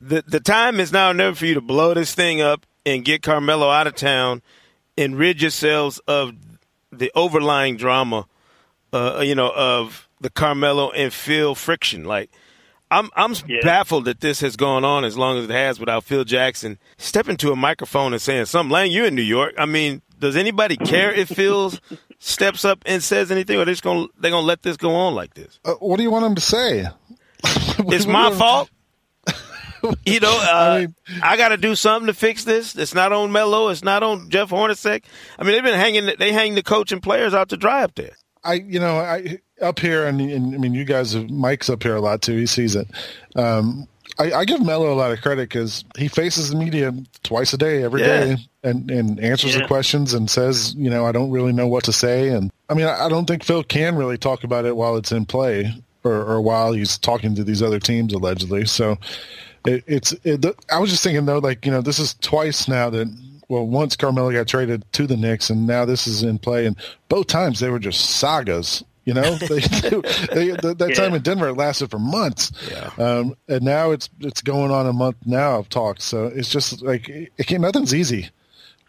the 0.00 0.22
the 0.26 0.40
time 0.40 0.80
is 0.80 0.92
now 0.92 1.10
or 1.10 1.14
never 1.14 1.34
for 1.34 1.46
you 1.46 1.54
to 1.54 1.62
blow 1.62 1.94
this 1.94 2.14
thing 2.14 2.42
up 2.42 2.66
and 2.86 3.04
get 3.04 3.22
Carmelo 3.22 3.68
out 3.68 3.86
of 3.86 3.94
town 3.94 4.40
and 4.96 5.18
rid 5.18 5.42
yourselves 5.42 5.98
of 6.06 6.32
the 6.90 7.12
overlying 7.14 7.76
drama 7.76 8.26
uh, 8.92 9.20
you 9.20 9.34
know, 9.34 9.52
of 9.54 10.08
the 10.20 10.30
Carmelo 10.30 10.90
and 10.90 11.12
Phil 11.12 11.54
friction. 11.54 12.04
Like, 12.04 12.30
I'm 12.90 13.10
I'm 13.16 13.34
yeah. 13.46 13.60
baffled 13.62 14.04
that 14.04 14.20
this 14.20 14.40
has 14.40 14.56
gone 14.56 14.84
on 14.84 15.04
as 15.04 15.18
long 15.18 15.38
as 15.38 15.44
it 15.44 15.50
has 15.50 15.80
without 15.80 16.04
Phil 16.04 16.24
Jackson 16.24 16.78
stepping 16.98 17.36
to 17.38 17.52
a 17.52 17.56
microphone 17.56 18.12
and 18.12 18.22
saying 18.22 18.46
something. 18.46 18.70
Lang, 18.70 18.90
you're 18.90 19.06
in 19.06 19.14
New 19.14 19.22
York. 19.22 19.54
I 19.58 19.66
mean, 19.66 20.02
does 20.18 20.36
anybody 20.36 20.76
care 20.76 21.12
if 21.12 21.28
Phil 21.28 21.72
steps 22.18 22.64
up 22.64 22.82
and 22.86 23.02
says 23.02 23.30
anything, 23.30 23.58
or 23.58 23.64
they're 23.64 23.74
just 23.74 23.82
gonna 23.82 24.06
they're 24.18 24.30
gonna 24.30 24.46
let 24.46 24.62
this 24.62 24.76
go 24.76 24.94
on 24.94 25.14
like 25.14 25.34
this? 25.34 25.58
Uh, 25.64 25.74
what 25.74 25.96
do 25.96 26.04
you 26.04 26.10
want 26.10 26.24
him 26.24 26.36
to 26.36 26.40
say? 26.40 26.86
it's 27.44 28.06
my 28.06 28.30
fault. 28.30 28.70
you 30.06 30.20
know, 30.20 30.38
uh, 30.38 30.52
I, 30.52 30.80
mean, 30.80 30.94
I 31.22 31.36
got 31.36 31.48
to 31.48 31.56
do 31.56 31.74
something 31.74 32.06
to 32.06 32.14
fix 32.14 32.44
this. 32.44 32.76
It's 32.76 32.94
not 32.94 33.12
on 33.12 33.32
Melo. 33.32 33.68
It's 33.68 33.84
not 33.84 34.02
on 34.02 34.30
Jeff 34.30 34.50
Hornacek. 34.50 35.04
I 35.38 35.44
mean, 35.44 35.52
they've 35.52 35.62
been 35.62 35.78
hanging. 35.78 36.10
They 36.18 36.32
hang 36.32 36.54
the 36.54 36.62
coach 36.62 36.92
and 36.92 37.02
players 37.02 37.34
out 37.34 37.50
to 37.50 37.56
dry 37.56 37.82
up 37.82 37.94
there. 37.94 38.16
I, 38.44 38.54
you 38.54 38.78
know, 38.78 38.96
I 38.96 39.40
up 39.60 39.78
here, 39.80 40.06
and, 40.06 40.20
and 40.20 40.54
I 40.54 40.58
mean, 40.58 40.74
you 40.74 40.84
guys 40.84 41.12
have 41.12 41.28
Mike's 41.30 41.68
up 41.68 41.82
here 41.82 41.96
a 41.96 42.00
lot 42.00 42.22
too. 42.22 42.36
He 42.36 42.46
sees 42.46 42.76
it. 42.76 42.86
Um, 43.34 43.88
I, 44.18 44.32
I, 44.32 44.44
give 44.44 44.64
Melo 44.64 44.92
a 44.92 44.94
lot 44.94 45.10
of 45.10 45.20
credit 45.20 45.48
because 45.48 45.84
he 45.98 46.08
faces 46.08 46.50
the 46.50 46.56
media 46.56 46.92
twice 47.22 47.52
a 47.52 47.58
day, 47.58 47.82
every 47.82 48.02
yeah. 48.02 48.06
day, 48.06 48.36
and 48.62 48.90
and 48.90 49.20
answers 49.20 49.54
yeah. 49.54 49.62
the 49.62 49.66
questions 49.66 50.14
and 50.14 50.30
says, 50.30 50.74
you 50.74 50.90
know, 50.90 51.04
I 51.04 51.12
don't 51.12 51.30
really 51.30 51.52
know 51.52 51.66
what 51.66 51.84
to 51.84 51.92
say. 51.92 52.28
And 52.28 52.50
I 52.68 52.74
mean, 52.74 52.86
I, 52.86 53.06
I 53.06 53.08
don't 53.08 53.26
think 53.26 53.44
Phil 53.44 53.64
can 53.64 53.96
really 53.96 54.16
talk 54.16 54.44
about 54.44 54.64
it 54.64 54.76
while 54.76 54.96
it's 54.96 55.12
in 55.12 55.26
play 55.26 55.74
or, 56.06 56.24
or 56.24 56.40
while 56.40 56.72
he's 56.72 56.98
talking 56.98 57.34
to 57.34 57.44
these 57.44 57.62
other 57.62 57.80
teams 57.80 58.12
allegedly. 58.12 58.64
So 58.66 58.98
it, 59.64 59.84
it's. 59.86 60.12
It, 60.24 60.44
I 60.70 60.78
was 60.78 60.90
just 60.90 61.02
thinking 61.02 61.26
though, 61.26 61.38
like 61.38 61.64
you 61.66 61.72
know, 61.72 61.80
this 61.80 61.98
is 61.98 62.14
twice 62.14 62.68
now 62.68 62.90
that 62.90 63.08
well, 63.48 63.66
once 63.66 63.96
Carmelo 63.96 64.32
got 64.32 64.48
traded 64.48 64.84
to 64.92 65.06
the 65.06 65.16
Knicks, 65.16 65.50
and 65.50 65.66
now 65.66 65.84
this 65.84 66.06
is 66.06 66.22
in 66.22 66.38
play, 66.38 66.66
and 66.66 66.76
both 67.08 67.26
times 67.26 67.60
they 67.60 67.70
were 67.70 67.78
just 67.78 68.18
sagas. 68.18 68.84
You 69.04 69.14
know, 69.14 69.34
they, 69.36 69.60
they, 69.60 70.50
they, 70.50 70.72
that 70.72 70.86
yeah. 70.88 70.94
time 70.94 71.14
in 71.14 71.22
Denver 71.22 71.48
it 71.48 71.54
lasted 71.54 71.90
for 71.90 71.98
months, 71.98 72.50
yeah. 72.68 72.90
um, 72.98 73.36
and 73.48 73.62
now 73.62 73.92
it's 73.92 74.08
it's 74.20 74.42
going 74.42 74.72
on 74.72 74.86
a 74.86 74.92
month 74.92 75.16
now 75.24 75.60
of 75.60 75.68
talks. 75.68 76.04
So 76.04 76.26
it's 76.26 76.48
just 76.48 76.82
like 76.82 77.08
it, 77.08 77.32
it 77.38 77.60
nothing's 77.60 77.94
easy 77.94 78.30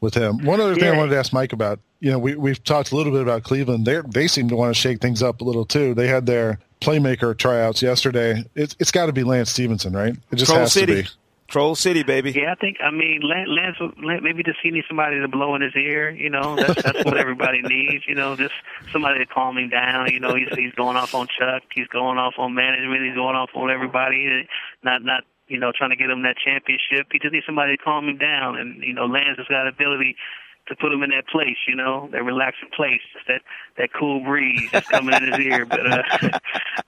with 0.01 0.15
him. 0.15 0.43
One 0.43 0.59
other 0.59 0.73
thing 0.73 0.85
yeah. 0.85 0.93
I 0.93 0.97
wanted 0.97 1.11
to 1.11 1.17
ask 1.17 1.33
Mike 1.33 1.53
about, 1.53 1.79
you 1.99 2.11
know, 2.11 2.17
we 2.17 2.35
we've 2.35 2.63
talked 2.63 2.91
a 2.91 2.95
little 2.95 3.11
bit 3.11 3.21
about 3.21 3.43
Cleveland. 3.43 3.85
They 3.85 4.01
they 4.07 4.27
seem 4.27 4.49
to 4.49 4.55
want 4.55 4.75
to 4.75 4.79
shake 4.79 5.01
things 5.01 5.21
up 5.21 5.41
a 5.41 5.43
little 5.43 5.65
too. 5.65 5.93
They 5.93 6.07
had 6.07 6.25
their 6.25 6.59
playmaker 6.81 7.37
tryouts 7.37 7.81
yesterday. 7.81 8.43
It's 8.55 8.75
it's 8.79 8.91
got 8.91 9.07
to 9.07 9.13
be 9.13 9.23
Lance 9.23 9.51
Stephenson, 9.51 9.93
right? 9.93 10.15
It 10.31 10.35
just 10.35 10.49
Troll 10.49 10.61
has 10.61 10.73
City. 10.73 11.03
to 11.03 11.03
be. 11.03 11.09
Troll 11.47 11.75
City, 11.75 12.03
baby. 12.03 12.31
Yeah, 12.31 12.51
I 12.51 12.55
think. 12.55 12.77
I 12.83 12.91
mean, 12.91 13.21
Lance, 13.23 13.47
Lance 13.49 14.21
maybe 14.21 14.43
just 14.43 14.59
he 14.61 14.69
needs 14.69 14.85
somebody 14.87 15.21
to 15.21 15.27
blow 15.29 15.55
in 15.55 15.61
his 15.61 15.73
ear. 15.75 16.09
You 16.09 16.29
know, 16.29 16.55
that's 16.57 16.83
that's 16.83 17.05
what 17.05 17.17
everybody 17.17 17.61
needs. 17.61 18.03
You 18.05 18.15
know, 18.15 18.35
just 18.35 18.53
somebody 18.91 19.19
to 19.19 19.25
calm 19.25 19.57
him 19.57 19.69
down. 19.69 20.11
You 20.11 20.19
know, 20.19 20.35
he's 20.35 20.49
he's 20.55 20.73
going 20.73 20.97
off 20.97 21.15
on 21.15 21.27
Chuck. 21.27 21.63
He's 21.73 21.87
going 21.87 22.17
off 22.17 22.33
on 22.37 22.53
management. 22.53 23.05
He's 23.05 23.15
going 23.15 23.35
off 23.35 23.49
on 23.55 23.71
everybody. 23.71 24.47
Not 24.83 25.03
not 25.03 25.23
you 25.47 25.57
know 25.57 25.71
trying 25.73 25.91
to 25.91 25.95
get 25.95 26.09
him 26.09 26.23
that 26.23 26.35
championship. 26.43 27.07
He 27.11 27.19
just 27.19 27.31
needs 27.31 27.45
somebody 27.45 27.77
to 27.77 27.83
calm 27.83 28.09
him 28.09 28.17
down. 28.17 28.57
And 28.57 28.83
you 28.83 28.93
know, 28.93 29.05
Lance 29.05 29.37
has 29.37 29.47
got 29.47 29.67
ability 29.67 30.17
to 30.67 30.75
put 30.75 30.91
him 30.91 31.03
in 31.03 31.11
that 31.11 31.27
place, 31.27 31.57
you 31.67 31.75
know, 31.75 32.09
that 32.11 32.23
relaxing 32.23 32.69
place, 32.75 33.01
just 33.13 33.27
that 33.27 33.41
that 33.77 33.93
cool 33.93 34.23
breeze 34.23 34.69
that's 34.71 34.87
coming 34.87 35.15
in 35.15 35.31
his 35.31 35.39
ear. 35.39 35.65
But 35.65 35.91
uh, 35.91 36.03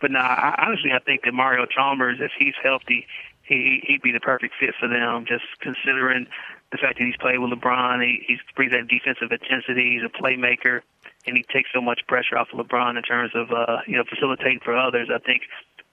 but 0.01 0.11
nah, 0.11 0.19
I, 0.19 0.65
honestly, 0.67 0.91
I 0.91 0.99
think 0.99 1.23
that 1.23 1.33
Mario 1.33 1.65
Chalmers, 1.65 2.17
if 2.19 2.31
he's 2.37 2.55
healthy, 2.61 3.07
he 3.43 3.81
he'd 3.87 4.01
be 4.01 4.11
the 4.11 4.19
perfect 4.19 4.53
fit 4.59 4.75
for 4.79 4.87
them. 4.87 5.25
Just 5.27 5.45
considering 5.59 6.27
the 6.71 6.77
fact 6.77 6.99
that 6.99 7.05
he's 7.05 7.17
played 7.17 7.39
with 7.39 7.51
LeBron, 7.51 8.03
he 8.03 8.23
he 8.27 8.37
brings 8.55 8.71
that 8.71 8.87
defensive 8.87 9.31
intensity. 9.31 9.97
He's 9.97 10.05
a 10.05 10.11
playmaker, 10.11 10.81
and 11.25 11.35
he 11.35 11.43
takes 11.51 11.69
so 11.73 11.81
much 11.81 12.01
pressure 12.07 12.37
off 12.37 12.49
of 12.53 12.65
LeBron 12.65 12.97
in 12.97 13.03
terms 13.03 13.31
of 13.33 13.51
uh, 13.51 13.81
you 13.87 13.97
know 13.97 14.03
facilitating 14.03 14.59
for 14.63 14.77
others. 14.77 15.09
I 15.13 15.19
think 15.19 15.43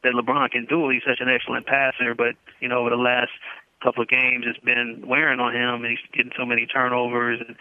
that 0.03 0.13
LeBron 0.13 0.51
can 0.51 0.67
do 0.67 0.91
it. 0.91 0.95
He's 0.95 1.03
such 1.07 1.21
an 1.21 1.29
excellent 1.29 1.67
passer, 1.67 2.15
but 2.15 2.35
you 2.61 2.69
know 2.69 2.81
over 2.81 2.91
the 2.91 2.97
last 2.97 3.33
couple 3.87 4.03
of 4.03 4.09
games, 4.09 4.45
it's 4.49 4.59
been 4.65 5.05
wearing 5.07 5.39
on 5.39 5.55
him, 5.55 5.85
and 5.85 5.87
he's 5.87 6.03
getting 6.13 6.33
so 6.37 6.45
many 6.45 6.67
turnovers, 6.67 7.41
and 7.47 7.57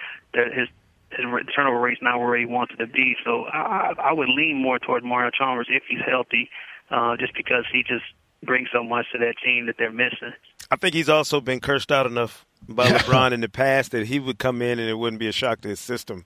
his 0.54 0.68
his 1.12 1.26
turnover 1.56 1.80
rate's 1.80 2.02
not 2.02 2.20
where 2.20 2.38
he 2.38 2.46
wants 2.46 2.74
it 2.74 2.78
to 2.78 2.88
be. 2.88 3.16
So 3.24 3.46
I, 3.46 3.94
I 4.00 4.12
would 4.12 4.28
lean 4.30 4.62
more 4.62 4.80
toward 4.80 5.04
Mario 5.04 5.30
Chalmers 5.30 5.68
if 5.70 5.84
he's 5.88 6.02
healthy, 6.06 6.50
uh, 6.90 7.16
just 7.18 7.34
because 7.36 7.64
he 7.72 7.84
just 7.84 8.04
brings 8.44 8.70
so 8.74 8.84
much 8.84 9.06
to 9.14 9.20
that 9.20 9.36
team 9.44 9.68
that 9.68 9.76
they're 9.78 9.92
missing. 9.92 10.34
I 10.72 10.76
think 10.76 10.96
he's 10.96 11.10
also 11.10 11.40
been 11.40 11.60
cursed 11.60 11.92
out 11.92 12.08
enough 12.08 12.46
by 12.68 12.88
LeBron 12.88 13.32
in 13.32 13.42
the 13.42 13.50
past 13.50 13.92
that 13.92 14.08
he 14.08 14.20
would 14.20 14.40
come 14.40 14.62
in 14.62 14.80
and 14.80 14.90
it 14.90 14.96
wouldn't 14.96 15.20
be 15.20 15.28
a 15.28 15.32
shock 15.32 15.62
to 15.62 15.70
his 15.70 15.80
system. 15.80 16.26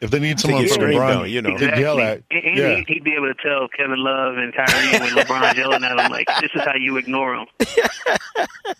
If 0.00 0.10
they 0.10 0.20
need 0.20 0.38
someone 0.38 0.66
from 0.68 0.78
LeBron, 0.78 1.30
you 1.30 1.42
know, 1.42 1.50
exactly. 1.50 1.82
yell 1.82 1.98
at. 2.00 2.22
And, 2.30 2.56
yeah. 2.56 2.76
he'd, 2.76 2.88
he'd, 2.88 3.04
be 3.04 3.14
able 3.14 3.32
to 3.32 3.42
tell 3.42 3.66
Kevin 3.68 3.98
Love 3.98 4.36
and 4.36 4.54
Kyrie 4.54 5.00
when 5.00 5.10
LeBron's 5.10 5.58
yelling 5.58 5.82
at 5.82 5.98
him, 5.98 6.10
like, 6.10 6.28
"This 6.40 6.50
is 6.54 6.62
how 6.62 6.76
you 6.76 6.96
ignore 6.98 7.34
him." 7.34 7.46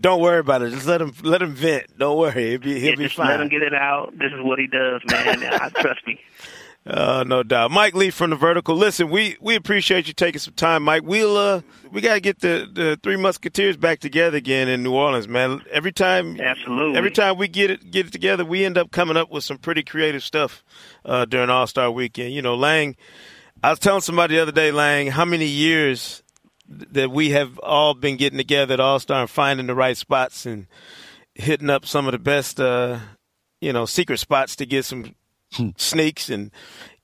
Don't 0.00 0.20
worry 0.20 0.40
about 0.40 0.62
it. 0.62 0.70
Just 0.70 0.86
let 0.86 1.00
him 1.00 1.12
let 1.22 1.42
him 1.42 1.54
vent. 1.54 1.96
Don't 1.98 2.18
worry, 2.18 2.50
he'll 2.50 2.58
be 2.58 2.80
he'll 2.80 2.90
yeah, 2.90 2.96
be 2.96 3.04
just 3.04 3.16
fine. 3.16 3.28
Let 3.28 3.40
him 3.40 3.48
get 3.48 3.62
it 3.62 3.74
out. 3.74 4.12
This 4.18 4.32
is 4.32 4.42
what 4.42 4.58
he 4.58 4.66
does, 4.66 5.02
man. 5.08 5.44
I, 5.44 5.68
trust 5.68 6.06
me. 6.06 6.20
Uh, 6.86 7.24
no 7.26 7.42
doubt. 7.42 7.72
Mike 7.72 7.94
Lee 7.94 8.10
from 8.10 8.30
the 8.30 8.36
Vertical. 8.36 8.76
Listen, 8.76 9.10
we, 9.10 9.36
we 9.40 9.56
appreciate 9.56 10.06
you 10.06 10.14
taking 10.14 10.38
some 10.38 10.54
time, 10.54 10.84
Mike. 10.84 11.02
We'll 11.02 11.36
uh, 11.36 11.62
we 11.90 12.00
gotta 12.00 12.20
get 12.20 12.38
the, 12.40 12.68
the 12.72 12.98
Three 13.02 13.16
Musketeers 13.16 13.76
back 13.76 13.98
together 13.98 14.36
again 14.36 14.68
in 14.68 14.84
New 14.84 14.94
Orleans, 14.94 15.26
man. 15.26 15.62
Every 15.72 15.90
time, 15.90 16.40
absolutely. 16.40 16.96
Every 16.96 17.10
time 17.10 17.38
we 17.38 17.48
get 17.48 17.72
it 17.72 17.90
get 17.90 18.06
it 18.06 18.12
together, 18.12 18.44
we 18.44 18.64
end 18.64 18.78
up 18.78 18.92
coming 18.92 19.16
up 19.16 19.32
with 19.32 19.42
some 19.42 19.58
pretty 19.58 19.82
creative 19.82 20.22
stuff 20.22 20.62
uh, 21.04 21.24
during 21.24 21.50
All 21.50 21.66
Star 21.66 21.90
Weekend. 21.90 22.32
You 22.32 22.42
know, 22.42 22.54
Lang. 22.54 22.94
I 23.64 23.70
was 23.70 23.78
telling 23.80 24.02
somebody 24.02 24.36
the 24.36 24.42
other 24.42 24.52
day, 24.52 24.70
Lang, 24.70 25.08
how 25.08 25.24
many 25.24 25.46
years 25.46 26.22
that 26.68 27.10
we 27.10 27.30
have 27.30 27.58
all 27.60 27.94
been 27.94 28.16
getting 28.16 28.38
together 28.38 28.74
at 28.74 28.80
All 28.80 29.00
Star 29.00 29.22
and 29.22 29.30
finding 29.30 29.66
the 29.66 29.74
right 29.74 29.96
spots 29.96 30.46
and 30.46 30.66
hitting 31.34 31.70
up 31.70 31.84
some 31.84 32.06
of 32.06 32.12
the 32.12 32.18
best, 32.18 32.60
uh, 32.60 32.98
you 33.60 33.72
know, 33.72 33.86
secret 33.86 34.18
spots 34.18 34.54
to 34.56 34.66
get 34.66 34.84
some 34.84 35.14
sneaks 35.76 36.28
and 36.28 36.50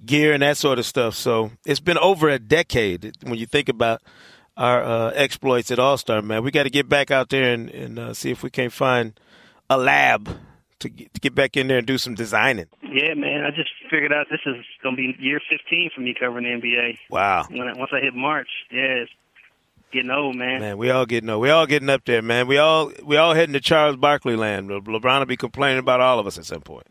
gear 0.05 0.33
and 0.33 0.43
that 0.43 0.57
sort 0.57 0.79
of 0.79 0.87
stuff. 0.87 1.15
So 1.15 1.53
it's 1.65 1.81
been 1.81 1.99
over 1.99 2.29
a 2.29 2.38
decade 2.38 3.17
when 3.23 3.38
you 3.38 3.47
think 3.47 3.69
about 3.69 4.03
our 4.57 4.83
uh, 4.83 5.11
exploits 5.11 5.71
at 5.71 5.79
All 5.79 5.97
Star, 5.97 6.23
man. 6.23 6.45
We 6.45 6.51
got 6.51 6.65
to 6.65 6.71
get 6.71 6.88
back 6.88 7.11
out 7.11 7.31
there 7.31 7.53
and, 7.53 7.71
and 7.71 7.99
uh, 7.99 8.15
see 8.15 8.31
if 8.31 8.43
we 8.43 8.51
can't 8.51 8.73
find 8.73 9.19
a 9.71 9.77
lab 9.79 10.29
to 10.81 10.88
get, 10.88 11.15
to 11.15 11.21
get 11.21 11.35
back 11.35 11.57
in 11.57 11.69
there 11.69 11.79
and 11.79 11.87
do 11.87 11.97
some 11.97 12.15
designing. 12.15 12.67
Yeah, 12.83 13.15
man. 13.15 13.45
I 13.45 13.51
just 13.51 13.71
figured 13.91 14.12
out 14.12 14.27
this 14.31 14.41
is 14.45 14.57
going 14.83 14.97
to 14.97 15.03
be 15.03 15.17
year 15.19 15.41
15 15.49 15.91
for 15.95 16.01
me 16.01 16.15
covering 16.19 16.45
the 16.45 16.67
NBA. 16.67 16.99
Wow. 17.11 17.47
When 17.49 17.69
I, 17.69 17.73
once 17.79 17.91
I 17.93 18.01
hit 18.01 18.15
March, 18.15 18.49
yeah, 18.71 19.03
it's 19.03 19.12
getting 19.93 20.11
old, 20.11 20.37
man. 20.37 20.61
Man, 20.61 20.79
we 20.79 20.91
all 20.91 21.07
getting 21.07 21.31
old. 21.31 21.41
We 21.41 21.51
all 21.51 21.67
getting 21.67 21.88
up 21.88 22.05
there, 22.05 22.23
man. 22.23 22.47
We 22.47 22.59
all 22.59 22.93
we 23.05 23.17
all 23.17 23.35
heading 23.35 23.53
to 23.55 23.61
Charles 23.61 23.97
Barkley 23.97 24.37
land. 24.37 24.69
LeBron 24.69 25.19
will 25.21 25.27
be 25.27 25.37
complaining 25.37 25.79
about 25.79 26.01
all 26.01 26.19
of 26.19 26.27
us 26.27 26.38
at 26.38 26.45
some 26.45 26.62
point. 26.62 26.87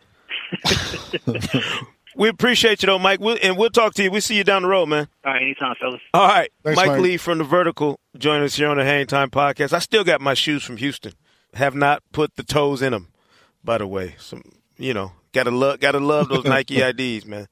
we 2.15 2.29
appreciate 2.29 2.81
you, 2.83 2.87
though, 2.87 2.99
Mike. 2.99 3.19
We'll, 3.19 3.37
and 3.41 3.57
we'll 3.57 3.69
talk 3.69 3.93
to 3.95 4.03
you. 4.03 4.11
We'll 4.11 4.21
see 4.21 4.35
you 4.35 4.43
down 4.43 4.63
the 4.63 4.67
road, 4.67 4.87
man. 4.87 5.07
All 5.25 5.33
right, 5.33 5.41
anytime, 5.41 5.75
fellas. 5.79 6.01
All 6.13 6.27
right. 6.27 6.51
Thanks, 6.63 6.75
Mike, 6.75 6.87
Mike, 6.87 7.01
Lee 7.01 7.17
from 7.17 7.37
The 7.37 7.43
Vertical 7.43 7.99
joining 8.17 8.43
us 8.43 8.55
here 8.55 8.67
on 8.67 8.77
the 8.77 8.83
Hang 8.83 9.07
Time 9.07 9.29
Podcast. 9.29 9.73
I 9.73 9.79
still 9.79 10.03
got 10.03 10.21
my 10.21 10.33
shoes 10.33 10.63
from 10.63 10.77
Houston. 10.77 11.13
Have 11.53 11.75
not 11.75 12.03
put 12.11 12.35
the 12.35 12.43
toes 12.43 12.81
in 12.81 12.91
them, 12.91 13.09
by 13.63 13.77
the 13.77 13.87
way. 13.87 14.15
Some, 14.17 14.43
you 14.77 14.93
know, 14.93 15.11
gotta 15.33 15.51
love, 15.51 15.79
gotta 15.79 15.99
love 15.99 16.29
those 16.29 16.43
Nike 16.45 16.81
IDs, 16.81 17.25
man. 17.25 17.47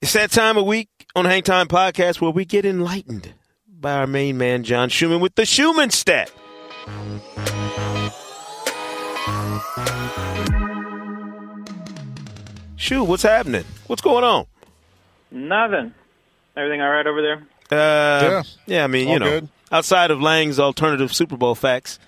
It's 0.00 0.12
that 0.14 0.30
time 0.30 0.56
of 0.56 0.66
week 0.66 0.88
on 1.14 1.24
Hang 1.24 1.42
Time 1.42 1.68
Podcast 1.68 2.20
where 2.20 2.30
we 2.30 2.44
get 2.44 2.64
enlightened 2.64 3.34
by 3.66 3.92
our 3.92 4.06
main 4.06 4.38
man, 4.38 4.64
John 4.64 4.88
Schuhmann, 4.88 5.20
with 5.20 5.34
the 5.34 5.44
Schuhmann 5.44 5.90
stat. 5.90 6.30
Shoot, 12.82 13.04
what's 13.04 13.22
happening? 13.22 13.62
What's 13.86 14.02
going 14.02 14.24
on? 14.24 14.46
Nothing. 15.30 15.94
Everything 16.56 16.80
all 16.80 16.90
right 16.90 17.06
over 17.06 17.22
there? 17.22 17.36
Uh, 17.70 18.24
yeah. 18.24 18.42
Yeah, 18.66 18.82
I 18.82 18.86
mean, 18.88 19.06
all 19.06 19.12
you 19.12 19.18
know, 19.20 19.30
good. 19.30 19.48
outside 19.70 20.10
of 20.10 20.20
Lang's 20.20 20.58
alternative 20.58 21.14
Super 21.14 21.36
Bowl 21.36 21.54
facts, 21.54 22.00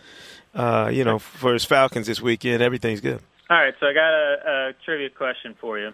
uh, 0.52 0.90
you 0.92 1.04
know, 1.04 1.20
for 1.20 1.52
his 1.52 1.64
Falcons 1.64 2.08
this 2.08 2.20
weekend, 2.20 2.60
everything's 2.60 3.00
good. 3.00 3.20
All 3.48 3.56
right, 3.56 3.72
so 3.78 3.86
I 3.86 3.92
got 3.92 4.12
a, 4.12 4.70
a 4.70 4.72
trivia 4.84 5.10
question 5.10 5.54
for 5.60 5.78
you. 5.78 5.92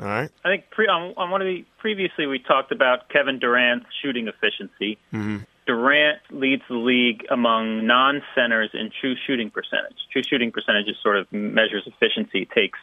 All 0.00 0.06
right. 0.06 0.30
I 0.42 0.48
think 0.48 0.70
pre- 0.70 0.88
on, 0.88 1.12
on 1.18 1.30
one 1.30 1.42
of 1.42 1.46
the 1.46 1.66
previously 1.76 2.24
we 2.24 2.38
talked 2.38 2.72
about 2.72 3.10
Kevin 3.10 3.38
Durant's 3.38 3.84
shooting 4.00 4.28
efficiency. 4.28 4.96
Mm-hmm. 5.12 5.38
Durant 5.66 6.20
leads 6.30 6.62
the 6.70 6.76
league 6.76 7.26
among 7.30 7.86
non-centers 7.86 8.70
in 8.72 8.90
true 8.98 9.14
shooting 9.26 9.50
percentage. 9.50 9.98
True 10.10 10.22
shooting 10.22 10.52
percentage 10.52 10.88
is 10.88 10.96
sort 11.02 11.18
of 11.18 11.30
measures 11.30 11.86
efficiency, 11.86 12.46
takes 12.46 12.78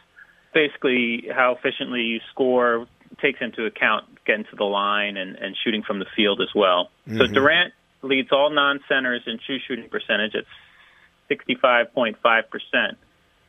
basically 0.52 1.28
how 1.32 1.56
efficiently 1.58 2.02
you 2.02 2.20
score 2.30 2.86
takes 3.20 3.40
into 3.40 3.66
account 3.66 4.06
getting 4.24 4.44
to 4.44 4.56
the 4.56 4.64
line 4.64 5.16
and, 5.16 5.36
and 5.36 5.56
shooting 5.62 5.82
from 5.82 5.98
the 5.98 6.06
field 6.16 6.40
as 6.40 6.48
well. 6.54 6.90
Mm-hmm. 7.06 7.18
So 7.18 7.26
Durant 7.26 7.72
leads 8.02 8.30
all 8.32 8.50
non-centers 8.50 9.22
in 9.26 9.38
true 9.44 9.58
shooting 9.66 9.88
percentage 9.88 10.34
at 10.34 10.44
65.5%. 11.30 12.14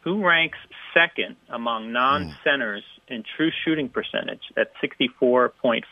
Who 0.03 0.25
ranks 0.25 0.57
second 0.93 1.35
among 1.49 1.91
non-centers 1.91 2.83
in 3.07 3.23
true 3.37 3.51
shooting 3.63 3.89
percentage 3.89 4.41
at 4.57 4.71
64.5%. 4.81 5.83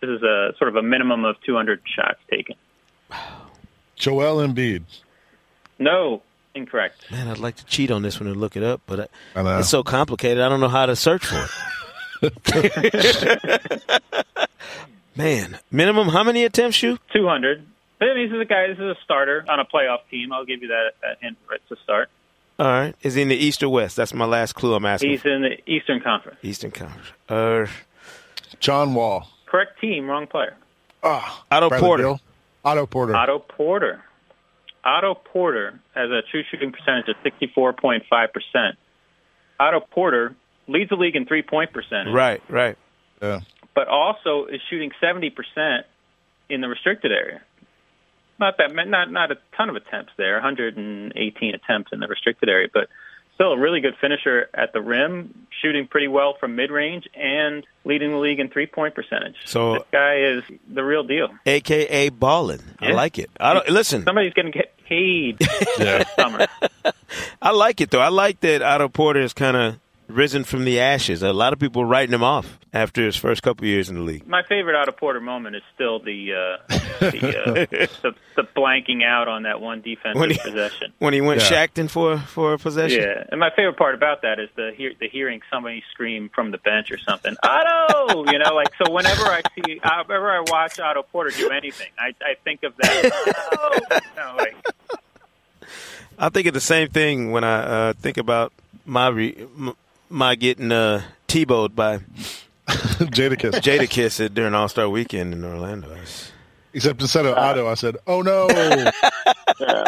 This 0.00 0.10
is 0.10 0.22
a 0.22 0.52
sort 0.58 0.68
of 0.68 0.76
a 0.76 0.82
minimum 0.82 1.24
of 1.24 1.36
200 1.46 1.80
shots 1.86 2.18
taken. 2.30 2.56
Joel 3.96 4.46
Embiid. 4.46 4.82
No, 5.78 6.22
incorrect. 6.58 7.10
Man, 7.10 7.28
I'd 7.28 7.38
like 7.38 7.56
to 7.56 7.64
cheat 7.64 7.90
on 7.90 8.02
this 8.02 8.20
one 8.20 8.28
and 8.28 8.36
look 8.38 8.56
it 8.56 8.62
up, 8.62 8.82
but 8.86 9.10
I 9.34 9.42
know. 9.42 9.58
it's 9.58 9.68
so 9.70 9.82
complicated. 9.82 10.42
I 10.42 10.48
don't 10.50 10.60
know 10.60 10.68
how 10.68 10.84
to 10.86 10.94
search 10.96 11.24
for 11.24 11.46
it. 11.46 11.50
Man, 15.16 15.58
minimum 15.70 16.08
how 16.08 16.22
many 16.22 16.44
attempts 16.44 16.82
you? 16.82 16.98
200. 17.12 17.66
I 18.00 18.04
mean, 18.14 18.28
This 18.28 18.34
is 18.36 18.40
a 18.40 18.44
guy. 18.44 18.68
This 18.68 18.76
is 18.78 18.82
a 18.84 18.96
starter 19.04 19.44
on 19.48 19.58
a 19.58 19.64
playoff 19.64 20.00
team. 20.10 20.32
I'll 20.32 20.44
give 20.44 20.62
you 20.62 20.68
that, 20.68 20.92
that 21.02 21.18
hint 21.20 21.36
right 21.50 21.60
to 21.68 21.76
start. 21.82 22.08
All 22.58 22.66
right. 22.66 22.94
Is 23.02 23.14
he 23.14 23.22
in 23.22 23.28
the 23.28 23.36
East 23.36 23.62
or 23.62 23.68
West? 23.68 23.96
That's 23.96 24.14
my 24.14 24.24
last 24.24 24.54
clue 24.54 24.74
I'm 24.74 24.84
asking. 24.84 25.10
He's 25.10 25.24
in 25.24 25.42
the 25.42 25.58
Eastern 25.70 26.00
Conference. 26.00 26.38
Eastern 26.42 26.70
Conference. 26.70 27.08
Uh, 27.28 27.66
John 28.60 28.94
Wall. 28.94 29.28
Correct 29.46 29.80
team, 29.80 30.08
wrong 30.08 30.26
player. 30.26 30.56
Ah, 31.02 31.44
Otto 31.50 31.68
Bradley 31.68 31.86
Porter. 31.86 32.02
Beal. 32.04 32.20
Otto 32.64 32.86
Porter. 32.86 33.16
Otto 33.16 33.38
Porter. 33.38 34.02
Otto 34.88 35.14
Porter 35.14 35.78
has 35.94 36.10
a 36.10 36.22
true 36.30 36.42
shooting 36.50 36.72
percentage 36.72 37.08
of 37.08 37.16
64.5%. 37.30 38.72
Otto 39.60 39.80
Porter 39.80 40.34
leads 40.66 40.88
the 40.88 40.96
league 40.96 41.14
in 41.16 41.26
three 41.26 41.42
point 41.42 41.72
percentage, 41.72 42.14
Right, 42.14 42.42
right. 42.48 42.76
Yeah. 43.20 43.40
but 43.74 43.88
also 43.88 44.46
is 44.46 44.60
shooting 44.70 44.90
70% 45.02 45.82
in 46.48 46.60
the 46.62 46.68
restricted 46.68 47.12
area. 47.12 47.42
Not 48.40 48.56
that 48.58 48.72
not 48.74 49.10
not 49.10 49.32
a 49.32 49.36
ton 49.56 49.68
of 49.68 49.76
attempts 49.76 50.12
there, 50.16 50.34
118 50.34 51.54
attempts 51.54 51.92
in 51.92 51.98
the 52.00 52.06
restricted 52.06 52.48
area, 52.48 52.68
but 52.72 52.88
still 53.34 53.52
a 53.52 53.58
really 53.58 53.80
good 53.80 53.94
finisher 54.00 54.48
at 54.54 54.72
the 54.72 54.80
rim, 54.80 55.46
shooting 55.60 55.86
pretty 55.88 56.06
well 56.08 56.36
from 56.38 56.54
mid 56.54 56.70
range, 56.70 57.08
and 57.14 57.66
leading 57.84 58.10
the 58.12 58.16
league 58.16 58.38
in 58.38 58.48
three 58.48 58.66
point 58.66 58.94
percentage. 58.94 59.34
So- 59.44 59.74
this 59.74 59.82
guy 59.90 60.18
is 60.20 60.44
the 60.72 60.84
real 60.84 61.02
deal. 61.02 61.28
AKA 61.46 62.10
ballin'. 62.10 62.62
I 62.80 62.92
like 62.92 63.18
it. 63.18 63.28
I 63.40 63.54
don't 63.54 63.68
listen. 63.68 64.04
Somebody's 64.04 64.34
going 64.34 64.52
to 64.52 64.56
get 64.56 64.67
paid 64.88 65.36
Yeah. 65.78 65.98
this 65.98 66.08
summer. 66.14 66.46
I 67.42 67.50
like 67.50 67.80
it 67.80 67.90
though. 67.90 68.00
I 68.00 68.08
like 68.08 68.40
that 68.40 68.62
Otto 68.62 68.88
Porter 68.88 69.20
has 69.20 69.32
kind 69.32 69.56
of 69.56 69.78
risen 70.08 70.42
from 70.44 70.64
the 70.64 70.80
ashes. 70.80 71.22
A 71.22 71.32
lot 71.32 71.52
of 71.52 71.58
people 71.58 71.84
writing 71.84 72.14
him 72.14 72.22
off 72.24 72.58
after 72.72 73.04
his 73.04 73.16
first 73.16 73.42
couple 73.42 73.66
years 73.66 73.88
in 73.90 73.96
the 73.96 74.02
league. 74.02 74.26
My 74.26 74.42
favorite 74.42 74.74
Otto 74.78 74.92
Porter 74.92 75.20
moment 75.20 75.56
is 75.56 75.62
still 75.74 75.98
the 76.00 76.32
uh, 76.32 76.74
the, 77.00 77.38
uh, 77.38 77.52
the 78.02 78.14
the 78.36 78.42
blanking 78.56 79.04
out 79.04 79.28
on 79.28 79.42
that 79.44 79.60
one 79.60 79.80
defensive 79.82 80.18
When 80.20 80.30
he- 80.30 80.38
possession. 80.38 80.92
When 80.98 81.12
he 81.14 81.20
went 81.20 81.40
Yeah. 81.42 81.66
Shackton 81.66 81.90
for 81.90 82.18
for 82.18 82.54
a 82.54 82.58
possession. 82.58 83.02
Yeah, 83.02 83.24
and 83.30 83.38
my 83.40 83.50
favorite 83.54 83.76
part 83.76 83.94
about 83.94 84.22
that 84.22 84.38
is 84.40 84.48
the 84.56 84.72
hear, 84.76 84.92
the 84.98 85.08
hearing 85.08 85.40
somebody 85.52 85.82
scream 85.92 86.30
from 86.34 86.50
the 86.52 86.58
bench 86.58 86.90
or 86.90 86.98
something. 86.98 87.36
Otto, 87.42 88.30
you 88.32 88.38
know, 88.38 88.54
like 88.54 88.68
so. 88.82 88.90
Whenever 88.92 89.24
I 89.26 89.42
see, 89.54 89.78
whenever 90.06 90.30
I 90.30 90.40
watch 90.48 90.78
Otto 90.80 91.02
Porter 91.02 91.30
do 91.36 91.50
anything, 91.50 91.88
I, 91.98 92.14
I 92.22 92.34
think 92.44 92.62
of 92.64 92.74
that. 92.78 93.12
Otto! 93.52 93.94
You 93.94 94.00
know, 94.16 94.34
like, 94.36 94.47
I 96.18 96.28
think 96.30 96.46
of 96.48 96.54
the 96.54 96.60
same 96.60 96.88
thing 96.88 97.30
when 97.30 97.44
I 97.44 97.88
uh, 97.88 97.92
think 97.92 98.16
about 98.16 98.52
my 98.84 99.08
re- 99.08 99.46
my 100.10 100.34
getting 100.34 100.72
uh, 100.72 101.02
T-bowed 101.28 101.76
by 101.76 101.98
Jadakiss. 102.68 103.52
Jadakiss 103.60 104.24
at- 104.24 104.34
during 104.34 104.54
All 104.54 104.68
Star 104.68 104.88
Weekend 104.88 105.32
in 105.32 105.44
Orlando. 105.44 105.94
Except 106.74 107.00
instead 107.00 107.24
of 107.26 107.36
Otto, 107.36 107.66
I 107.68 107.74
said, 107.74 107.96
"Oh 108.06 108.20
no!" 108.22 108.46
yeah. 109.60 109.84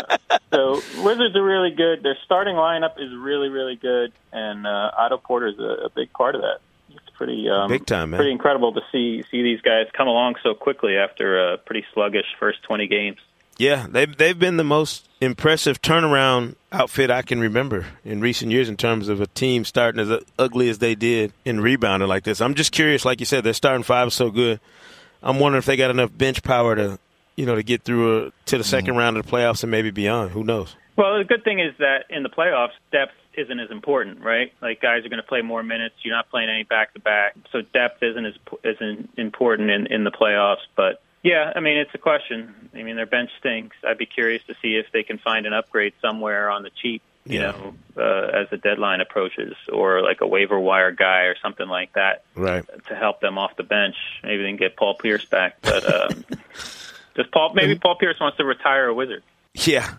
So 0.53 0.81
Wizards 1.03 1.37
are 1.37 1.45
really 1.45 1.71
good. 1.73 2.03
Their 2.03 2.17
starting 2.25 2.55
lineup 2.57 2.99
is 2.99 3.13
really, 3.15 3.49
really 3.49 3.77
good, 3.77 4.13
and 4.33 4.67
uh, 4.67 4.91
Otto 4.97 5.19
Porter 5.19 5.49
is 5.49 5.59
a, 5.59 5.87
a 5.87 5.91
big 5.91 6.13
part 6.13 6.35
of 6.35 6.41
that. 6.41 6.61
It's 6.89 7.11
pretty 7.17 7.49
um, 7.51 7.69
Big 7.69 7.85
time, 7.87 8.11
man. 8.11 8.19
Pretty 8.19 8.33
incredible 8.33 8.73
to 8.73 8.81
see 8.91 9.23
see 9.31 9.43
these 9.43 9.61
guys 9.61 9.87
come 9.93 10.09
along 10.09 10.37
so 10.43 10.55
quickly 10.55 10.97
after 10.97 11.53
a 11.53 11.59
pretty 11.59 11.85
sluggish 11.93 12.27
first 12.39 12.63
twenty 12.63 12.87
games. 12.87 13.19
Yeah, 13.61 13.87
they've 13.87 14.17
they've 14.17 14.39
been 14.39 14.57
the 14.57 14.65
most 14.65 15.07
impressive 15.21 15.83
turnaround 15.83 16.55
outfit 16.73 17.11
I 17.11 17.21
can 17.21 17.41
remember 17.41 17.85
in 18.07 18.23
recent 18.23 18.51
years 18.51 18.71
in 18.71 18.79
terms 18.79 19.11
of 19.11 19.21
a 19.21 19.27
team 19.27 19.67
starting 19.67 20.01
as 20.01 20.25
ugly 20.39 20.71
as 20.71 20.79
they 20.79 20.95
did 20.95 21.35
and 21.45 21.63
rebounding 21.63 22.09
like 22.09 22.25
this. 22.25 22.41
I'm 22.41 22.55
just 22.55 22.73
curious, 22.73 23.05
like 23.05 23.21
you 23.21 23.27
said, 23.27 23.45
their 23.45 23.53
starting 23.53 23.83
five 23.83 24.09
is 24.09 24.15
so 24.15 24.31
good. 24.31 24.61
I'm 25.23 25.39
wondering 25.39 25.59
if 25.59 25.67
they 25.67 25.77
got 25.77 25.91
enough 25.91 26.11
bench 26.17 26.43
power 26.43 26.75
to, 26.75 26.99
you 27.37 27.45
know, 27.45 27.55
to 27.55 27.63
get 27.63 27.83
through 27.83 28.29
a, 28.29 28.33
to 28.47 28.57
the 28.57 28.65
2nd 28.65 28.85
mm-hmm. 28.85 28.97
round 28.97 29.19
of 29.19 29.27
the 29.27 29.31
playoffs 29.31 29.63
and 29.63 29.71
maybe 29.71 29.91
beyond. 29.91 30.31
Who 30.31 30.43
knows? 30.43 30.75
Well, 30.97 31.19
the 31.19 31.25
good 31.25 31.45
thing 31.45 31.61
is 31.61 31.75
that 31.81 32.05
in 32.09 32.23
the 32.23 32.31
playoffs, 32.31 32.73
depth 32.93 33.13
isn't 33.37 33.61
as 33.61 33.71
important, 33.71 34.23
right? 34.23 34.55
Like 34.63 34.81
guys 34.81 35.05
are 35.05 35.11
going 35.11 35.23
to 35.23 35.29
play 35.29 35.43
more 35.43 35.63
minutes. 35.63 35.97
You're 36.03 36.17
not 36.17 36.31
playing 36.31 36.49
any 36.49 36.63
back 36.63 36.95
to 36.95 37.01
back, 37.01 37.37
so 37.53 37.61
depth 37.61 38.03
isn't 38.03 38.25
as 38.25 38.35
isn't 38.65 39.11
important 39.19 39.69
in 39.69 39.87
in 39.89 40.05
the 40.05 40.11
playoffs. 40.11 40.65
But 40.75 41.03
yeah, 41.23 41.53
I 41.55 41.61
mean 41.61 41.77
it's 41.79 41.95
a 41.95 41.99
question. 41.99 42.71
I 42.75 42.83
mean 42.83 42.97
their 42.97 43.07
bench 43.07 43.31
stinks. 43.39 43.77
I'd 43.87 43.99
be 43.99 44.07
curious 44.07 44.43
to 44.47 44.55
see 44.63 44.77
if 44.77 44.87
they 44.93 45.03
can 45.03 45.19
find 45.19 45.47
an 45.47 45.53
upgrade 45.53 45.93
somewhere 46.01 46.51
on 46.51 46.63
the 46.63 46.71
cheap, 46.71 47.03
you 47.25 47.41
Yeah. 47.41 47.51
know, 47.53 47.75
uh, 47.97 48.41
as 48.43 48.51
the 48.51 48.57
deadline 48.57 49.01
approaches, 49.01 49.55
or 49.73 50.03
like 50.03 50.21
a 50.21 50.27
waiver 50.27 50.59
wire 50.59 50.93
guy 50.93 51.23
or 51.25 51.37
something 51.43 51.69
like 51.69 51.93
that 51.95 52.25
Right. 52.35 52.65
to 52.89 52.95
help 52.95 53.21
them 53.21 53.39
off 53.39 53.57
the 53.57 53.63
bench. 53.65 53.97
Maybe 54.23 54.43
they 54.43 54.49
can 54.49 54.57
get 54.57 54.77
Paul 54.77 54.95
Pierce 54.95 55.25
back, 55.25 55.57
but. 55.63 55.85
Um, 56.13 56.25
Just 57.17 57.33
Paul, 57.33 57.53
maybe 57.55 57.75
Paul 57.77 57.97
Pierce 57.97 58.19
wants 58.21 58.37
to 58.39 58.45
retire 58.45 58.87
a 58.87 58.95
wizard. 58.95 59.25
Yeah. 59.55 59.95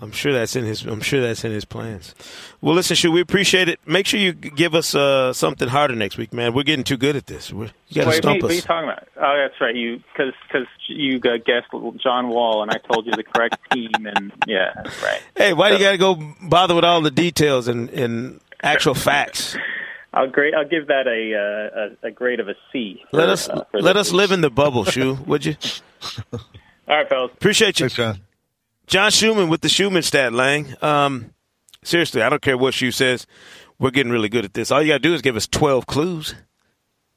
I'm 0.00 0.12
sure 0.12 0.32
that's 0.32 0.56
in 0.56 0.64
his. 0.64 0.82
I'm 0.84 1.00
sure 1.00 1.20
that's 1.20 1.44
in 1.44 1.52
his 1.52 1.64
plans. 1.64 2.14
Well, 2.60 2.74
listen, 2.74 2.96
should 2.96 3.12
we 3.12 3.20
appreciate 3.20 3.68
it? 3.68 3.80
Make 3.86 4.06
sure 4.06 4.18
you 4.18 4.32
give 4.32 4.74
us 4.74 4.94
uh, 4.94 5.32
something 5.32 5.68
harder 5.68 5.94
next 5.94 6.16
week, 6.16 6.32
man. 6.32 6.52
We're 6.52 6.64
getting 6.64 6.84
too 6.84 6.96
good 6.96 7.16
at 7.16 7.26
this. 7.26 7.52
We're, 7.52 7.70
you 7.88 7.96
got 7.96 8.02
to 8.02 8.08
Wait, 8.08 8.16
stump 8.16 8.42
what 8.42 8.50
are 8.50 8.54
you 8.54 8.60
talking 8.60 8.88
about? 8.88 9.08
Oh, 9.16 9.36
that's 9.36 9.60
right. 9.60 9.74
You 9.74 10.02
because 10.12 10.34
because 10.48 10.66
you 10.88 11.18
uh, 11.18 11.36
guessed 11.36 11.68
John 12.02 12.28
Wall, 12.28 12.62
and 12.62 12.70
I 12.70 12.78
told 12.92 13.06
you 13.06 13.12
the 13.12 13.22
correct 13.22 13.56
team, 13.72 13.90
and 13.94 14.32
yeah, 14.46 14.72
that's 14.74 15.02
right. 15.02 15.22
Hey, 15.36 15.52
why 15.52 15.70
do 15.70 15.76
you 15.76 15.80
got 15.80 15.92
to 15.92 15.98
go 15.98 16.34
bother 16.42 16.74
with 16.74 16.84
all 16.84 17.00
the 17.00 17.10
details 17.10 17.68
and, 17.68 17.88
and 17.90 18.40
actual 18.62 18.94
facts? 18.94 19.56
I'll 20.14 20.28
grade. 20.28 20.54
I'll 20.54 20.68
give 20.68 20.86
that 20.86 21.06
a 21.06 21.34
uh, 21.34 22.06
a, 22.06 22.08
a 22.08 22.10
grade 22.10 22.40
of 22.40 22.48
a 22.48 22.54
C. 22.72 23.02
Let 23.12 23.28
us 23.28 23.48
uh, 23.48 23.64
let 23.72 23.96
us 23.96 24.10
week. 24.10 24.16
live 24.18 24.32
in 24.32 24.40
the 24.40 24.50
bubble, 24.50 24.84
Shu. 24.84 25.14
Would 25.26 25.44
you? 25.44 25.56
All 26.32 26.40
right, 26.88 27.08
fellas. 27.08 27.32
Appreciate 27.32 27.80
you, 27.80 27.88
Thanks, 27.88 28.20
John. 28.86 29.04
John 29.04 29.10
Schuhmann 29.10 29.48
with 29.48 29.60
the 29.60 29.68
Schuhmann 29.68 30.02
stat, 30.02 30.32
Lang. 30.32 30.74
Um, 30.82 31.32
seriously, 31.82 32.22
I 32.22 32.28
don't 32.28 32.42
care 32.42 32.56
what 32.58 32.74
Shu 32.74 32.90
says. 32.90 33.26
We're 33.78 33.90
getting 33.90 34.12
really 34.12 34.28
good 34.28 34.44
at 34.44 34.54
this. 34.54 34.70
All 34.70 34.80
you 34.82 34.88
got 34.88 34.94
to 35.02 35.08
do 35.08 35.14
is 35.14 35.22
give 35.22 35.36
us 35.36 35.46
twelve 35.46 35.86
clues, 35.86 36.34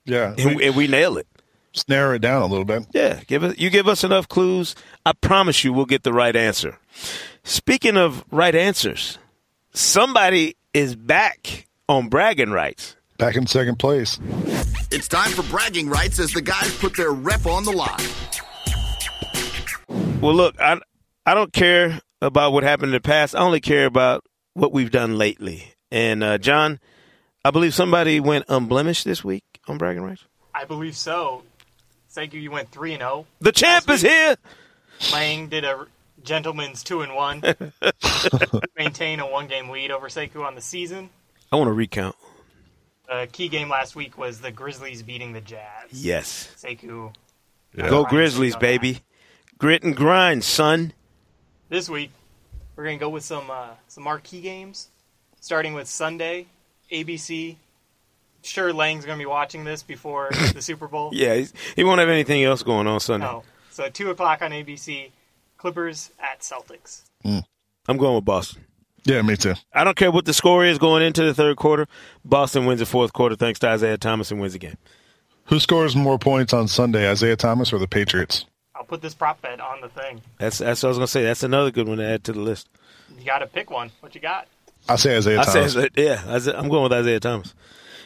Yeah, 0.05 0.33
and, 0.37 0.59
and 0.61 0.75
we 0.75 0.87
nail 0.87 1.17
it. 1.17 1.27
just 1.71 1.87
narrow 1.87 2.15
it 2.15 2.19
down 2.19 2.41
a 2.41 2.47
little 2.47 2.65
bit. 2.65 2.87
Yeah, 2.93 3.21
give 3.27 3.43
us 3.43 3.57
you 3.57 3.69
give 3.69 3.87
us 3.87 4.03
enough 4.03 4.27
clues. 4.27 4.75
I 5.05 5.13
promise 5.13 5.63
you, 5.63 5.71
we'll 5.71 5.85
get 5.85 6.03
the 6.03 6.13
right 6.13 6.35
answer. 6.35 6.77
Speaking 7.43 7.95
of 7.95 8.25
right 8.31 8.55
answers, 8.55 9.19
somebody 9.73 10.55
is 10.73 10.95
back 10.95 11.67
on 11.87 12.09
bragging 12.09 12.51
rights. 12.51 12.95
Back 13.17 13.35
in 13.35 13.45
second 13.47 13.77
place. 13.77 14.19
It's 14.91 15.07
time 15.07 15.31
for 15.31 15.43
bragging 15.43 15.89
rights 15.89 16.19
as 16.19 16.31
the 16.33 16.41
guys 16.41 16.75
put 16.77 16.95
their 16.97 17.11
rep 17.11 17.45
on 17.45 17.63
the 17.65 17.71
line. 17.71 17.99
Well, 20.21 20.33
look, 20.35 20.59
I 20.59 20.79
I 21.27 21.33
don't 21.33 21.51
care 21.51 21.99
about 22.21 22.53
what 22.53 22.63
happened 22.63 22.87
in 22.87 22.93
the 22.93 23.01
past. 23.01 23.35
I 23.35 23.39
only 23.39 23.59
care 23.59 23.85
about 23.85 24.23
what 24.53 24.71
we've 24.71 24.89
done 24.89 25.17
lately. 25.17 25.73
And 25.91 26.23
uh, 26.23 26.37
John, 26.37 26.79
I 27.43 27.51
believe 27.51 27.73
somebody 27.73 28.21
went 28.21 28.45
unblemished 28.47 29.03
this 29.03 29.25
week 29.25 29.43
on 29.67 29.77
bragging 29.77 30.03
rights. 30.03 30.23
I 30.55 30.63
believe 30.63 30.95
so. 30.95 31.43
Thank 32.11 32.33
you. 32.33 32.39
You 32.39 32.49
went 32.49 32.71
three 32.71 32.93
and 32.93 33.01
zero. 33.01 33.25
The 33.41 33.51
champ 33.51 33.89
is 33.89 34.03
here. 34.03 34.37
Lang 35.11 35.49
did 35.49 35.65
a 35.65 35.87
gentleman's 36.23 36.81
two 36.81 37.01
and 37.01 37.13
one, 37.13 37.43
maintain 38.77 39.19
a 39.19 39.29
one 39.29 39.47
game 39.47 39.69
lead 39.69 39.91
over 39.91 40.07
Sekou 40.07 40.45
on 40.45 40.55
the 40.55 40.61
season. 40.61 41.09
I 41.51 41.57
want 41.57 41.67
to 41.67 41.73
recount. 41.73 42.15
A 43.09 43.27
key 43.27 43.49
game 43.49 43.67
last 43.67 43.97
week 43.97 44.17
was 44.17 44.39
the 44.39 44.51
Grizzlies 44.51 45.03
beating 45.03 45.33
the 45.33 45.41
Jazz. 45.41 45.91
Yes, 45.91 46.55
Sekou. 46.57 47.13
go 47.75 48.05
Grizzlies, 48.05 48.55
on 48.55 48.59
that. 48.59 48.65
baby. 48.65 48.99
Grit 49.57 49.83
and 49.83 49.95
grind, 49.95 50.43
son. 50.43 50.93
This 51.69 51.89
week, 51.89 52.11
we're 52.75 52.85
gonna 52.85 52.97
go 52.97 53.09
with 53.09 53.23
some 53.23 53.51
uh, 53.51 53.71
some 53.87 54.03
marquee 54.05 54.39
games, 54.41 54.87
starting 55.41 55.73
with 55.73 55.87
Sunday, 55.87 56.47
ABC. 56.91 57.57
Sure, 58.41 58.71
Lang's 58.71 59.05
gonna 59.05 59.17
be 59.17 59.25
watching 59.25 59.65
this 59.65 59.83
before 59.83 60.29
the 60.53 60.61
Super 60.61 60.87
Bowl. 60.87 61.09
Yeah, 61.13 61.35
he's, 61.35 61.53
he 61.75 61.83
won't 61.83 61.99
have 61.99 62.07
anything 62.07 62.43
else 62.43 62.63
going 62.63 62.87
on 62.87 63.01
Sunday. 63.01 63.25
No. 63.25 63.43
So 63.69 63.83
at 63.83 63.93
two 63.93 64.09
o'clock 64.09 64.41
on 64.41 64.51
ABC, 64.51 65.11
Clippers 65.57 66.11
at 66.19 66.39
Celtics. 66.39 67.01
I'm 67.25 67.97
going 67.97 68.15
with 68.15 68.25
Boston. 68.25 68.63
Yeah, 69.03 69.21
me 69.21 69.35
too. 69.35 69.53
I 69.73 69.83
don't 69.83 69.95
care 69.95 70.11
what 70.11 70.25
the 70.25 70.33
score 70.33 70.65
is 70.65 70.77
going 70.77 71.03
into 71.03 71.23
the 71.23 71.33
third 71.33 71.57
quarter. 71.57 71.87
Boston 72.25 72.65
wins 72.65 72.79
the 72.79 72.85
fourth 72.85 73.13
quarter 73.13 73.35
thanks 73.35 73.59
to 73.59 73.67
Isaiah 73.69 73.97
Thomas 73.97 74.31
and 74.31 74.39
wins 74.39 74.53
the 74.53 74.59
game. 74.59 74.77
Who 75.45 75.59
scores 75.59 75.95
more 75.95 76.19
points 76.19 76.53
on 76.53 76.67
Sunday, 76.67 77.09
Isaiah 77.09 77.37
Thomas 77.37 77.71
or 77.71 77.79
the 77.79 77.87
Patriots? 77.87 78.45
I'll 78.87 78.89
put 78.89 79.01
this 79.01 79.13
prop 79.13 79.41
bet 79.41 79.59
on 79.59 79.81
the 79.81 79.89
thing. 79.89 80.21
That's 80.39 80.59
that's 80.59 80.81
what 80.81 80.87
I 80.87 80.89
was 80.91 80.97
gonna 80.97 81.07
say. 81.07 81.23
That's 81.23 81.43
another 81.43 81.71
good 81.71 81.89
one 81.89 81.97
to 81.97 82.05
add 82.05 82.23
to 82.25 82.31
the 82.33 82.39
list. 82.39 82.69
You 83.19 83.25
got 83.25 83.39
to 83.39 83.47
pick 83.47 83.69
one. 83.69 83.91
What 83.99 84.15
you 84.15 84.21
got? 84.21 84.47
I 84.87 84.95
say 84.95 85.17
Isaiah 85.17 85.41
I 85.41 85.43
Thomas. 85.43 85.73
say, 85.73 85.89
yeah, 85.97 86.23
Isaiah- 86.27 86.57
I'm 86.57 86.69
going 86.69 86.83
with 86.83 86.93
Isaiah 86.93 87.19
Thomas. 87.19 87.53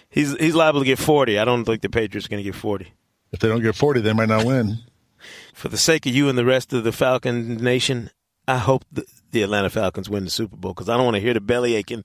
He's 0.10 0.36
he's 0.38 0.56
liable 0.56 0.80
to 0.80 0.86
get 0.86 0.98
40. 0.98 1.38
I 1.38 1.46
don't 1.46 1.66
think 1.66 1.82
the 1.82 1.90
Patriots 1.90 2.26
are 2.26 2.30
going 2.30 2.44
to 2.44 2.50
get 2.50 2.56
40. 2.56 2.92
If 3.32 3.40
they 3.40 3.48
don't 3.48 3.62
get 3.62 3.76
40, 3.76 4.02
they 4.02 4.14
might 4.14 4.30
not 4.30 4.44
win. 4.46 4.80
For 5.54 5.68
the 5.70 5.78
sake 5.78 6.06
of 6.08 6.14
you 6.16 6.28
and 6.30 6.38
the 6.38 6.46
rest 6.46 6.74
of 6.74 6.84
the 6.84 6.92
Falcon 6.92 7.58
Nation, 7.58 8.10
I 8.48 8.58
hope 8.58 8.84
the, 8.92 9.06
the 9.30 9.44
Atlanta 9.44 9.70
Falcons 9.70 10.10
win 10.10 10.24
the 10.26 10.32
Super 10.32 10.56
Bowl 10.56 10.74
because 10.74 10.90
I 10.90 10.96
don't 10.98 11.06
want 11.06 11.16
to 11.16 11.22
hear 11.22 11.34
the 11.36 11.42
belly 11.42 11.76
aching 11.76 12.04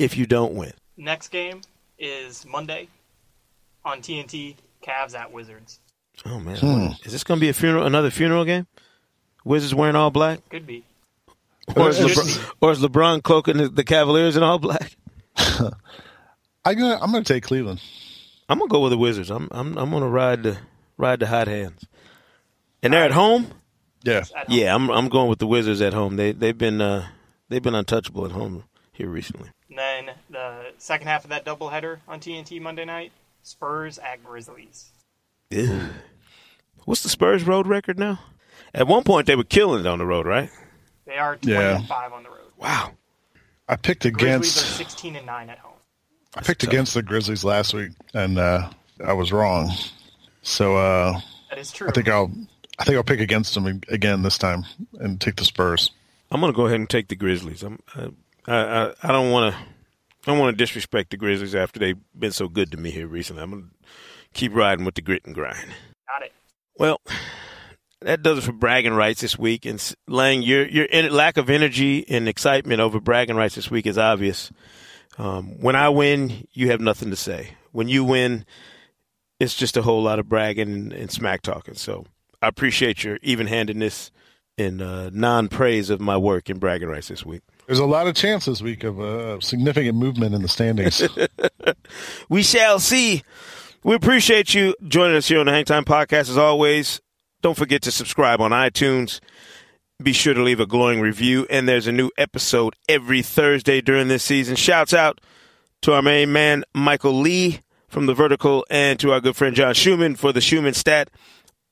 if 0.00 0.16
you 0.16 0.26
don't 0.26 0.54
win. 0.54 0.72
Next 0.96 1.28
game 1.28 1.60
is 1.98 2.44
Monday 2.44 2.88
on 3.84 4.00
TNT. 4.00 4.56
Cavs 4.82 5.14
at 5.14 5.32
Wizards. 5.32 5.80
Oh 6.24 6.40
man, 6.40 6.56
hmm. 6.56 6.86
is 7.04 7.12
this 7.12 7.24
going 7.24 7.38
to 7.38 7.44
be 7.44 7.48
a 7.48 7.52
funeral? 7.52 7.84
Another 7.84 8.10
funeral 8.10 8.44
game? 8.44 8.66
Wizards 9.44 9.74
wearing 9.74 9.96
all 9.96 10.10
black? 10.10 10.40
Could 10.48 10.66
be. 10.66 10.84
Or 11.76 11.90
is, 11.90 11.98
LeBron, 11.98 12.54
or 12.60 12.72
is 12.72 12.80
LeBron 12.80 13.22
cloaking 13.22 13.56
the, 13.56 13.68
the 13.68 13.84
Cavaliers 13.84 14.36
in 14.36 14.42
all 14.42 14.58
black? 14.58 14.96
I'm 15.36 16.74
gonna 16.76 16.98
I'm 17.00 17.12
gonna 17.12 17.24
take 17.24 17.44
Cleveland. 17.44 17.80
I'm 18.48 18.58
gonna 18.58 18.68
go 18.68 18.80
with 18.80 18.90
the 18.90 18.98
Wizards. 18.98 19.30
I'm 19.30 19.48
I'm 19.50 19.76
I'm 19.76 19.90
gonna 19.90 20.08
ride 20.08 20.42
the 20.42 20.58
ride 20.96 21.20
the 21.20 21.26
hot 21.26 21.48
hands. 21.48 21.84
And 22.82 22.92
they're 22.92 23.04
at 23.04 23.12
home. 23.12 23.52
Yeah, 24.02 24.24
yeah. 24.48 24.74
I'm 24.74 24.90
I'm 24.90 25.08
going 25.08 25.28
with 25.28 25.38
the 25.38 25.46
Wizards 25.46 25.80
at 25.80 25.92
home. 25.92 26.16
They 26.16 26.32
they've 26.32 26.56
been 26.56 26.80
uh, 26.80 27.08
they've 27.48 27.62
been 27.62 27.74
untouchable 27.74 28.24
at 28.24 28.32
home 28.32 28.64
here 28.92 29.08
recently. 29.08 29.50
And 29.68 29.78
then 29.78 30.14
the 30.30 30.72
second 30.78 31.08
half 31.08 31.24
of 31.24 31.30
that 31.30 31.44
doubleheader 31.44 31.98
on 32.06 32.20
TNT 32.20 32.60
Monday 32.60 32.84
night: 32.84 33.12
Spurs 33.42 33.98
at 33.98 34.24
Grizzlies. 34.24 34.90
Ew. 35.50 35.80
What's 36.84 37.02
the 37.02 37.08
Spurs 37.08 37.44
road 37.44 37.66
record 37.66 37.98
now? 37.98 38.20
At 38.74 38.86
one 38.86 39.04
point, 39.04 39.26
they 39.26 39.36
were 39.36 39.44
killing 39.44 39.80
it 39.80 39.86
on 39.86 39.98
the 39.98 40.06
road, 40.06 40.26
right? 40.26 40.50
They 41.06 41.16
are 41.16 41.36
25 41.36 41.48
yeah. 41.48 42.08
on 42.12 42.22
the 42.22 42.28
road. 42.28 42.50
Wow. 42.58 42.92
I 43.68 43.76
picked 43.76 44.04
against. 44.04 44.54
Grizzlies 44.54 44.80
are 44.80 44.84
16 44.84 45.16
and 45.16 45.26
9 45.26 45.50
at 45.50 45.58
home. 45.58 45.72
I 46.34 46.42
picked 46.42 46.62
against 46.62 46.94
the 46.94 47.02
Grizzlies 47.02 47.44
last 47.44 47.72
week, 47.72 47.92
and 48.12 48.38
uh, 48.38 48.70
I 49.04 49.14
was 49.14 49.32
wrong. 49.32 49.72
So 50.42 50.76
uh, 50.76 51.20
that 51.48 51.58
is 51.58 51.72
true. 51.72 51.88
I 51.88 51.92
think 51.92 52.08
I'll 52.08 52.30
I 52.78 52.84
think 52.84 52.96
I'll 52.96 53.02
pick 53.04 53.20
against 53.20 53.54
them 53.54 53.80
again 53.88 54.22
this 54.22 54.36
time 54.36 54.64
and 55.00 55.20
take 55.20 55.36
the 55.36 55.44
Spurs. 55.44 55.90
I'm 56.30 56.40
going 56.40 56.52
to 56.52 56.56
go 56.56 56.66
ahead 56.66 56.78
and 56.78 56.90
take 56.90 57.08
the 57.08 57.16
Grizzlies. 57.16 57.62
I'm, 57.62 57.80
I 57.94 58.10
I, 58.46 58.92
I 59.02 59.12
don't 59.12 59.30
want 59.30 59.54
to 59.54 59.58
I 59.58 59.64
don't 60.26 60.38
want 60.38 60.56
to 60.56 60.62
disrespect 60.62 61.10
the 61.10 61.16
Grizzlies 61.16 61.54
after 61.54 61.80
they've 61.80 61.98
been 62.18 62.32
so 62.32 62.48
good 62.48 62.70
to 62.72 62.76
me 62.76 62.90
here 62.90 63.06
recently. 63.06 63.42
I'm 63.42 63.50
going 63.50 63.62
to 63.62 63.86
keep 64.36 64.54
riding 64.54 64.84
with 64.84 64.94
the 64.94 65.02
grit 65.02 65.24
and 65.24 65.34
grind. 65.34 65.68
Got 66.06 66.22
it. 66.22 66.32
Well, 66.78 67.00
that 68.02 68.22
does 68.22 68.38
it 68.38 68.42
for 68.42 68.52
bragging 68.52 68.94
rights 68.94 69.22
this 69.22 69.38
week. 69.38 69.66
And 69.66 69.82
Lang, 70.06 70.42
your 70.42 70.66
your 70.66 70.86
lack 71.10 71.36
of 71.36 71.50
energy 71.50 72.08
and 72.08 72.28
excitement 72.28 72.80
over 72.80 73.00
bragging 73.00 73.36
rights 73.36 73.54
this 73.56 73.70
week 73.70 73.86
is 73.86 73.98
obvious. 73.98 74.52
Um, 75.18 75.60
when 75.60 75.74
I 75.74 75.88
win, 75.88 76.46
you 76.52 76.70
have 76.70 76.80
nothing 76.80 77.10
to 77.10 77.16
say. 77.16 77.54
When 77.72 77.88
you 77.88 78.04
win, 78.04 78.44
it's 79.40 79.54
just 79.54 79.76
a 79.76 79.82
whole 79.82 80.02
lot 80.02 80.18
of 80.18 80.28
bragging 80.28 80.72
and, 80.72 80.92
and 80.92 81.10
smack 81.10 81.42
talking. 81.42 81.74
So 81.74 82.04
I 82.42 82.48
appreciate 82.48 83.02
your 83.02 83.18
even 83.22 83.46
handedness 83.46 84.10
and 84.58 84.82
uh, 84.82 85.10
non 85.12 85.48
praise 85.48 85.90
of 85.90 86.00
my 86.00 86.16
work 86.16 86.50
in 86.50 86.58
bragging 86.58 86.88
rights 86.88 87.08
this 87.08 87.24
week. 87.24 87.42
There's 87.66 87.78
a 87.78 87.86
lot 87.86 88.06
of 88.06 88.14
chance 88.14 88.44
this 88.44 88.62
week 88.62 88.84
of 88.84 89.00
a 89.00 89.40
significant 89.40 89.96
movement 89.96 90.34
in 90.34 90.42
the 90.42 90.48
standings. 90.48 91.02
we 92.28 92.42
shall 92.42 92.78
see. 92.78 93.22
We 93.82 93.94
appreciate 93.94 94.54
you 94.54 94.74
joining 94.88 95.16
us 95.16 95.28
here 95.28 95.40
on 95.40 95.46
the 95.46 95.52
Hang 95.52 95.64
Time 95.64 95.84
Podcast 95.84 96.28
as 96.28 96.36
always. 96.38 97.00
Don't 97.42 97.56
forget 97.56 97.82
to 97.82 97.92
subscribe 97.92 98.40
on 98.40 98.50
iTunes. 98.50 99.20
Be 100.02 100.12
sure 100.12 100.34
to 100.34 100.42
leave 100.42 100.60
a 100.60 100.66
glowing 100.66 101.00
review. 101.00 101.46
And 101.48 101.68
there's 101.68 101.86
a 101.86 101.92
new 101.92 102.10
episode 102.18 102.74
every 102.88 103.22
Thursday 103.22 103.80
during 103.80 104.08
this 104.08 104.24
season. 104.24 104.56
Shouts 104.56 104.92
out 104.92 105.20
to 105.82 105.94
our 105.94 106.02
main 106.02 106.32
man, 106.32 106.64
Michael 106.74 107.18
Lee 107.20 107.60
from 107.88 108.06
The 108.06 108.14
Vertical, 108.14 108.66
and 108.68 108.98
to 109.00 109.12
our 109.12 109.20
good 109.20 109.36
friend 109.36 109.54
John 109.54 109.74
Schuhmann 109.74 110.16
for 110.16 110.32
the 110.32 110.40
Schuhmann 110.40 110.74
Stat. 110.74 111.08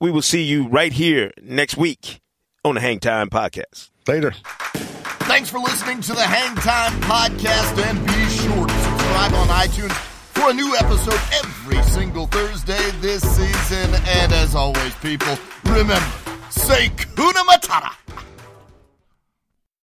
We 0.01 0.11
will 0.11 0.23
see 0.23 0.43
you 0.43 0.69
right 0.69 0.93
here 0.93 1.33
next 1.43 1.77
week 1.77 2.21
on 2.65 2.77
the 2.77 2.81
Hang 2.81 3.01
Time 3.01 3.29
Podcast. 3.29 3.91
Later. 4.07 4.33
Thanks 5.27 5.51
for 5.51 5.59
listening 5.59 6.01
to 6.03 6.13
the 6.13 6.23
Hang 6.23 6.55
Time 6.57 6.93
Podcast, 7.01 7.83
and 7.85 8.07
be 8.07 8.13
sure 8.29 8.67
to 8.67 8.83
subscribe 8.83 9.33
on 9.33 9.49
iTunes 9.49 10.14
a 10.51 10.53
new 10.53 10.77
episode 10.77 11.21
every 11.43 11.83
single 11.85 12.27
Thursday 12.27 12.91
this 13.01 13.23
season. 13.23 13.95
And 14.07 14.33
as 14.33 14.55
always, 14.55 14.95
people, 14.97 15.39
remember, 15.65 16.07
say 16.51 16.91
Kuna 17.17 17.41
Matata. 17.45 17.95